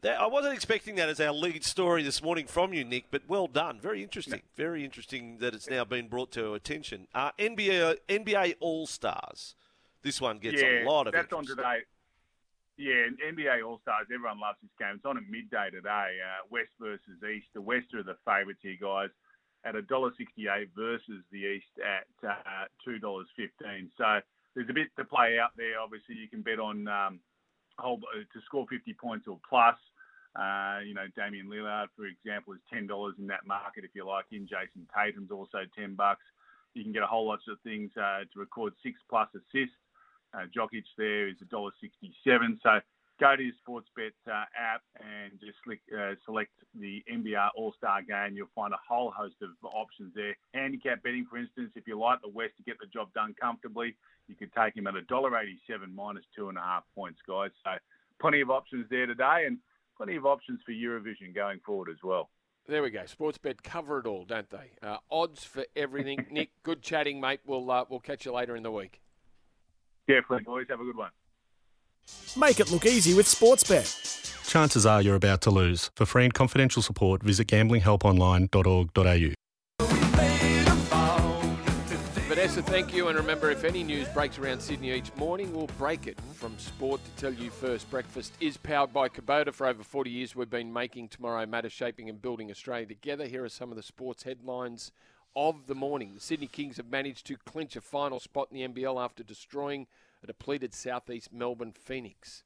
That, 0.00 0.20
I 0.20 0.26
wasn't 0.26 0.54
expecting 0.54 0.94
that 0.96 1.08
as 1.08 1.20
our 1.20 1.32
lead 1.32 1.64
story 1.64 2.02
this 2.04 2.22
morning 2.22 2.46
from 2.46 2.72
you, 2.72 2.84
Nick, 2.84 3.06
but 3.10 3.22
well 3.26 3.48
done. 3.48 3.80
Very 3.80 4.02
interesting. 4.02 4.42
Very 4.56 4.84
interesting 4.84 5.38
that 5.38 5.54
it's 5.54 5.68
now 5.68 5.84
been 5.84 6.06
brought 6.06 6.30
to 6.32 6.50
our 6.50 6.56
attention. 6.56 7.08
Uh, 7.14 7.32
NBA 7.38 7.98
NBA 8.08 8.54
All 8.60 8.86
Stars. 8.86 9.56
This 10.02 10.20
one 10.20 10.38
gets 10.38 10.62
yeah, 10.62 10.84
a 10.84 10.88
lot 10.88 11.08
of 11.08 11.12
that's 11.12 11.32
on 11.32 11.44
today. 11.44 11.78
Yeah, 12.76 13.10
NBA 13.28 13.66
All 13.66 13.80
Stars. 13.82 14.06
Everyone 14.14 14.38
loves 14.38 14.58
this 14.62 14.70
game. 14.78 14.94
It's 14.94 15.04
on 15.04 15.16
at 15.16 15.24
midday 15.28 15.70
today. 15.72 16.18
Uh, 16.22 16.46
West 16.48 16.70
versus 16.80 17.18
East. 17.28 17.48
The 17.52 17.60
West 17.60 17.92
are 17.94 18.04
the 18.04 18.16
favourites 18.24 18.60
here, 18.62 18.78
guys, 18.80 19.10
at 19.64 19.74
a 19.74 19.82
dollar 19.82 20.12
sixty-eight 20.16 20.70
versus 20.76 21.24
the 21.32 21.38
East 21.38 21.74
at 21.84 22.06
uh, 22.22 22.70
two 22.84 23.00
dollars 23.00 23.26
fifteen. 23.34 23.90
So 23.98 24.20
there's 24.54 24.70
a 24.70 24.72
bit 24.72 24.94
to 24.96 25.04
play 25.04 25.40
out 25.42 25.50
there. 25.56 25.80
Obviously, 25.82 26.14
you 26.14 26.28
can 26.28 26.42
bet 26.42 26.60
on 26.60 26.86
um, 26.86 27.18
uh, 27.82 27.96
to 27.96 28.40
score 28.44 28.66
fifty 28.70 28.94
points 28.94 29.26
or 29.28 29.38
plus. 29.48 29.76
Uh, 30.36 30.80
you 30.84 30.94
know, 30.94 31.06
Damian 31.16 31.48
Lillard, 31.48 31.88
for 31.96 32.06
example, 32.06 32.52
is 32.52 32.60
ten 32.72 32.86
dollars 32.86 33.14
in 33.18 33.26
that 33.26 33.46
market 33.46 33.84
if 33.84 33.90
you 33.94 34.06
like 34.06 34.26
In 34.30 34.46
Jayson 34.46 34.86
Tatum's 34.94 35.30
also 35.30 35.60
ten 35.76 35.94
bucks. 35.94 36.24
You 36.74 36.84
can 36.84 36.92
get 36.92 37.02
a 37.02 37.06
whole 37.06 37.26
lot 37.26 37.40
of 37.48 37.58
things 37.64 37.90
uh, 37.96 38.20
to 38.32 38.38
record 38.38 38.74
six 38.82 39.00
plus 39.08 39.28
assists. 39.34 39.74
Uh, 40.34 40.44
Jokic 40.54 40.84
there 40.96 41.28
is 41.28 41.36
$1.67. 41.50 42.58
So 42.62 42.80
go 43.20 43.36
to 43.36 43.42
your 43.42 43.52
Sportsbet 43.66 44.12
uh, 44.30 44.44
app 44.56 44.82
and 45.00 45.38
just 45.40 45.60
click, 45.64 45.80
uh, 45.96 46.14
select 46.24 46.50
the 46.74 47.02
NBA 47.12 47.50
All 47.56 47.74
Star 47.76 48.02
game. 48.02 48.36
You'll 48.36 48.48
find 48.54 48.72
a 48.72 48.78
whole 48.88 49.10
host 49.10 49.36
of 49.42 49.50
options 49.62 50.12
there. 50.14 50.36
Handicap 50.54 51.02
betting, 51.02 51.26
for 51.28 51.38
instance, 51.38 51.70
if 51.74 51.86
you 51.86 51.98
like 51.98 52.20
the 52.22 52.28
West 52.28 52.52
to 52.58 52.62
get 52.62 52.76
the 52.80 52.86
job 52.86 53.12
done 53.14 53.34
comfortably, 53.40 53.96
you 54.28 54.34
could 54.34 54.52
take 54.52 54.76
him 54.76 54.86
at 54.86 54.94
$1.87 54.94 55.94
minus 55.94 56.24
two 56.34 56.48
and 56.48 56.58
a 56.58 56.60
half 56.60 56.84
points, 56.94 57.18
guys. 57.26 57.50
So 57.64 57.72
plenty 58.20 58.40
of 58.40 58.50
options 58.50 58.86
there 58.90 59.06
today 59.06 59.44
and 59.46 59.58
plenty 59.96 60.16
of 60.16 60.26
options 60.26 60.60
for 60.64 60.72
Eurovision 60.72 61.34
going 61.34 61.60
forward 61.64 61.88
as 61.90 62.02
well. 62.02 62.30
There 62.68 62.82
we 62.82 62.90
go. 62.90 63.04
Sportsbet 63.04 63.62
cover 63.62 63.98
it 63.98 64.06
all, 64.06 64.24
don't 64.24 64.50
they? 64.50 64.72
Uh, 64.82 64.98
odds 65.10 65.42
for 65.42 65.64
everything. 65.74 66.26
Nick, 66.30 66.50
good 66.62 66.82
chatting, 66.82 67.18
mate. 67.18 67.40
We'll 67.46 67.70
uh, 67.70 67.86
we'll 67.88 68.00
catch 68.00 68.26
you 68.26 68.32
later 68.32 68.56
in 68.56 68.62
the 68.62 68.70
week. 68.70 69.00
Definitely, 70.06 70.44
boys. 70.44 70.66
Have 70.68 70.80
a 70.80 70.84
good 70.84 70.96
one. 70.96 71.10
Make 72.38 72.60
it 72.60 72.70
look 72.70 72.86
easy 72.86 73.14
with 73.14 73.26
Sportsbet. 73.26 74.46
Chances 74.48 74.86
are 74.86 75.02
you're 75.02 75.16
about 75.16 75.40
to 75.42 75.50
lose. 75.50 75.90
For 75.96 76.06
free 76.06 76.24
and 76.24 76.32
confidential 76.32 76.82
support, 76.82 77.22
visit 77.22 77.48
gamblinghelponline.org.au. 77.48 79.34
Vanessa, 82.28 82.62
thank 82.62 82.94
you. 82.94 83.08
And 83.08 83.18
remember, 83.18 83.50
if 83.50 83.64
any 83.64 83.82
news 83.82 84.06
breaks 84.08 84.38
around 84.38 84.60
Sydney 84.60 84.92
each 84.92 85.14
morning, 85.16 85.52
we'll 85.52 85.66
break 85.78 86.06
it 86.06 86.18
from 86.34 86.56
sport 86.58 87.00
to 87.04 87.10
tell 87.20 87.32
you 87.32 87.50
first. 87.50 87.90
Breakfast 87.90 88.34
is 88.40 88.56
powered 88.56 88.92
by 88.92 89.08
Kubota. 89.08 89.52
For 89.52 89.66
over 89.66 89.82
40 89.82 90.10
years, 90.10 90.36
we've 90.36 90.48
been 90.48 90.72
making 90.72 91.08
tomorrow 91.08 91.44
matter, 91.46 91.68
shaping 91.68 92.08
and 92.08 92.22
building 92.22 92.50
Australia 92.50 92.86
together. 92.86 93.26
Here 93.26 93.44
are 93.44 93.48
some 93.48 93.70
of 93.70 93.76
the 93.76 93.82
sports 93.82 94.22
headlines 94.22 94.92
of 95.34 95.66
the 95.66 95.74
morning. 95.74 96.14
The 96.14 96.20
Sydney 96.20 96.46
Kings 96.46 96.76
have 96.76 96.88
managed 96.88 97.26
to 97.26 97.36
clinch 97.36 97.74
a 97.74 97.80
final 97.80 98.20
spot 98.20 98.48
in 98.52 98.56
the 98.56 98.82
NBL 98.82 99.02
after 99.02 99.22
destroying 99.22 99.86
a 100.22 100.26
depleted 100.26 100.74
southeast 100.74 101.32
Melbourne 101.32 101.72
Phoenix. 101.72 102.44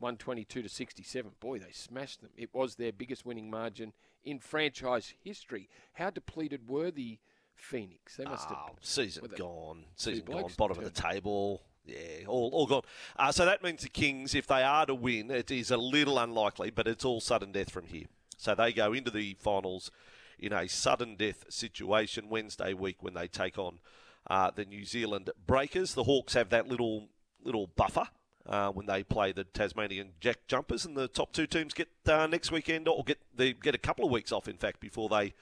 122 0.00 0.62
to 0.62 0.68
67. 0.68 1.32
Boy, 1.40 1.58
they 1.58 1.72
smashed 1.72 2.20
them. 2.20 2.30
It 2.36 2.50
was 2.54 2.76
their 2.76 2.92
biggest 2.92 3.26
winning 3.26 3.50
margin 3.50 3.92
in 4.24 4.38
franchise 4.38 5.12
history. 5.24 5.68
How 5.94 6.10
depleted 6.10 6.68
were 6.68 6.90
the 6.90 7.18
Phoenix? 7.56 8.16
They 8.16 8.24
must 8.24 8.48
have. 8.48 8.58
Oh, 8.70 8.76
season 8.80 9.28
gone. 9.36 9.84
Season 9.96 10.24
gone. 10.24 10.50
Bottom 10.56 10.78
of 10.78 10.84
the 10.84 10.90
table. 10.90 11.62
Yeah, 11.84 12.26
all, 12.26 12.50
all 12.52 12.66
gone. 12.66 12.82
Uh, 13.18 13.32
so 13.32 13.44
that 13.46 13.62
means 13.62 13.82
the 13.82 13.88
Kings, 13.88 14.34
if 14.34 14.46
they 14.46 14.62
are 14.62 14.86
to 14.86 14.94
win, 14.94 15.30
it 15.30 15.50
is 15.50 15.70
a 15.70 15.76
little 15.76 16.18
unlikely, 16.18 16.70
but 16.70 16.86
it's 16.86 17.04
all 17.04 17.20
sudden 17.20 17.50
death 17.50 17.70
from 17.70 17.86
here. 17.86 18.06
So 18.36 18.54
they 18.54 18.72
go 18.72 18.92
into 18.92 19.10
the 19.10 19.36
finals 19.40 19.90
in 20.38 20.52
a 20.52 20.68
sudden 20.68 21.16
death 21.16 21.46
situation 21.48 22.28
Wednesday 22.28 22.72
week 22.72 23.02
when 23.02 23.14
they 23.14 23.26
take 23.26 23.58
on 23.58 23.80
uh, 24.26 24.50
the 24.54 24.64
New 24.64 24.84
Zealand 24.84 25.30
Breakers. 25.46 25.94
The 25.94 26.04
Hawks 26.04 26.34
have 26.34 26.50
that 26.50 26.68
little 26.68 27.08
little 27.42 27.68
buffer 27.68 28.08
uh, 28.46 28.70
when 28.70 28.86
they 28.86 29.02
play 29.02 29.32
the 29.32 29.44
Tasmanian 29.44 30.12
Jack 30.20 30.46
Jumpers, 30.46 30.84
and 30.84 30.96
the 30.96 31.08
top 31.08 31.32
two 31.32 31.46
teams 31.46 31.74
get 31.74 31.88
uh, 32.06 32.26
next 32.26 32.50
weekend 32.50 32.88
or 32.88 33.04
get 33.04 33.18
they 33.34 33.52
get 33.52 33.74
a 33.74 33.78
couple 33.78 34.04
of 34.04 34.10
weeks 34.10 34.32
off, 34.32 34.48
in 34.48 34.56
fact, 34.56 34.80
before 34.80 35.08
they 35.08 35.34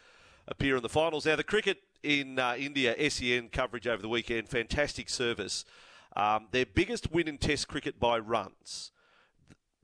appear 0.48 0.76
in 0.76 0.82
the 0.82 0.88
finals. 0.88 1.26
Now 1.26 1.36
the 1.36 1.44
cricket 1.44 1.78
in 2.02 2.38
uh, 2.38 2.54
India, 2.58 2.94
SEN 3.10 3.48
coverage 3.48 3.86
over 3.86 4.02
the 4.02 4.08
weekend, 4.08 4.48
fantastic 4.48 5.08
service. 5.08 5.64
Um, 6.14 6.48
their 6.50 6.66
biggest 6.66 7.12
win 7.12 7.28
in 7.28 7.38
Test 7.38 7.68
cricket 7.68 8.00
by 8.00 8.18
runs. 8.18 8.90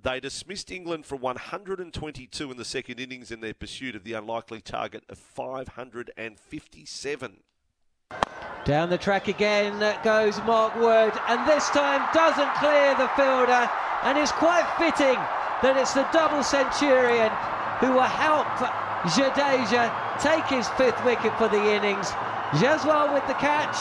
They 0.00 0.18
dismissed 0.18 0.72
England 0.72 1.06
for 1.06 1.16
122 1.16 2.50
in 2.50 2.56
the 2.56 2.64
second 2.64 2.98
innings 2.98 3.30
in 3.30 3.40
their 3.40 3.54
pursuit 3.54 3.94
of 3.94 4.02
the 4.02 4.14
unlikely 4.14 4.60
target 4.60 5.04
of 5.08 5.18
557. 5.18 7.36
Down 8.64 8.90
the 8.90 8.98
track 8.98 9.26
again 9.26 9.74
goes 10.04 10.38
Mark 10.44 10.76
Wood, 10.76 11.12
and 11.26 11.48
this 11.48 11.68
time 11.70 12.06
doesn't 12.14 12.54
clear 12.62 12.94
the 12.94 13.08
fielder, 13.18 13.68
and 14.04 14.16
it's 14.16 14.30
quite 14.30 14.62
fitting 14.78 15.18
that 15.66 15.74
it's 15.76 15.94
the 15.94 16.06
double 16.12 16.44
centurion 16.44 17.32
who 17.80 17.90
will 17.90 18.06
help 18.06 18.46
Jadeja 19.18 19.90
take 20.22 20.46
his 20.46 20.68
fifth 20.78 21.02
wicket 21.04 21.36
for 21.38 21.48
the 21.48 21.58
innings. 21.74 22.06
Jaiswal 22.62 23.12
with 23.12 23.26
the 23.26 23.34
catch, 23.34 23.74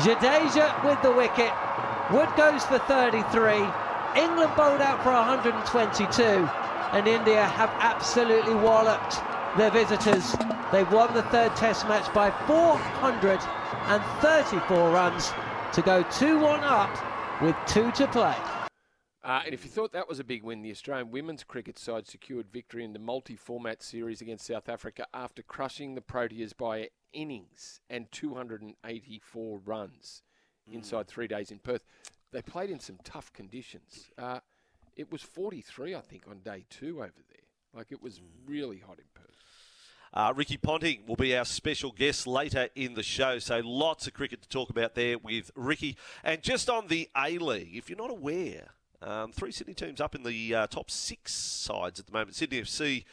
Jadeja 0.00 0.72
with 0.82 1.00
the 1.02 1.12
wicket. 1.12 1.52
Wood 2.10 2.32
goes 2.40 2.64
for 2.64 2.78
33. 2.88 3.68
England 4.16 4.52
bowled 4.56 4.80
out 4.80 5.02
for 5.04 5.12
122, 5.12 6.22
and 6.96 7.06
India 7.06 7.44
have 7.44 7.68
absolutely 7.80 8.54
walloped 8.54 9.20
their 9.58 9.70
visitors. 9.70 10.34
They've 10.72 10.90
won 10.90 11.12
the 11.12 11.22
third 11.24 11.54
Test 11.54 11.86
match 11.86 12.12
by 12.14 12.30
434 13.70 14.90
runs 14.90 15.32
to 15.72 15.82
go 15.82 16.02
2 16.04 16.38
1 16.38 16.60
up 16.62 17.42
with 17.42 17.56
two 17.66 17.90
to 17.92 18.06
play. 18.08 18.36
Uh, 19.24 19.42
and 19.44 19.52
if 19.52 19.64
you 19.64 19.70
thought 19.70 19.92
that 19.92 20.08
was 20.08 20.20
a 20.20 20.24
big 20.24 20.44
win, 20.44 20.62
the 20.62 20.70
Australian 20.70 21.10
women's 21.10 21.42
cricket 21.42 21.78
side 21.78 22.06
secured 22.06 22.46
victory 22.52 22.84
in 22.84 22.92
the 22.92 22.98
multi-format 22.98 23.82
series 23.82 24.20
against 24.20 24.46
South 24.46 24.68
Africa 24.68 25.04
after 25.12 25.42
crushing 25.42 25.96
the 25.96 26.00
Proteas 26.00 26.56
by 26.56 26.88
innings 27.12 27.80
and 27.90 28.10
284 28.12 29.60
runs 29.64 30.22
inside 30.70 31.08
three 31.08 31.26
days 31.26 31.50
in 31.50 31.58
Perth. 31.58 31.84
They 32.30 32.42
played 32.42 32.70
in 32.70 32.78
some 32.78 32.98
tough 33.02 33.32
conditions. 33.32 34.10
Uh, 34.16 34.40
it 34.94 35.10
was 35.10 35.22
43, 35.22 35.96
I 35.96 36.00
think, 36.00 36.28
on 36.28 36.38
day 36.38 36.64
two 36.70 36.98
over 36.98 37.22
there. 37.28 37.46
Like 37.74 37.90
it 37.90 38.00
was 38.00 38.20
really 38.46 38.78
hot 38.78 38.98
in. 38.98 39.15
Uh, 40.16 40.32
Ricky 40.34 40.56
Ponting 40.56 41.00
will 41.06 41.14
be 41.14 41.36
our 41.36 41.44
special 41.44 41.92
guest 41.92 42.26
later 42.26 42.70
in 42.74 42.94
the 42.94 43.02
show, 43.02 43.38
so 43.38 43.60
lots 43.62 44.06
of 44.06 44.14
cricket 44.14 44.40
to 44.40 44.48
talk 44.48 44.70
about 44.70 44.94
there 44.94 45.18
with 45.18 45.50
Ricky. 45.54 45.94
And 46.24 46.42
just 46.42 46.70
on 46.70 46.86
the 46.86 47.10
A 47.14 47.36
League, 47.36 47.76
if 47.76 47.90
you're 47.90 47.98
not 47.98 48.10
aware, 48.10 48.68
um, 49.02 49.30
three 49.30 49.52
Sydney 49.52 49.74
teams 49.74 50.00
up 50.00 50.14
in 50.14 50.22
the 50.22 50.54
uh, 50.54 50.66
top 50.68 50.90
six 50.90 51.34
sides 51.34 52.00
at 52.00 52.06
the 52.06 52.12
moment. 52.14 52.34
Sydney 52.34 52.62
FC, 52.62 53.04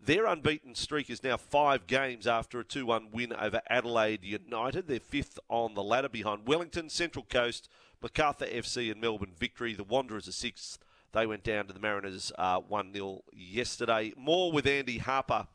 their 0.00 0.26
unbeaten 0.26 0.76
streak 0.76 1.10
is 1.10 1.24
now 1.24 1.36
five 1.36 1.88
games 1.88 2.24
after 2.28 2.60
a 2.60 2.64
2 2.64 2.86
1 2.86 3.10
win 3.10 3.32
over 3.32 3.60
Adelaide 3.68 4.22
United. 4.22 4.86
They're 4.86 5.00
fifth 5.00 5.40
on 5.48 5.74
the 5.74 5.82
ladder 5.82 6.08
behind 6.08 6.46
Wellington, 6.46 6.88
Central 6.88 7.26
Coast, 7.28 7.68
Macarthur 8.00 8.46
FC, 8.46 8.92
and 8.92 9.00
Melbourne 9.00 9.34
Victory. 9.36 9.74
The 9.74 9.82
Wanderers 9.82 10.28
are 10.28 10.32
sixth. 10.32 10.78
They 11.10 11.26
went 11.26 11.42
down 11.42 11.66
to 11.66 11.72
the 11.72 11.80
Mariners 11.80 12.30
uh, 12.38 12.60
1 12.60 12.92
0 12.92 13.24
yesterday. 13.32 14.12
More 14.16 14.52
with 14.52 14.68
Andy 14.68 14.98
Harper 14.98 15.48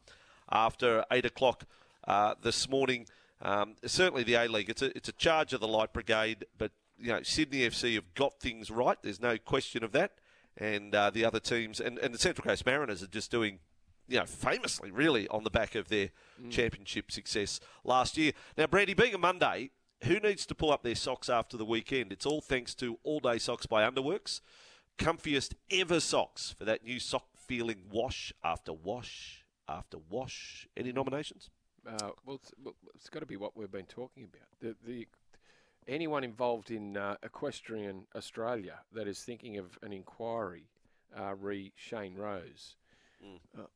after 0.51 1.05
8 1.11 1.25
o'clock 1.25 1.63
uh, 2.07 2.35
this 2.41 2.69
morning. 2.69 3.07
Um, 3.41 3.75
certainly 3.85 4.23
the 4.23 4.35
A 4.35 4.47
League, 4.47 4.69
it's 4.69 4.81
a, 4.81 4.95
it's 4.95 5.09
a 5.09 5.13
charge 5.13 5.53
of 5.53 5.59
the 5.59 5.67
Light 5.67 5.93
Brigade, 5.93 6.45
but 6.57 6.71
you 6.97 7.09
know 7.09 7.21
Sydney 7.23 7.59
FC 7.59 7.95
have 7.95 8.13
got 8.13 8.39
things 8.39 8.71
right. 8.71 8.97
There's 9.01 9.21
no 9.21 9.37
question 9.37 9.83
of 9.83 9.91
that. 9.91 10.13
And 10.55 10.93
uh, 10.93 11.09
the 11.09 11.25
other 11.25 11.39
teams, 11.39 11.79
and, 11.79 11.97
and 11.97 12.13
the 12.13 12.19
Central 12.19 12.45
Coast 12.45 12.65
Mariners 12.65 13.01
are 13.01 13.07
just 13.07 13.31
doing 13.31 13.59
you 14.07 14.19
know, 14.19 14.25
famously, 14.25 14.91
really, 14.91 15.27
on 15.29 15.43
the 15.43 15.49
back 15.49 15.75
of 15.75 15.87
their 15.87 16.09
championship 16.49 17.11
success 17.11 17.59
last 17.83 18.17
year. 18.17 18.33
Now, 18.57 18.67
Brandy, 18.67 18.93
being 18.93 19.13
a 19.13 19.17
Monday, 19.17 19.71
who 20.03 20.19
needs 20.19 20.45
to 20.47 20.55
pull 20.55 20.71
up 20.71 20.83
their 20.83 20.95
socks 20.95 21.29
after 21.29 21.57
the 21.57 21.65
weekend? 21.65 22.11
It's 22.11 22.25
all 22.25 22.41
thanks 22.41 22.75
to 22.75 22.99
All 23.03 23.19
Day 23.19 23.37
Socks 23.37 23.65
by 23.65 23.89
Underworks. 23.89 24.41
Comfiest 24.97 25.53
ever 25.71 25.99
socks 25.99 26.53
for 26.57 26.65
that 26.65 26.83
new 26.83 26.99
sock 26.99 27.25
feeling 27.35 27.83
wash 27.89 28.33
after 28.43 28.73
wash 28.73 29.42
after 29.67 29.97
wash. 30.09 30.67
Any 30.77 30.91
nominations? 30.91 31.49
Uh, 31.87 32.11
well, 32.25 32.35
it's, 32.37 32.51
well, 32.63 32.75
it's 32.95 33.09
got 33.09 33.19
to 33.19 33.25
be 33.25 33.35
what 33.37 33.55
we've 33.57 33.71
been 33.71 33.85
talking 33.85 34.23
about. 34.23 34.47
The, 34.61 34.75
the 34.85 35.07
anyone 35.87 36.23
involved 36.23 36.71
in 36.71 36.95
uh, 36.95 37.17
equestrian 37.23 38.05
Australia 38.15 38.79
that 38.93 39.07
is 39.07 39.19
thinking 39.21 39.57
of 39.57 39.77
an 39.81 39.91
inquiry, 39.91 40.63
uh, 41.17 41.35
re 41.35 41.71
Shane 41.75 42.15
Rose, 42.15 42.75
Mm. 43.23 43.39
uh, 43.57 43.67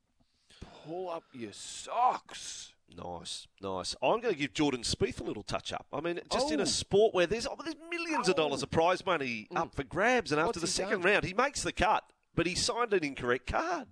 pull 0.84 1.08
up 1.08 1.24
your 1.32 1.52
socks. 1.52 2.72
Nice, 2.94 3.46
nice. 3.62 3.94
I'm 4.02 4.20
going 4.20 4.34
to 4.34 4.38
give 4.38 4.52
Jordan 4.54 4.82
Spieth 4.82 5.20
a 5.20 5.24
little 5.24 5.42
touch 5.42 5.72
up. 5.72 5.86
I 5.92 6.00
mean, 6.00 6.20
just 6.32 6.50
in 6.50 6.60
Oh. 6.60 6.64
a 6.64 6.66
sport 6.66 7.14
where 7.14 7.26
there's, 7.26 7.46
oh, 7.46 7.56
there's 7.62 7.76
millions 7.90 8.28
of 8.28 8.36
dollars 8.36 8.62
of 8.62 8.70
prize 8.70 9.04
money 9.06 9.46
up 9.56 9.74
for 9.74 9.84
grabs, 9.84 10.32
and 10.32 10.38
after 10.40 10.48
What's 10.48 10.60
the 10.60 10.66
second 10.66 11.00
done? 11.02 11.12
round, 11.12 11.24
he 11.24 11.32
makes 11.34 11.62
the 11.62 11.72
cut, 11.72 12.04
but 12.34 12.46
he 12.46 12.54
signed 12.54 12.92
an 12.94 13.04
incorrect 13.04 13.46
card. 13.46 13.88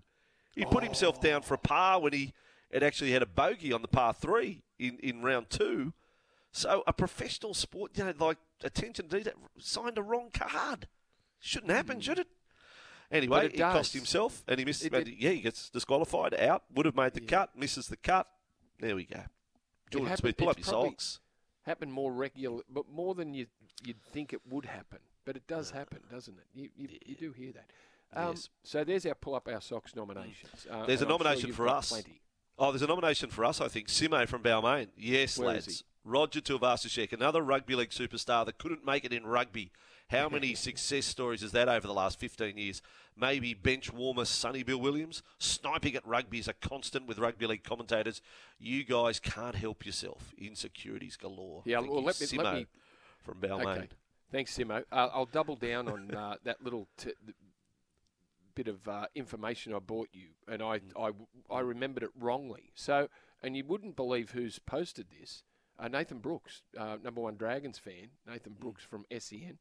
He 0.57 0.65
put 0.65 0.83
himself 0.83 1.21
down 1.21 1.43
for 1.43 1.55
a 1.55 1.59
par 1.59 2.01
when 2.01 2.13
he 2.13 2.33
had 2.73 2.83
actually 2.83 3.13
had 3.13 3.23
a 3.23 3.27
bogey 3.27 3.73
on 3.73 3.83
the 3.83 3.89
par 3.89 4.13
three 4.15 4.65
in, 4.79 4.99
in 4.99 5.23
round 5.23 5.51
two. 5.51 5.93
So 6.51 6.83
a 6.87 6.93
professional 6.93 7.53
sport, 7.55 7.93
you 7.97 8.05
know, 8.05 8.15
like 8.19 8.39
attention 8.65 9.09
to 9.09 9.19
detail, 9.19 9.35
signed 9.59 9.99
a 9.99 10.03
wrong 10.03 10.31
card. 10.33 10.89
Shouldn't 11.39 11.71
happen, 11.71 12.01
should 12.01 12.19
it? 12.19 12.29
Anyway. 13.11 13.47
It 13.47 13.53
he 13.53 13.59
cost 13.59 13.93
himself, 13.93 14.43
and 14.49 14.59
he 14.59 14.65
missed. 14.65 14.85
It- 14.85 15.09
yeah, 15.19 15.31
he 15.31 15.41
gets 15.43 15.69
disqualified. 15.69 16.35
Out. 16.35 16.65
Would 16.75 16.87
have 16.87 16.97
made 16.97 17.13
the 17.13 17.21
cut. 17.21 17.57
Misses 17.57 17.87
the 17.89 17.97
cut. 17.97 18.27
There 18.81 18.97
we 18.97 19.05
go. 19.05 19.21
Jordan 19.91 20.09
happened- 20.09 20.19
Smith, 20.21 20.37
pull 20.39 20.49
up 20.49 20.59
your 20.59 20.65
socks. 20.65 21.21
Happen 21.63 21.91
more 21.91 22.13
regular, 22.13 22.63
but 22.69 22.89
more 22.89 23.15
than 23.15 23.35
you 23.35 23.47
you'd 23.85 24.01
think 24.03 24.33
it 24.33 24.41
would 24.49 24.65
happen. 24.65 24.99
But 25.25 25.37
it 25.37 25.47
does 25.47 25.71
happen, 25.73 26.01
doesn't 26.11 26.39
it? 26.39 26.47
You 26.55 26.71
you, 26.77 26.89
you 27.05 27.15
do 27.15 27.33
hear 27.33 27.53
that. 27.53 27.67
Um, 28.17 28.29
Yes. 28.31 28.49
So 28.65 28.83
there's 28.85 29.07
our 29.07 29.15
pull 29.15 29.35
up 29.35 29.49
our 29.49 29.61
socks 29.61 29.95
nominations. 29.95 30.67
Uh, 30.71 30.87
There's 30.87 31.03
a 31.03 31.05
sure 31.05 31.11
nomination 31.19 31.49
you've 31.49 31.57
for 31.57 31.69
us. 31.69 31.91
Plenty. 31.91 32.21
Oh, 32.59 32.73
there's 32.73 32.83
a 32.83 32.87
nomination 32.87 33.29
for 33.29 33.45
us, 33.45 33.61
I 33.61 33.69
think. 33.69 33.89
Simo 33.89 34.27
from 34.27 34.43
Balmain. 34.43 34.89
Yes, 34.97 35.39
Where 35.39 35.49
lads. 35.49 35.85
Roger 36.05 36.41
Tuivasa-Sheck, 36.41 37.13
another 37.13 37.43
rugby 37.43 37.75
league 37.75 37.91
superstar 37.91 38.47
that 38.47 38.57
couldn't 38.57 38.85
make 38.87 39.05
it 39.05 39.13
in 39.13 39.27
rugby. 39.27 39.71
How 40.09 40.29
many 40.31 40.55
success 40.55 41.05
stories 41.05 41.43
is 41.43 41.53
that 41.53 41.69
over 41.69 41.87
the 41.87 41.93
last 41.93 42.19
15 42.19 42.57
years? 42.57 42.81
Maybe 43.19 43.53
bench 43.53 43.93
warmer 43.93 44.25
Sonny 44.25 44.63
Bill 44.63 44.79
Williams? 44.79 45.23
Sniping 45.39 45.97
at 45.97 46.07
rugby 46.07 46.39
is 46.39 46.49
a 46.49 46.55
constant 46.55 47.07
with 47.07 47.19
rugby 47.19 47.47
league 47.47 47.65
commentators. 47.65 48.23
You 48.59 48.85
guys 48.85 49.21
can't 49.21 49.57
help 49.57 49.85
yourself. 49.85 50.33
Insecurities 50.39 51.17
galore. 51.19 51.63
Yeah, 51.67 51.81
Thank 51.81 51.91
well, 51.91 52.01
you, 52.01 52.07
let 52.07 52.21
me- 52.21 52.27
Simo 52.27 52.45
let 52.45 52.55
me- 52.55 52.67
from 53.19 53.35
Balmain. 53.41 53.77
Okay. 53.79 53.89
Thanks, 54.33 54.57
Simo. 54.57 54.83
Uh, 54.91 55.09
I'll 55.13 55.27
double 55.27 55.57
down 55.57 55.89
on 55.89 56.11
uh, 56.15 56.37
that 56.45 56.63
little 56.65 56.89
t- 56.97 57.13
bit 58.57 58.67
of 58.67 58.89
uh, 58.89 59.07
information 59.15 59.73
I 59.73 59.79
bought 59.79 60.09
you, 60.13 60.31
and 60.49 60.61
I, 60.63 60.81
I, 60.99 61.11
I 61.49 61.61
remembered 61.61 62.03
it 62.03 62.11
wrongly. 62.19 62.73
So, 62.75 63.09
and 63.43 63.57
you 63.57 63.63
wouldn't 63.65 63.95
believe 63.95 64.31
who's 64.33 64.59
posted 64.59 65.07
this. 65.21 65.45
Uh, 65.79 65.87
Nathan 65.89 66.19
Brooks, 66.19 66.63
uh, 66.77 66.97
number 67.05 67.21
one 67.21 67.37
Dragons 67.37 67.79
fan, 67.79 68.09
Nathan 68.27 68.55
Brooks 68.59 68.83
from 68.83 69.05
SEN. 69.17 69.59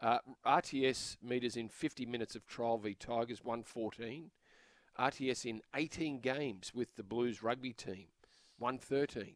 Uh, 0.00 0.18
RTS 0.46 1.18
meters 1.22 1.56
in 1.56 1.68
50 1.68 2.06
minutes 2.06 2.34
of 2.34 2.46
trial 2.46 2.78
v 2.78 2.94
Tigers, 2.94 3.44
114. 3.44 4.30
RTS 4.98 5.44
in 5.44 5.60
18 5.76 6.20
games 6.20 6.72
with 6.74 6.96
the 6.96 7.02
Blues 7.02 7.42
rugby 7.42 7.72
team, 7.72 8.06
113. 8.58 9.34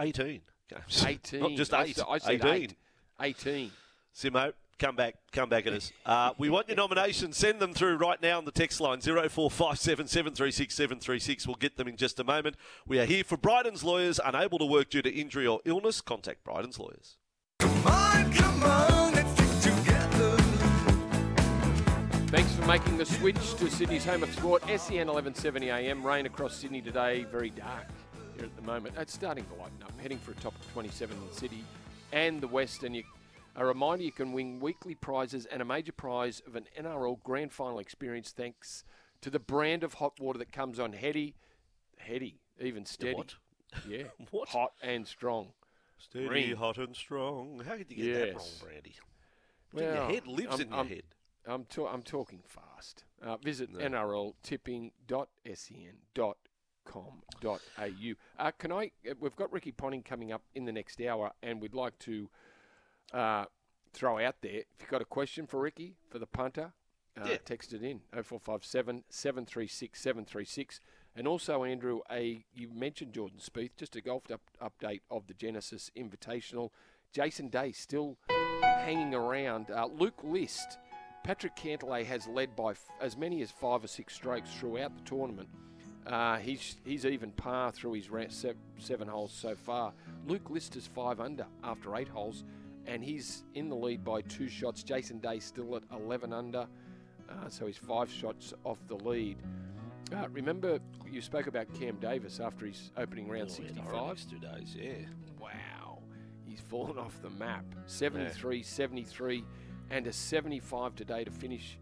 18 0.00 0.40
games. 0.70 1.04
18. 1.06 1.40
Not 1.40 1.50
just 1.52 1.74
I 1.74 1.82
eight. 1.84 1.96
said- 1.96 2.04
I 2.08 2.18
said 2.18 2.44
18. 2.44 2.48
eight. 2.62 2.74
18. 3.20 3.70
Simo, 4.14 4.52
come 4.78 4.96
back, 4.96 5.16
come 5.32 5.48
back 5.48 5.66
at 5.66 5.72
us. 5.72 5.92
Uh, 6.04 6.32
we 6.38 6.48
want 6.48 6.68
your 6.68 6.76
nominations. 6.76 7.36
Send 7.36 7.60
them 7.60 7.74
through 7.74 7.96
right 7.96 8.20
now 8.20 8.38
on 8.38 8.44
the 8.44 8.50
text 8.50 8.80
line 8.80 9.00
0457 9.00 10.06
736 10.06 10.74
736. 10.74 11.46
We'll 11.46 11.56
get 11.56 11.76
them 11.76 11.88
in 11.88 11.96
just 11.96 12.20
a 12.20 12.24
moment. 12.24 12.56
We 12.86 12.98
are 12.98 13.04
here 13.04 13.24
for 13.24 13.36
Bryden's 13.36 13.84
lawyers 13.84 14.20
unable 14.24 14.58
to 14.58 14.66
work 14.66 14.90
due 14.90 15.02
to 15.02 15.10
injury 15.10 15.46
or 15.46 15.60
illness. 15.64 16.00
Contact 16.00 16.44
Bryden's 16.44 16.78
lawyers. 16.78 17.16
Come 17.58 17.86
on, 17.86 18.32
come 18.32 18.62
on, 18.62 19.14
let's 19.14 19.30
stick 19.60 19.74
together. 19.74 20.36
Thanks 22.28 22.52
for 22.54 22.66
making 22.66 22.98
the 22.98 23.06
switch 23.06 23.54
to 23.56 23.70
Sydney's 23.70 24.04
home 24.04 24.22
of 24.22 24.32
sport. 24.32 24.62
SEN 24.62 25.06
1170 25.06 25.70
AM. 25.70 26.04
Rain 26.04 26.26
across 26.26 26.56
Sydney 26.56 26.82
today. 26.82 27.24
Very 27.30 27.50
dark 27.50 27.86
here 28.36 28.44
at 28.44 28.56
the 28.56 28.62
moment. 28.62 28.94
It's 28.98 29.14
starting 29.14 29.44
to 29.44 29.54
lighten 29.54 29.82
up. 29.82 29.92
Heading 30.00 30.18
for 30.18 30.32
a 30.32 30.34
top 30.34 30.54
of 30.54 30.72
27 30.72 31.16
in 31.16 31.28
the 31.28 31.34
city 31.34 31.64
and 32.12 32.40
the 32.40 32.48
west. 32.48 32.82
And 32.82 32.96
you, 32.96 33.04
a 33.56 33.64
reminder, 33.66 34.04
you 34.04 34.12
can 34.12 34.32
win 34.32 34.60
weekly 34.60 34.94
prizes 34.94 35.46
and 35.46 35.60
a 35.62 35.64
major 35.64 35.92
prize 35.92 36.40
of 36.46 36.54
an 36.56 36.66
NRL 36.78 37.22
Grand 37.24 37.52
Final 37.52 37.78
experience 37.78 38.30
thanks 38.30 38.84
to 39.22 39.30
the 39.30 39.38
brand 39.40 39.82
of 39.82 39.94
hot 39.94 40.20
water 40.20 40.38
that 40.38 40.52
comes 40.52 40.78
on 40.78 40.92
heady, 40.92 41.34
heady, 41.98 42.38
even 42.60 42.84
steady. 42.86 43.14
what? 43.14 43.34
Yeah, 43.88 44.04
What? 44.30 44.48
hot 44.50 44.72
and 44.82 45.06
strong. 45.06 45.52
Steady, 45.98 46.54
hot 46.54 46.76
and 46.78 46.94
strong. 46.94 47.62
How 47.66 47.76
did 47.76 47.90
you 47.90 47.96
get 47.96 48.14
that 48.14 48.20
wrong, 48.36 48.44
Yes. 48.46 48.62
Brandy? 48.62 48.94
in 49.74 49.82
your 49.82 50.06
head 50.10 50.26
lives 50.26 50.52
I'm- 50.52 50.60
in 50.60 50.68
your 50.68 50.76
I'm- 50.78 50.88
head. 50.88 51.02
I'm, 51.48 51.64
ta- 51.64 51.86
I'm 51.86 52.02
talking 52.02 52.42
fast. 52.44 53.04
Uh, 53.22 53.36
visit 53.36 53.72
nrltipping.sen.com.au. 56.86 58.14
Uh, 58.38 58.50
can 58.58 58.72
I? 58.72 58.90
Uh, 59.08 59.14
we've 59.20 59.36
got 59.36 59.52
Ricky 59.52 59.72
Ponting 59.72 60.02
coming 60.02 60.32
up 60.32 60.42
in 60.54 60.64
the 60.64 60.72
next 60.72 61.00
hour, 61.00 61.32
and 61.42 61.60
we'd 61.60 61.74
like 61.74 61.98
to 62.00 62.28
uh, 63.12 63.46
throw 63.92 64.18
out 64.18 64.36
there. 64.42 64.58
If 64.60 64.80
you've 64.80 64.90
got 64.90 65.02
a 65.02 65.06
question 65.06 65.46
for 65.46 65.60
Ricky 65.60 65.96
for 66.10 66.18
the 66.18 66.26
punter, 66.26 66.72
uh, 67.20 67.26
Yeah. 67.28 67.36
text 67.44 67.72
it 67.72 67.82
in 67.82 68.00
0457 68.12 69.04
736 69.08 70.00
736. 70.00 70.80
And 71.14 71.26
also, 71.26 71.64
Andrew, 71.64 72.00
a 72.10 72.44
you 72.52 72.68
mentioned 72.68 73.14
Jordan 73.14 73.38
Spieth. 73.38 73.76
Just 73.76 73.96
a 73.96 74.00
golf 74.02 74.24
up, 74.30 74.42
update 74.60 75.00
of 75.10 75.26
the 75.26 75.34
Genesis 75.34 75.90
Invitational. 75.96 76.70
Jason 77.12 77.48
Day 77.48 77.72
still 77.72 78.18
hanging 78.62 79.14
around. 79.14 79.70
Uh, 79.70 79.86
Luke 79.86 80.22
List, 80.22 80.78
Patrick 81.24 81.56
Cantlay 81.56 82.04
has 82.04 82.26
led 82.26 82.54
by 82.54 82.72
f- 82.72 82.90
as 83.00 83.16
many 83.16 83.40
as 83.40 83.50
five 83.50 83.82
or 83.82 83.86
six 83.88 84.14
strokes 84.14 84.50
throughout 84.54 84.94
the 84.94 85.02
tournament. 85.04 85.48
Uh, 86.06 86.36
he's 86.36 86.76
he's 86.84 87.04
even 87.06 87.32
par 87.32 87.72
through 87.72 87.92
his 87.94 88.08
se- 88.28 88.52
seven 88.78 89.08
holes 89.08 89.32
so 89.32 89.56
far. 89.56 89.94
Luke 90.26 90.50
List 90.50 90.76
is 90.76 90.86
five 90.86 91.18
under 91.18 91.46
after 91.64 91.96
eight 91.96 92.08
holes, 92.08 92.44
and 92.86 93.02
he's 93.04 93.44
in 93.54 93.68
the 93.68 93.74
lead 93.74 94.04
by 94.04 94.20
two 94.22 94.48
shots. 94.48 94.82
Jason 94.82 95.18
Day 95.18 95.38
still 95.38 95.76
at 95.76 95.82
11 95.92 96.32
under, 96.32 96.66
uh, 97.28 97.48
so 97.48 97.66
he's 97.66 97.76
five 97.76 98.10
shots 98.10 98.54
off 98.64 98.78
the 98.86 98.96
lead. 98.96 99.38
Uh, 100.14 100.28
remember, 100.30 100.78
you 101.10 101.20
spoke 101.20 101.46
about 101.48 101.72
Cam 101.74 101.96
Davis 101.96 102.38
after 102.38 102.66
his 102.66 102.92
opening 102.96 103.28
round 103.28 103.50
65. 103.50 104.30
two 104.30 104.38
days, 104.38 104.76
yeah. 104.78 104.92
Wow, 105.40 105.98
he's 106.46 106.60
fallen 106.60 106.96
off 106.96 107.20
the 107.22 107.30
map. 107.30 107.64
73, 107.86 108.62
73, 108.62 109.44
and 109.90 110.06
a 110.06 110.12
75 110.12 110.94
today 110.94 111.24
to 111.24 111.30
finish 111.30 111.78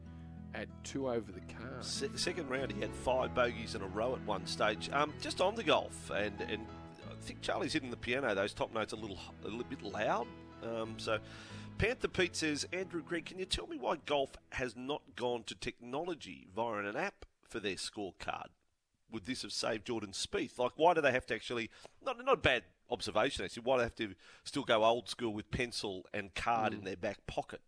at 0.54 0.68
two 0.84 1.08
over 1.10 1.32
the 1.32 1.40
car. 1.52 1.76
Se- 1.80 2.08
second 2.14 2.48
round, 2.48 2.72
he 2.72 2.80
had 2.80 2.94
five 2.94 3.34
bogeys 3.34 3.74
in 3.74 3.82
a 3.82 3.86
row 3.88 4.14
at 4.14 4.24
one 4.24 4.46
stage. 4.46 4.88
Um, 4.92 5.12
just 5.20 5.40
on 5.40 5.54
the 5.54 5.64
golf, 5.64 6.10
and 6.10 6.40
and 6.42 6.66
I 7.10 7.14
think 7.20 7.40
Charlie's 7.42 7.72
hitting 7.72 7.90
the 7.90 7.96
piano. 7.96 8.34
Those 8.34 8.54
top 8.54 8.72
notes 8.72 8.92
a 8.92 8.96
little 8.96 9.18
a 9.44 9.48
little 9.48 9.64
bit 9.64 9.82
loud. 9.82 10.26
Um, 10.64 10.94
so, 10.98 11.18
Panther 11.78 12.08
Pete 12.08 12.36
says, 12.36 12.66
Andrew 12.72 13.02
Greg, 13.02 13.26
can 13.26 13.38
you 13.38 13.44
tell 13.44 13.66
me 13.66 13.76
why 13.78 13.96
golf 14.06 14.32
has 14.52 14.74
not 14.76 15.02
gone 15.16 15.42
to 15.44 15.54
technology 15.54 16.46
via 16.54 16.78
an 16.84 16.96
app 16.96 17.26
for 17.48 17.60
their 17.60 17.74
scorecard? 17.74 18.48
Would 19.10 19.26
this 19.26 19.42
have 19.42 19.52
saved 19.52 19.86
Jordan 19.86 20.10
Spieth? 20.12 20.58
Like, 20.58 20.72
why 20.76 20.94
do 20.94 21.00
they 21.00 21.12
have 21.12 21.26
to 21.26 21.34
actually? 21.34 21.70
Not 22.04 22.24
not 22.24 22.34
a 22.34 22.36
bad 22.36 22.62
observation 22.90 23.44
actually. 23.44 23.62
Why 23.62 23.76
do 23.76 23.78
they 23.78 23.84
have 23.84 23.94
to 23.96 24.14
still 24.44 24.64
go 24.64 24.84
old 24.84 25.08
school 25.08 25.32
with 25.32 25.50
pencil 25.50 26.06
and 26.12 26.34
card 26.34 26.72
in 26.72 26.84
their 26.84 26.96
back 26.96 27.26
pocket? 27.26 27.60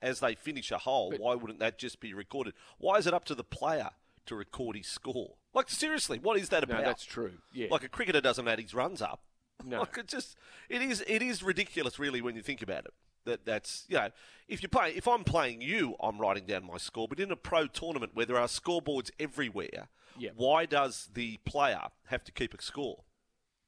as 0.00 0.20
they 0.20 0.32
finish 0.36 0.70
a 0.70 0.78
hole, 0.78 1.10
But- 1.10 1.18
why 1.18 1.34
wouldn't 1.34 1.58
that 1.58 1.76
just 1.76 1.98
be 1.98 2.14
recorded? 2.14 2.54
Why 2.78 2.98
is 2.98 3.08
it 3.08 3.14
up 3.14 3.24
to 3.24 3.34
the 3.34 3.42
player 3.42 3.90
to 4.26 4.36
record 4.36 4.76
his 4.76 4.86
score? 4.86 5.34
Like 5.52 5.68
seriously, 5.68 6.20
what 6.20 6.38
is 6.38 6.50
that 6.50 6.68
No, 6.68 6.72
about? 6.76 6.84
that's 6.84 7.04
true. 7.04 7.32
Yeah. 7.52 7.66
Like 7.68 7.82
a 7.82 7.88
cricketer 7.88 8.20
doesn't 8.20 8.46
add 8.46 8.60
his 8.60 8.74
runs 8.74 9.02
up. 9.02 9.24
No. 9.64 9.78
Like 9.80 9.98
it 9.98 10.06
just 10.08 10.36
it 10.68 10.82
is 10.82 11.02
it 11.06 11.22
is 11.22 11.42
ridiculous 11.42 11.98
really 11.98 12.20
when 12.22 12.36
you 12.36 12.42
think 12.42 12.62
about 12.62 12.84
it. 12.86 12.94
That 13.24 13.44
that's 13.44 13.84
you 13.88 13.96
know, 13.96 14.10
if 14.46 14.62
you 14.62 14.68
play, 14.68 14.92
if 14.96 15.06
I'm 15.08 15.24
playing 15.24 15.60
you, 15.60 15.96
I'm 16.00 16.18
writing 16.18 16.46
down 16.46 16.64
my 16.64 16.78
score. 16.78 17.08
But 17.08 17.20
in 17.20 17.30
a 17.30 17.36
pro 17.36 17.66
tournament 17.66 18.12
where 18.14 18.24
there 18.26 18.38
are 18.38 18.46
scoreboards 18.46 19.10
everywhere, 19.18 19.88
Yeah. 20.16 20.30
why 20.36 20.64
does 20.66 21.08
the 21.12 21.38
player 21.44 21.88
have 22.06 22.24
to 22.24 22.32
keep 22.32 22.54
a 22.54 22.62
score? 22.62 23.02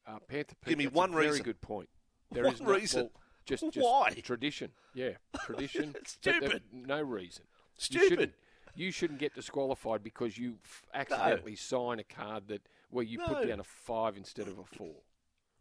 Uh, 0.06 0.18
Panther 0.20 0.54
Pete, 0.62 0.70
Give 0.70 0.78
me 0.78 0.84
that's 0.86 0.94
one 0.96 1.10
a 1.10 1.14
very 1.14 1.26
reason. 1.28 1.42
good 1.44 1.60
point. 1.60 1.88
There 2.32 2.44
One 2.44 2.54
is 2.54 2.60
no- 2.60 2.72
reason. 2.74 3.00
well, 3.02 3.10
just, 3.44 3.64
just 3.72 3.84
Why? 3.84 4.10
tradition. 4.22 4.70
Yeah, 4.94 5.10
tradition. 5.44 5.94
It's 5.96 6.16
but 6.22 6.40
there- 6.40 6.40
stupid. 6.48 6.62
no 6.72 7.02
reason. 7.02 7.44
You 7.76 7.82
Stupid. 7.84 8.08
shouldn't, 8.08 8.32
you 8.74 8.92
shouldn't 8.92 9.18
get 9.18 9.34
disqualified 9.34 10.02
because 10.02 10.38
you 10.38 10.58
f- 10.64 10.84
accidentally 10.94 11.56
sign 11.56 11.98
a 11.98 12.04
card 12.04 12.48
that 12.48 12.62
where 12.90 13.04
you 13.04 13.18
No. 13.18 13.26
put 13.26 13.46
down 13.48 13.60
a 13.60 13.64
five 13.64 14.16
instead 14.16 14.46
of 14.48 14.58
a 14.58 14.64
four. 14.64 14.94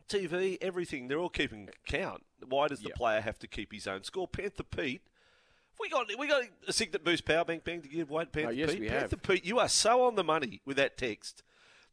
TV, 0.10 0.58
everything, 0.62 1.08
they're 1.08 1.20
all 1.20 1.30
keeping 1.30 1.70
count. 1.86 2.26
Why 2.48 2.68
does 2.68 2.80
the 2.80 2.90
Yep. 2.90 2.98
player 2.98 3.22
have 3.22 3.40
to 3.40 3.48
keep 3.48 3.72
his 3.72 3.88
own 3.88 4.04
score? 4.04 4.28
Panther 4.28 4.64
Pete, 4.64 5.02
we 5.80 5.90
got 5.90 6.08
we 6.18 6.28
got 6.28 6.44
a 6.68 6.74
Cygnett 6.74 7.04
boost 7.04 7.26
power 7.26 7.46
bank 7.46 7.64
bang 7.64 7.82
to 7.82 7.88
give 7.88 8.10
away 8.10 8.26
to 8.26 8.30
Panther 8.32 8.48
Oh, 8.50 8.52
yes, 8.52 8.70
Pete. 8.72 8.80
we 8.80 8.88
Panther 8.90 9.16
have. 9.16 9.24
Pete, 9.24 9.46
you 9.46 9.60
are 9.60 9.70
so 9.70 10.04
on 10.04 10.16
the 10.16 10.24
money 10.24 10.62
with 10.66 10.78
that 10.78 10.98
text 10.98 11.44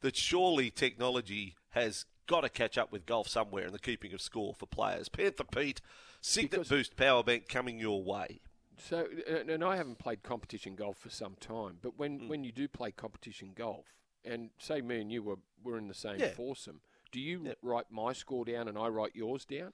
that 0.00 0.16
surely 0.16 0.70
technology 0.70 1.54
has 1.70 2.04
got 2.26 2.40
to 2.40 2.48
catch 2.48 2.76
up 2.76 2.90
with 2.90 3.06
golf 3.06 3.28
somewhere 3.28 3.66
in 3.66 3.72
the 3.72 3.78
keeping 3.78 4.12
of 4.12 4.20
score 4.20 4.54
for 4.54 4.66
players. 4.66 5.08
Panther 5.08 5.44
Pete, 5.44 5.80
Cygnett 6.20 6.68
boost 6.68 6.96
power 6.96 7.22
bank 7.22 7.48
coming 7.48 7.78
your 7.78 8.02
way. 8.02 8.40
So, 8.78 9.06
uh, 9.30 9.50
and 9.50 9.64
I 9.64 9.76
haven't 9.76 9.98
played 9.98 10.22
competition 10.22 10.74
golf 10.74 10.98
for 10.98 11.08
some 11.10 11.34
time, 11.40 11.78
but 11.82 11.96
when, 11.98 12.18
Hmm. 12.18 12.28
when 12.28 12.44
you 12.44 12.52
do 12.52 12.68
play 12.68 12.90
competition 12.92 13.52
golf, 13.54 13.86
and 14.24 14.50
say 14.58 14.80
me 14.80 15.00
and 15.00 15.10
you 15.12 15.22
were, 15.22 15.36
were 15.62 15.78
in 15.78 15.86
the 15.88 15.94
same 15.94 16.18
Yeah. 16.18 16.32
foursome, 16.34 16.80
do 17.12 17.20
you 17.20 17.44
Yep. 17.44 17.58
write 17.62 17.90
my 17.90 18.12
score 18.12 18.44
down 18.44 18.68
and 18.68 18.76
I 18.78 18.88
write 18.88 19.14
yours 19.14 19.44
down? 19.44 19.72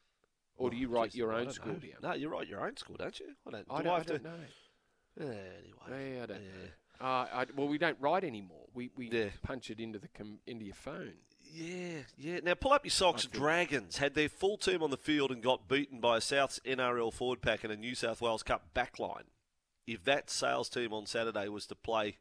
Or 0.56 0.70
do 0.70 0.76
you 0.76 0.88
Oh, 0.88 0.92
write 0.92 1.14
your 1.14 1.32
own 1.32 1.50
score 1.50 1.72
know. 1.72 1.78
down? 1.78 1.90
No, 2.02 2.12
you 2.12 2.28
write 2.28 2.46
your 2.46 2.64
own 2.64 2.76
score, 2.76 2.96
don't 2.96 3.18
you? 3.18 3.34
I 3.46 3.50
don't, 3.50 3.66
I 3.70 3.78
do 3.78 3.84
don't, 3.84 3.92
I 3.92 3.96
have 3.98 4.06
to? 4.06 4.18
don't 4.18 4.24
know. 4.24 4.44
Anyway, 5.20 6.14
Yeah, 6.16 6.22
I 6.22 6.26
don't 6.26 6.42
yeah. 6.42 6.48
know. 6.50 6.68
Uh, 7.00 7.26
I, 7.32 7.46
well, 7.56 7.68
we 7.68 7.78
don't 7.78 8.00
write 8.00 8.22
anymore. 8.24 8.66
We, 8.74 8.90
we 8.96 9.10
Yeah. 9.10 9.30
punch 9.42 9.70
it 9.70 9.80
into 9.80 9.98
the 9.98 10.08
com- 10.08 10.40
into 10.46 10.64
your 10.64 10.74
phone. 10.74 11.14
Yeah, 11.40 12.02
yeah. 12.16 12.40
Now 12.42 12.54
pull 12.54 12.72
up 12.72 12.84
your 12.84 12.90
socks. 12.90 13.26
Dragons 13.26 13.98
had 13.98 14.14
their 14.14 14.28
full 14.28 14.56
team 14.56 14.82
on 14.82 14.90
the 14.90 14.96
field 14.96 15.30
and 15.30 15.42
got 15.42 15.68
beaten 15.68 16.00
by 16.00 16.18
a 16.18 16.20
South's 16.20 16.60
NRL 16.64 17.10
forward 17.12 17.42
pack 17.42 17.64
and 17.64 17.72
a 17.72 17.76
New 17.76 17.94
South 17.94 18.20
Wales 18.22 18.42
Cup 18.42 18.72
backline. 18.74 19.24
If 19.86 20.04
that 20.04 20.30
sales 20.30 20.68
team 20.68 20.92
on 20.92 21.06
Saturday 21.06 21.48
was 21.48 21.66
to 21.66 21.74
play 21.74 22.18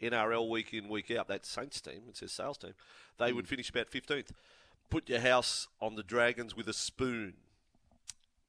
NRL 0.00 0.48
week 0.48 0.72
in 0.74 0.88
week 0.88 1.10
out, 1.10 1.28
that 1.28 1.44
Saints 1.46 1.80
team, 1.80 2.02
it 2.08 2.16
says 2.16 2.32
sales 2.32 2.58
team, 2.58 2.74
they 3.18 3.30
Hmm. 3.30 3.36
would 3.36 3.48
finish 3.48 3.68
about 3.70 3.88
fifteenth. 3.88 4.32
Put 4.88 5.08
your 5.08 5.20
house 5.20 5.68
on 5.80 5.94
the 5.94 6.02
Dragons 6.02 6.56
with 6.56 6.68
a 6.68 6.72
spoon. 6.72 7.34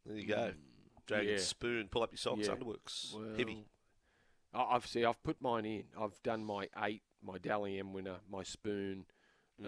There 0.05 0.17
you 0.17 0.25
go. 0.27 0.53
Dragons 1.05 1.29
Hmm. 1.29 1.35
yeah. 1.37 1.43
spoon. 1.43 1.87
Pull 1.89 2.03
up 2.03 2.11
your 2.11 2.17
socks. 2.17 2.47
Yeah. 2.47 2.55
Underworks. 2.55 3.37
Heavy. 3.37 3.65
Well, 4.53 4.65
I- 4.67 4.75
I've 4.75 4.87
see. 4.87 5.05
I've 5.05 5.21
put 5.23 5.41
mine 5.41 5.65
in. 5.65 5.85
I've 5.97 6.21
done 6.23 6.43
my 6.43 6.69
eight, 6.83 7.03
my 7.21 7.37
Dally 7.37 7.79
M 7.79 7.93
winner, 7.93 8.19
my 8.29 8.43
spoon, 8.43 9.05
um, 9.63 9.67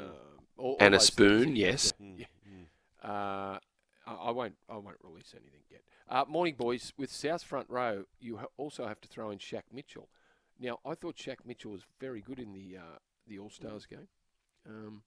all, 0.58 0.72
all 0.72 0.78
And 0.80 0.96
a 0.96 1.00
spoon, 1.00 1.44
things. 1.46 1.58
yes. 1.60 1.94
Mm, 2.02 2.26
Uh, 3.04 3.60
I, 4.06 4.14
I 4.14 4.32
won't. 4.32 4.56
I 4.70 4.78
won't 4.78 4.98
release 5.04 5.34
anything 5.36 5.62
yet. 5.70 5.82
Uh, 6.10 6.26
morning, 6.28 6.56
boys. 6.56 6.92
With 6.98 7.12
South 7.12 7.44
front 7.44 7.70
row, 7.70 8.06
you 8.20 8.38
ha- 8.38 8.48
also 8.58 8.88
have 8.88 9.00
to 9.02 9.08
throw 9.08 9.30
in 9.32 9.40
Shaq 9.40 9.64
Mitchell. 9.72 10.10
Now, 10.64 10.80
I 10.86 10.96
thought 10.96 11.18
Shaq 11.18 11.46
Mitchell 11.46 11.72
was 11.72 11.82
very 12.00 12.22
good 12.22 12.40
in 12.40 12.54
the 12.54 12.78
uh, 12.78 12.98
the 13.28 13.38
All 13.38 13.50
Stars 13.50 13.86
game. 13.86 14.08
Um, 14.68 15.04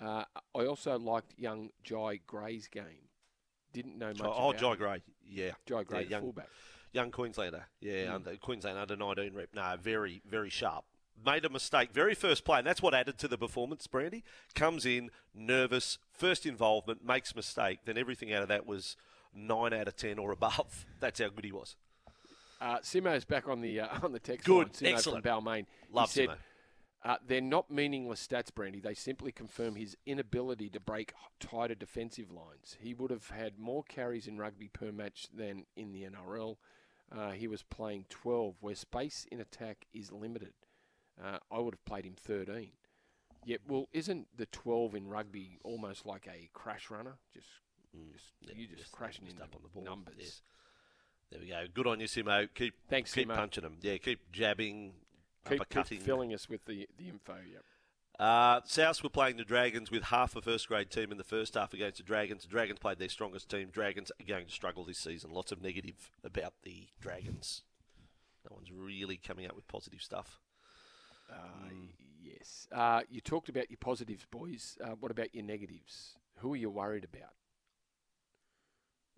uh, 0.00 0.22
I 0.54 0.66
also 0.66 0.96
liked 0.98 1.34
young 1.36 1.70
Jye 1.82 2.20
Gray's 2.26 2.68
game. 2.68 3.08
Didn't 3.72 3.98
know 3.98 4.08
much. 4.08 4.20
Oh, 4.22 4.50
about 4.50 4.60
Jye. 4.60 4.76
Gray. 4.76 5.02
Yeah. 5.28 5.50
Jye 5.66 5.82
Gray, 5.82 6.02
Yeah, 6.04 6.08
young- 6.08 6.22
fullback. 6.22 6.48
Young 6.92 7.10
Queenslander, 7.10 7.66
yeah, 7.80 8.04
Mm. 8.06 8.14
under, 8.14 8.36
Queensland 8.36 8.78
under 8.78 8.94
19 8.94 9.34
rep. 9.34 9.48
No, 9.52 9.76
very, 9.80 10.22
very 10.24 10.48
sharp. 10.48 10.84
Made 11.26 11.44
a 11.44 11.48
mistake, 11.50 11.90
very 11.90 12.14
first 12.14 12.44
play, 12.44 12.58
and 12.58 12.66
that's 12.68 12.80
what 12.80 12.94
added 12.94 13.18
to 13.18 13.26
the 13.26 13.36
performance, 13.36 13.88
Brandy. 13.88 14.22
Comes 14.54 14.86
in, 14.86 15.10
nervous, 15.34 15.98
first 16.12 16.46
involvement, 16.46 17.04
makes 17.04 17.34
mistake, 17.34 17.80
then 17.84 17.98
everything 17.98 18.32
out 18.32 18.42
of 18.42 18.48
that 18.48 18.64
was 18.64 18.96
9 19.34 19.72
out 19.72 19.88
of 19.88 19.96
10 19.96 20.20
or 20.20 20.30
above. 20.30 20.86
That's 21.00 21.18
how 21.18 21.30
good 21.30 21.44
he 21.44 21.50
was. 21.50 21.74
Uh, 22.60 22.78
Simo's 22.78 23.24
back 23.24 23.48
on 23.48 23.60
the 23.60 23.80
uh, 23.80 23.88
on 24.02 24.12
the 24.12 24.18
text 24.20 24.46
Good, 24.46 24.56
line. 24.56 24.68
Simo 24.70 24.92
excellent. 24.92 25.24
from 25.24 25.44
Balmain. 25.44 25.66
Love 25.92 26.12
he 26.12 26.20
said, 26.20 26.28
Simo. 26.30 26.36
Uh, 27.04 27.16
they're 27.26 27.40
not 27.42 27.70
meaningless 27.70 28.26
stats, 28.26 28.54
Brandy. 28.54 28.80
They 28.80 28.94
simply 28.94 29.30
confirm 29.30 29.74
his 29.76 29.94
inability 30.06 30.70
to 30.70 30.80
break 30.80 31.12
tighter 31.38 31.74
defensive 31.74 32.30
lines. 32.30 32.78
He 32.80 32.94
would 32.94 33.10
have 33.10 33.28
had 33.28 33.58
more 33.58 33.82
carries 33.82 34.26
in 34.26 34.38
rugby 34.38 34.68
per 34.68 34.90
match 34.90 35.26
than 35.34 35.66
in 35.76 35.92
the 35.92 36.04
NRL. 36.04 36.56
Uh, 37.14 37.32
he 37.32 37.46
was 37.46 37.62
playing 37.62 38.06
12, 38.08 38.54
where 38.60 38.74
space 38.74 39.26
in 39.30 39.38
attack 39.38 39.86
is 39.92 40.10
limited. 40.12 40.54
Uh, 41.22 41.36
I 41.52 41.58
would 41.58 41.74
have 41.74 41.84
played 41.84 42.06
him 42.06 42.14
13. 42.18 42.70
Yeah, 43.44 43.58
well, 43.68 43.88
isn't 43.92 44.26
the 44.34 44.46
12 44.46 44.94
in 44.94 45.06
rugby 45.06 45.58
almost 45.62 46.06
like 46.06 46.26
a 46.26 46.48
crash 46.54 46.88
runner? 46.90 47.18
Just, 47.34 47.46
just 47.92 47.94
Mm, 47.94 48.48
Yeah, 48.48 48.54
you 48.56 48.66
just, 48.76 48.90
crashing 48.92 49.26
just 49.26 49.36
into 49.36 49.44
up 49.44 49.54
on 49.54 49.62
the 49.62 49.68
ball. 49.68 49.84
numbers. 49.84 50.14
Yes. 50.18 50.40
There 51.30 51.40
we 51.40 51.48
go. 51.48 51.64
Good 51.72 51.86
on 51.86 52.00
you, 52.00 52.06
Simo. 52.06 52.48
Keep 52.54 52.74
Thanks, 52.88 53.12
keep 53.12 53.28
Simo. 53.28 53.34
punching 53.34 53.62
them. 53.64 53.76
Yeah, 53.80 53.96
keep 53.98 54.20
jabbing, 54.32 54.92
Keep, 55.48 55.68
keep 55.68 56.02
filling 56.02 56.32
us 56.32 56.48
with 56.48 56.64
the, 56.64 56.88
the 56.96 57.08
info. 57.08 57.34
Yep. 57.34 57.62
Uh, 58.18 58.60
Souths 58.60 59.02
were 59.02 59.08
playing 59.08 59.36
the 59.36 59.44
Dragons 59.44 59.90
with 59.90 60.04
half 60.04 60.36
a 60.36 60.42
first 60.42 60.68
grade 60.68 60.88
team 60.90 61.10
in 61.10 61.18
the 61.18 61.24
first 61.24 61.54
half 61.54 61.74
against 61.74 61.96
the 61.98 62.04
Dragons. 62.04 62.42
The 62.42 62.48
Dragons 62.48 62.78
played 62.78 62.98
their 62.98 63.08
strongest 63.08 63.48
team. 63.50 63.70
Dragons 63.72 64.12
are 64.20 64.24
going 64.24 64.46
to 64.46 64.52
struggle 64.52 64.84
this 64.84 64.98
season. 64.98 65.32
Lots 65.32 65.50
of 65.50 65.60
negative 65.60 66.10
about 66.22 66.54
the 66.62 66.86
Dragons. 67.00 67.62
No 68.48 68.54
one's 68.54 68.70
really 68.70 69.16
coming 69.16 69.46
up 69.46 69.56
with 69.56 69.66
positive 69.68 70.02
stuff. 70.02 70.38
Uh, 71.30 71.36
Yes. 72.22 72.66
Uh, 72.72 73.02
you 73.10 73.20
talked 73.20 73.50
about 73.50 73.70
your 73.70 73.76
positives, 73.78 74.24
boys. 74.30 74.78
Uh, 74.82 74.92
what 74.98 75.10
about 75.10 75.34
your 75.34 75.44
negatives? 75.44 76.14
Who 76.38 76.54
are 76.54 76.56
you 76.56 76.70
worried 76.70 77.04
about? 77.04 77.32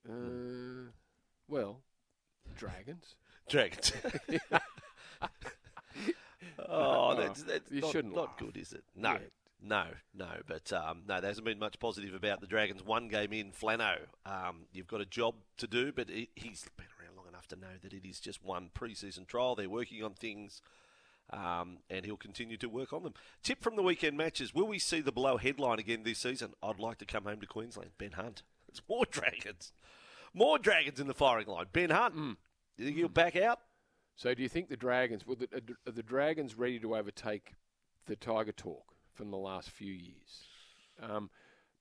Uh, 0.09 0.90
well, 1.49 1.83
dragons. 2.57 3.14
Dragons. 3.49 3.92
oh, 6.69 7.14
that's, 7.16 7.42
that's 7.45 7.71
You 7.71 7.81
not, 7.83 7.92
shouldn't 7.92 8.14
not 8.14 8.29
laugh. 8.31 8.38
good, 8.38 8.57
is 8.57 8.73
it? 8.73 8.85
No, 8.95 9.12
Yeah. 9.12 9.19
no, 9.62 9.85
no. 10.14 10.29
But 10.47 10.73
um, 10.73 11.03
no, 11.09 11.21
there 11.21 11.31
hasn't 11.31 11.45
been 11.47 11.59
much 11.59 11.79
positive 11.79 12.14
about 12.14 12.40
the 12.40 12.47
Dragons. 12.47 12.83
One 12.85 13.09
game 13.09 13.33
in, 13.33 13.53
Flano. 13.53 13.97
Um, 14.25 14.66
you've 14.73 14.88
got 14.88 15.01
a 15.01 15.07
job 15.07 15.35
to 15.59 15.66
do, 15.66 15.92
but 15.92 16.09
he, 16.09 16.29
he's 16.35 16.66
been 16.77 16.87
around 17.01 17.16
long 17.16 17.27
enough 17.29 17.47
to 17.49 17.57
know 17.57 17.77
that 17.83 17.92
it 17.92 18.05
is 18.09 18.21
just 18.21 18.45
one 18.45 18.71
pre-season 18.75 19.25
trial. 19.27 19.55
They're 19.55 19.69
working 19.69 20.03
on 20.03 20.14
things. 20.14 20.61
Um, 21.33 21.79
and 21.90 22.05
he'll 22.07 22.16
continue 22.16 22.57
to 22.59 22.69
work 22.69 22.92
on 22.92 23.03
them. 23.03 23.14
Tip 23.42 23.61
from 23.61 23.75
the 23.75 23.83
weekend 23.83 24.16
matches: 24.16 24.55
Will 24.55 24.69
we 24.69 24.79
see 24.79 25.01
the 25.01 25.11
below 25.11 25.38
headline 25.38 25.81
again 25.81 26.05
this 26.05 26.21
season? 26.21 26.53
I'd 26.62 26.79
like 26.79 26.99
to 26.99 27.05
come 27.05 27.25
home 27.25 27.40
to 27.40 27.47
Queensland. 27.47 27.90
Ben 27.99 28.12
Hunt. 28.12 28.42
It's 28.69 28.81
more 28.88 29.07
dragons, 29.07 29.73
more 30.35 30.59
dragons 30.59 31.01
in 31.01 31.07
the 31.07 31.14
firing 31.14 31.47
line. 31.47 31.64
Ben 31.73 31.88
Hunt. 31.90 32.14
Mm. 32.14 32.37
You 32.77 32.85
think 32.85 32.97
he'll 32.97 33.09
back 33.09 33.37
out? 33.37 33.61
So, 34.17 34.35
do 34.35 34.43
you 34.43 34.49
think 34.49 34.69
the 34.69 34.77
dragons? 34.77 35.27
Well, 35.27 35.37
the, 35.37 35.49
are 35.87 35.93
the 35.93 36.03
dragons 36.03 36.57
ready 36.57 36.79
to 36.81 36.97
overtake 36.97 37.53
the 38.07 38.17
Tiger 38.17 38.53
Talk 38.53 38.95
from 39.12 39.31
the 39.31 39.37
last 39.37 39.71
few 39.71 39.93
years? 39.93 40.47
Um, 41.03 41.31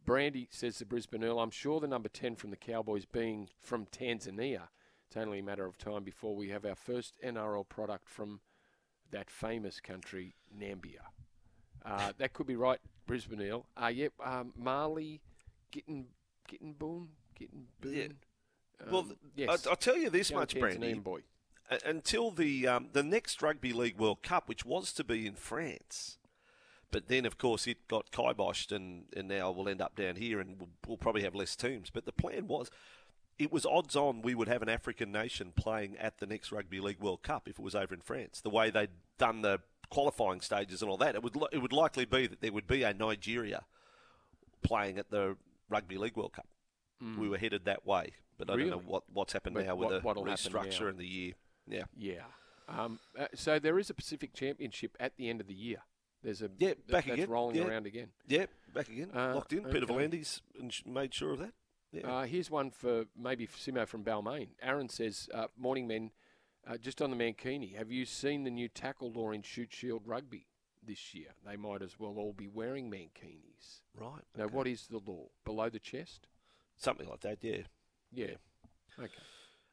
Brandy 0.05 0.47
says 0.51 0.77
to 0.77 0.85
Brisbane 0.85 1.23
Earl, 1.23 1.39
I'm 1.39 1.49
sure 1.49 1.79
the 1.79 1.87
number 1.87 2.09
10 2.09 2.35
from 2.35 2.51
the 2.51 2.57
Cowboys 2.57 3.05
being 3.05 3.49
from 3.61 3.85
Tanzania, 3.87 4.67
it's 5.07 5.17
only 5.17 5.39
a 5.39 5.43
matter 5.43 5.65
of 5.65 5.77
time 5.77 6.03
before 6.03 6.35
we 6.35 6.49
have 6.49 6.65
our 6.65 6.75
first 6.75 7.17
NRL 7.23 7.67
product 7.67 8.09
from 8.09 8.41
that 9.11 9.29
famous 9.29 9.79
country, 9.79 10.35
Nambia. 10.57 11.01
Uh, 11.85 12.11
that 12.17 12.33
could 12.33 12.47
be 12.47 12.55
right, 12.55 12.79
Brisbane 13.05 13.41
Earl. 13.41 13.65
Uh, 13.81 13.87
yep, 13.87 14.13
um, 14.23 14.51
Marley, 14.57 15.21
Boone, 15.71 16.05
Gitten 16.47 17.67
Boone. 17.81 17.95
Yeah. 17.95 18.07
Well, 18.89 19.01
Um, 19.01 19.17
yes. 19.35 19.65
I, 19.65 19.69
I'll 19.69 19.75
tell 19.75 19.97
you 19.97 20.09
this 20.09 20.29
Young 20.29 20.39
much, 20.41 20.59
Brandy. 20.59 20.93
Boy. 20.95 21.21
Until 21.83 22.29
the 22.31 22.67
um, 22.67 22.89
the 22.93 23.01
next 23.03 23.41
Rugby 23.41 23.73
League 23.73 23.97
World 23.97 24.21
Cup, 24.21 24.47
which 24.47 24.63
was 24.65 24.93
to 24.93 25.03
be 25.03 25.25
in 25.25 25.33
France, 25.33 26.17
but 26.91 27.07
then 27.07 27.25
of 27.25 27.37
course 27.39 27.65
it 27.65 27.87
got 27.87 28.11
kiboshed, 28.11 28.71
and, 28.71 29.05
and 29.15 29.27
now 29.27 29.49
we'll 29.49 29.67
end 29.67 29.81
up 29.81 29.95
down 29.95 30.15
here, 30.17 30.39
and 30.39 30.59
we'll, 30.59 30.69
we'll 30.87 30.97
probably 30.97 31.23
have 31.23 31.33
less 31.33 31.55
teams. 31.55 31.89
But 31.89 32.05
the 32.05 32.11
plan 32.11 32.47
was, 32.47 32.69
it 33.39 33.51
was 33.51 33.65
odds 33.65 33.95
on 33.95 34.21
we 34.21 34.35
would 34.35 34.47
have 34.47 34.61
an 34.61 34.69
African 34.69 35.11
nation 35.11 35.53
playing 35.55 35.97
at 35.97 36.19
the 36.19 36.27
next 36.27 36.51
Rugby 36.51 36.79
League 36.79 36.99
World 36.99 37.23
Cup 37.23 37.49
if 37.49 37.57
it 37.57 37.63
was 37.63 37.73
over 37.73 37.95
in 37.95 38.01
France. 38.01 38.41
The 38.41 38.51
way 38.51 38.69
they'd 38.69 38.89
done 39.17 39.41
the 39.41 39.59
qualifying 39.89 40.41
stages 40.41 40.83
and 40.83 40.91
all 40.91 40.97
that, 40.97 41.15
it 41.15 41.23
would 41.23 41.35
it 41.51 41.57
would 41.63 41.73
likely 41.73 42.05
be 42.05 42.27
that 42.27 42.41
there 42.41 42.53
would 42.53 42.67
be 42.67 42.83
a 42.83 42.93
Nigeria 42.93 43.63
playing 44.61 44.99
at 44.99 45.09
the 45.09 45.35
Rugby 45.67 45.97
League 45.97 46.15
World 46.15 46.33
Cup. 46.33 46.47
We 47.19 47.27
were 47.27 47.37
headed 47.37 47.65
that 47.65 47.85
way, 47.85 48.13
but 48.37 48.49
I 48.49 48.55
don't 48.57 48.69
know 48.69 48.77
what, 48.85 49.03
what's 49.11 49.33
happened 49.33 49.55
But 49.55 49.65
now 49.65 49.75
with 49.75 50.03
what- 50.03 50.15
the 50.15 50.21
restructure 50.21 50.89
in 50.89 50.97
the 50.97 51.07
year. 51.07 51.33
Yeah. 51.67 51.83
Yeah. 51.97 52.23
Um, 52.67 52.99
uh, 53.17 53.27
so 53.35 53.59
there 53.59 53.77
is 53.79 53.89
a 53.89 53.93
Pacific 53.93 54.33
Championship 54.33 54.95
at 54.99 55.15
the 55.17 55.29
end 55.29 55.39
of 55.41 55.47
the 55.47 55.53
year. 55.53 55.83
There's 56.23 56.41
a 56.41 56.49
Yeah, 56.57 56.73
th- 56.73 56.87
back 56.87 57.07
again. 57.07 57.29
rolling 57.29 57.55
Yeah. 57.57 57.67
around 57.67 57.85
again. 57.85 58.11
Yeah, 58.27 58.47
back 58.73 58.89
again, 58.89 59.11
Uh, 59.13 59.35
locked 59.35 59.53
in. 59.53 59.63
Peter 59.65 59.83
okay. 59.85 59.93
V'landys 59.93 60.41
and 60.59 60.73
made 60.85 61.13
sure 61.13 61.33
of 61.33 61.39
that. 61.39 61.53
Yeah. 61.91 62.07
Uh, 62.11 62.25
here's 62.25 62.49
one 62.49 62.71
for 62.71 63.05
maybe 63.15 63.45
for 63.45 63.57
Simo 63.57 63.87
from 63.87 64.03
Balmain. 64.03 64.49
Aaron 64.61 64.89
says, 64.89 65.29
uh, 65.33 65.47
"Morning, 65.55 65.87
men. 65.87 66.11
Uh, 66.67 66.77
just 66.77 66.99
on 66.99 67.11
the 67.11 67.15
Mankini, 67.15 67.75
have 67.75 67.91
you 67.91 68.05
seen 68.05 68.43
the 68.43 68.49
new 68.49 68.67
tackle 68.67 69.11
law 69.11 69.29
in 69.31 69.43
Shute 69.43 69.71
Shield 69.71 70.07
Rugby 70.07 70.47
this 70.81 71.13
year? 71.13 71.35
They 71.45 71.55
might 71.55 71.83
as 71.83 71.99
well 71.99 72.17
all 72.17 72.33
be 72.33 72.47
wearing 72.47 72.89
Mankinis. 72.89 73.81
Right. 73.93 74.23
Now, 74.35 74.47
what 74.47 74.65
is 74.65 74.87
the 74.87 74.97
law? 74.97 75.29
Below 75.43 75.69
the 75.69 75.79
chest? 75.79 76.25
Something 76.75 77.07
like 77.07 77.19
that, 77.21 77.43
yeah. 77.43 77.61
Yeah. 78.15 78.35
Okay. 78.97 79.11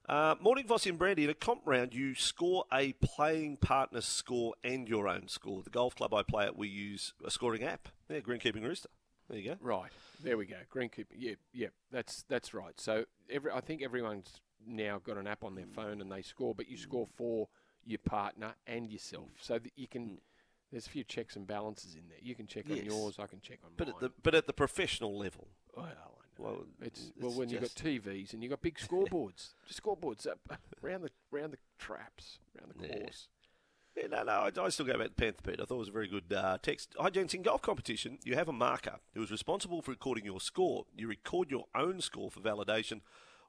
Uh, 0.08 0.34
morning, 0.40 0.66
Vossy 0.66 0.88
and 0.88 0.98
Brandy. 0.98 1.24
In 1.24 1.30
a 1.30 1.34
comp 1.34 1.62
round, 1.64 1.94
you 1.94 2.14
score 2.14 2.64
a 2.72 2.92
playing 2.94 3.58
partner's 3.58 4.04
score 4.04 4.54
and 4.64 4.88
your 4.88 5.06
own 5.06 5.28
score. 5.28 5.62
The 5.62 5.70
golf 5.70 5.94
club 5.94 6.12
I 6.12 6.22
play 6.24 6.44
at, 6.46 6.56
we 6.56 6.68
use 6.68 7.14
a 7.24 7.30
scoring 7.30 7.62
app. 7.62 7.88
Yeah, 8.10 8.18
Greenkeeping 8.18 8.62
Rooster. 8.64 8.88
There 9.30 9.38
you 9.38 9.50
go. 9.50 9.56
Right. 9.60 9.90
There 10.22 10.36
we 10.36 10.46
go. 10.46 10.56
Greenkeeper. 10.74 11.06
Yeah, 11.16 11.34
yeah. 11.52 11.68
That's 11.92 12.24
that's 12.28 12.52
right. 12.52 12.78
So 12.80 13.04
every 13.30 13.52
I 13.52 13.60
think 13.60 13.80
everyone's 13.82 14.40
now 14.66 14.98
got 15.02 15.16
an 15.16 15.26
app 15.28 15.44
on 15.44 15.54
their 15.54 15.66
phone 15.66 16.00
and 16.00 16.10
they 16.10 16.22
score, 16.22 16.54
but 16.54 16.68
you 16.68 16.76
score 16.76 17.06
for 17.16 17.48
your 17.84 17.98
partner 18.00 18.54
and 18.66 18.90
yourself, 18.90 19.30
so 19.40 19.58
that 19.58 19.72
you 19.76 19.86
can. 19.86 20.18
There's 20.72 20.86
a 20.86 20.90
few 20.90 21.04
checks 21.04 21.36
and 21.36 21.46
balances 21.46 21.94
in 21.94 22.08
there. 22.08 22.18
You 22.20 22.34
can 22.34 22.46
check 22.46 22.64
on 22.70 22.76
Yes. 22.76 22.86
yours. 22.86 23.16
I 23.18 23.26
can 23.26 23.40
check 23.40 23.58
on 23.64 23.70
But 23.76 23.88
mine. 23.88 23.94
at 23.96 24.00
the 24.00 24.12
but 24.22 24.34
at 24.34 24.46
the 24.46 24.52
professional 24.52 25.16
level, 25.16 25.48
well. 25.76 26.11
Well, 26.42 26.64
It's, 26.80 27.00
it's 27.00 27.12
well 27.20 27.32
when 27.32 27.48
you've 27.48 27.60
got 27.60 27.70
TVs 27.70 28.32
and 28.32 28.42
you've 28.42 28.50
got 28.50 28.62
big 28.62 28.78
scoreboards, 28.78 29.50
just 29.66 29.82
scoreboards 29.82 30.26
up 30.26 30.38
around 30.84 31.02
the 31.02 31.10
round 31.30 31.52
the 31.52 31.58
traps, 31.78 32.38
around 32.58 32.72
the 32.76 32.88
course. 32.88 33.28
Yeah, 33.96 34.06
no, 34.06 34.22
no, 34.22 34.32
I, 34.32 34.50
I 34.64 34.68
still 34.70 34.86
go 34.86 34.96
back 34.96 35.08
to 35.08 35.14
Panther 35.14 35.42
Pete. 35.42 35.60
I 35.60 35.64
thought 35.64 35.74
it 35.74 35.78
was 35.78 35.88
a 35.88 35.92
very 35.92 36.08
good 36.08 36.32
uh, 36.32 36.56
text. 36.62 36.94
Hi, 36.98 37.10
gents. 37.10 37.34
In 37.34 37.42
golf 37.42 37.60
competition, 37.60 38.18
you 38.24 38.34
have 38.36 38.48
a 38.48 38.52
marker 38.52 38.96
who 39.14 39.22
is 39.22 39.30
responsible 39.30 39.82
for 39.82 39.90
recording 39.90 40.24
your 40.24 40.40
score. 40.40 40.86
You 40.96 41.08
record 41.08 41.50
your 41.50 41.66
own 41.74 42.00
score 42.00 42.30
for 42.30 42.40
validation 42.40 43.02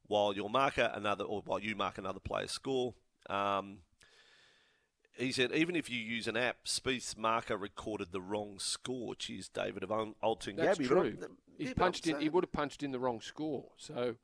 while 0.05 0.33
your 0.33 0.49
marker 0.49 0.91
another, 0.93 1.23
or 1.23 1.41
while 1.45 1.59
you 1.59 1.75
mark 1.77 1.97
another 1.97 2.19
player's 2.19 2.51
score. 2.51 2.93
Um, 3.29 3.77
he 5.17 5.31
said, 5.31 5.51
even 5.53 5.75
if 5.75 5.89
you 5.89 5.99
use 5.99 6.27
an 6.27 6.35
app, 6.37 6.65
Spieth's 6.65 7.15
marker 7.17 7.55
recorded 7.57 8.11
the 8.11 8.21
wrong 8.21 8.55
score. 8.59 9.15
Cheers, 9.15 9.47
David 9.49 9.83
of 9.83 9.91
Old 9.91 10.15
That's 10.21 10.77
Gabby. 10.77 10.85
true. 10.87 11.17
He's 11.57 11.67
yeah, 11.69 11.73
punched 11.75 12.07
in. 12.07 12.19
He 12.19 12.29
would 12.29 12.43
have 12.43 12.51
punched 12.51 12.81
in 12.83 12.91
the 12.91 12.99
wrong 12.99 13.21
score, 13.21 13.65
so 13.77 14.15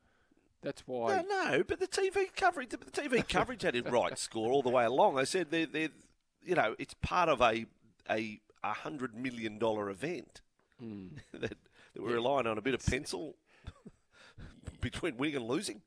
that's 0.63 0.81
why. 0.87 1.21
No, 1.29 1.45
no, 1.51 1.63
but 1.63 1.79
the 1.79 1.87
TV 1.87 2.33
coverage, 2.35 2.69
the 2.69 2.77
TV 2.77 3.27
coverage 3.29 3.61
had 3.61 3.75
it 3.75 3.89
right 3.89 4.17
score 4.17 4.51
all 4.51 4.63
the 4.63 4.69
way 4.69 4.85
along. 4.85 5.17
I 5.19 5.23
said 5.25 5.51
they're, 5.51 5.67
they're 5.67 5.89
you 6.43 6.55
know, 6.55 6.75
it's 6.79 6.95
part 6.95 7.29
of 7.29 7.39
a 7.41 7.65
a 8.09 8.39
a 8.63 8.73
hundred 8.73 9.15
million 9.15 9.57
dollar 9.59 9.89
event 9.89 10.41
Hmm. 10.79 11.07
that, 11.33 11.41
that 11.41 11.57
we're 12.01 12.13
relying 12.13 12.47
on 12.47 12.57
a 12.57 12.61
bit 12.61 12.73
of 12.73 12.83
pencil 12.85 13.35
between 14.81 15.17
winning 15.17 15.35
and 15.37 15.45
losing. 15.47 15.81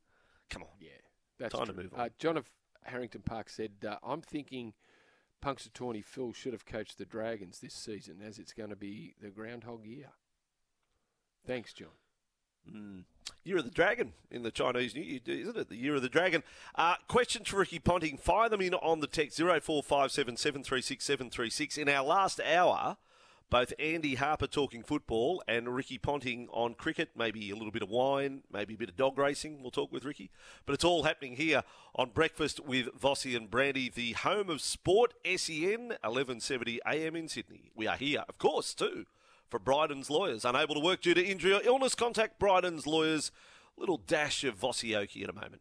Come 0.50 0.62
on, 0.62 0.68
Yeah, 0.80 0.90
that's 1.38 1.54
Time 1.54 1.66
to 1.66 1.72
move 1.72 1.92
on. 1.94 2.00
Uh, 2.00 2.08
John 2.18 2.36
of 2.36 2.50
Harrington 2.84 3.22
Park 3.22 3.48
said, 3.48 3.70
uh, 3.88 3.96
"I'm 4.02 4.20
thinking 4.20 4.74
Punxsutawney 5.42 6.04
Phil 6.04 6.32
should 6.32 6.52
have 6.52 6.64
coached 6.64 6.98
the 6.98 7.04
Dragons 7.04 7.58
this 7.58 7.74
season, 7.74 8.18
as 8.24 8.38
it's 8.38 8.52
going 8.52 8.70
to 8.70 8.76
be 8.76 9.14
the 9.20 9.28
Groundhog 9.28 9.84
Year." 9.84 10.10
Thanks, 11.46 11.72
John. 11.72 11.88
Mm. 12.70 13.04
Year 13.44 13.58
of 13.58 13.64
the 13.64 13.70
Dragon 13.70 14.12
in 14.30 14.44
the 14.44 14.52
Chinese 14.52 14.94
New 14.94 15.02
Year, 15.02 15.20
isn't 15.26 15.56
it? 15.56 15.68
The 15.68 15.76
Year 15.76 15.96
of 15.96 16.02
the 16.02 16.08
Dragon. 16.08 16.44
Uh, 16.76 16.94
questions 17.08 17.48
for 17.48 17.56
Ricky 17.58 17.80
Ponting. 17.80 18.16
Fire 18.16 18.48
them 18.48 18.60
in 18.60 18.74
on 18.74 19.00
the 19.00 19.08
text 19.08 19.36
0457 19.38 20.36
736 20.36 21.04
736. 21.04 21.76
In 21.76 21.88
our 21.88 22.04
last 22.04 22.40
hour, 22.40 22.96
both 23.52 23.74
Andy 23.78 24.14
Harper 24.14 24.46
talking 24.46 24.82
football 24.82 25.42
and 25.46 25.68
Ricky 25.68 25.98
Ponting 25.98 26.48
on 26.52 26.72
cricket, 26.72 27.10
maybe 27.14 27.50
a 27.50 27.54
little 27.54 27.70
bit 27.70 27.82
of 27.82 27.90
wine, 27.90 28.44
maybe 28.50 28.72
a 28.72 28.78
bit 28.78 28.88
of 28.88 28.96
dog 28.96 29.18
racing. 29.18 29.60
We'll 29.60 29.70
talk 29.70 29.92
with 29.92 30.06
Ricky. 30.06 30.30
But 30.64 30.72
it's 30.72 30.84
all 30.84 31.02
happening 31.02 31.36
here 31.36 31.62
on 31.94 32.12
Breakfast 32.14 32.60
with 32.60 32.86
Vossy 32.98 33.36
and 33.36 33.50
Brandy, 33.50 33.90
the 33.94 34.12
home 34.12 34.48
of 34.48 34.62
sport, 34.62 35.12
SEN, 35.26 35.88
1170 36.00 36.80
AM 36.86 37.14
in 37.14 37.28
Sydney. 37.28 37.70
We 37.74 37.86
are 37.86 37.98
here, 37.98 38.24
of 38.26 38.38
course, 38.38 38.72
too, 38.72 39.04
for 39.50 39.60
Bryden's 39.60 40.08
Lawyers. 40.08 40.46
Unable 40.46 40.74
to 40.74 40.80
work 40.80 41.02
due 41.02 41.12
to 41.12 41.22
injury 41.22 41.52
or 41.52 41.60
illness, 41.62 41.94
contact 41.94 42.38
Bryden's 42.38 42.86
Lawyers. 42.86 43.30
Little 43.76 43.98
dash 43.98 44.44
of 44.44 44.58
Vossy 44.58 44.96
Oki 44.96 45.24
in 45.24 45.28
a 45.28 45.34
moment. 45.34 45.60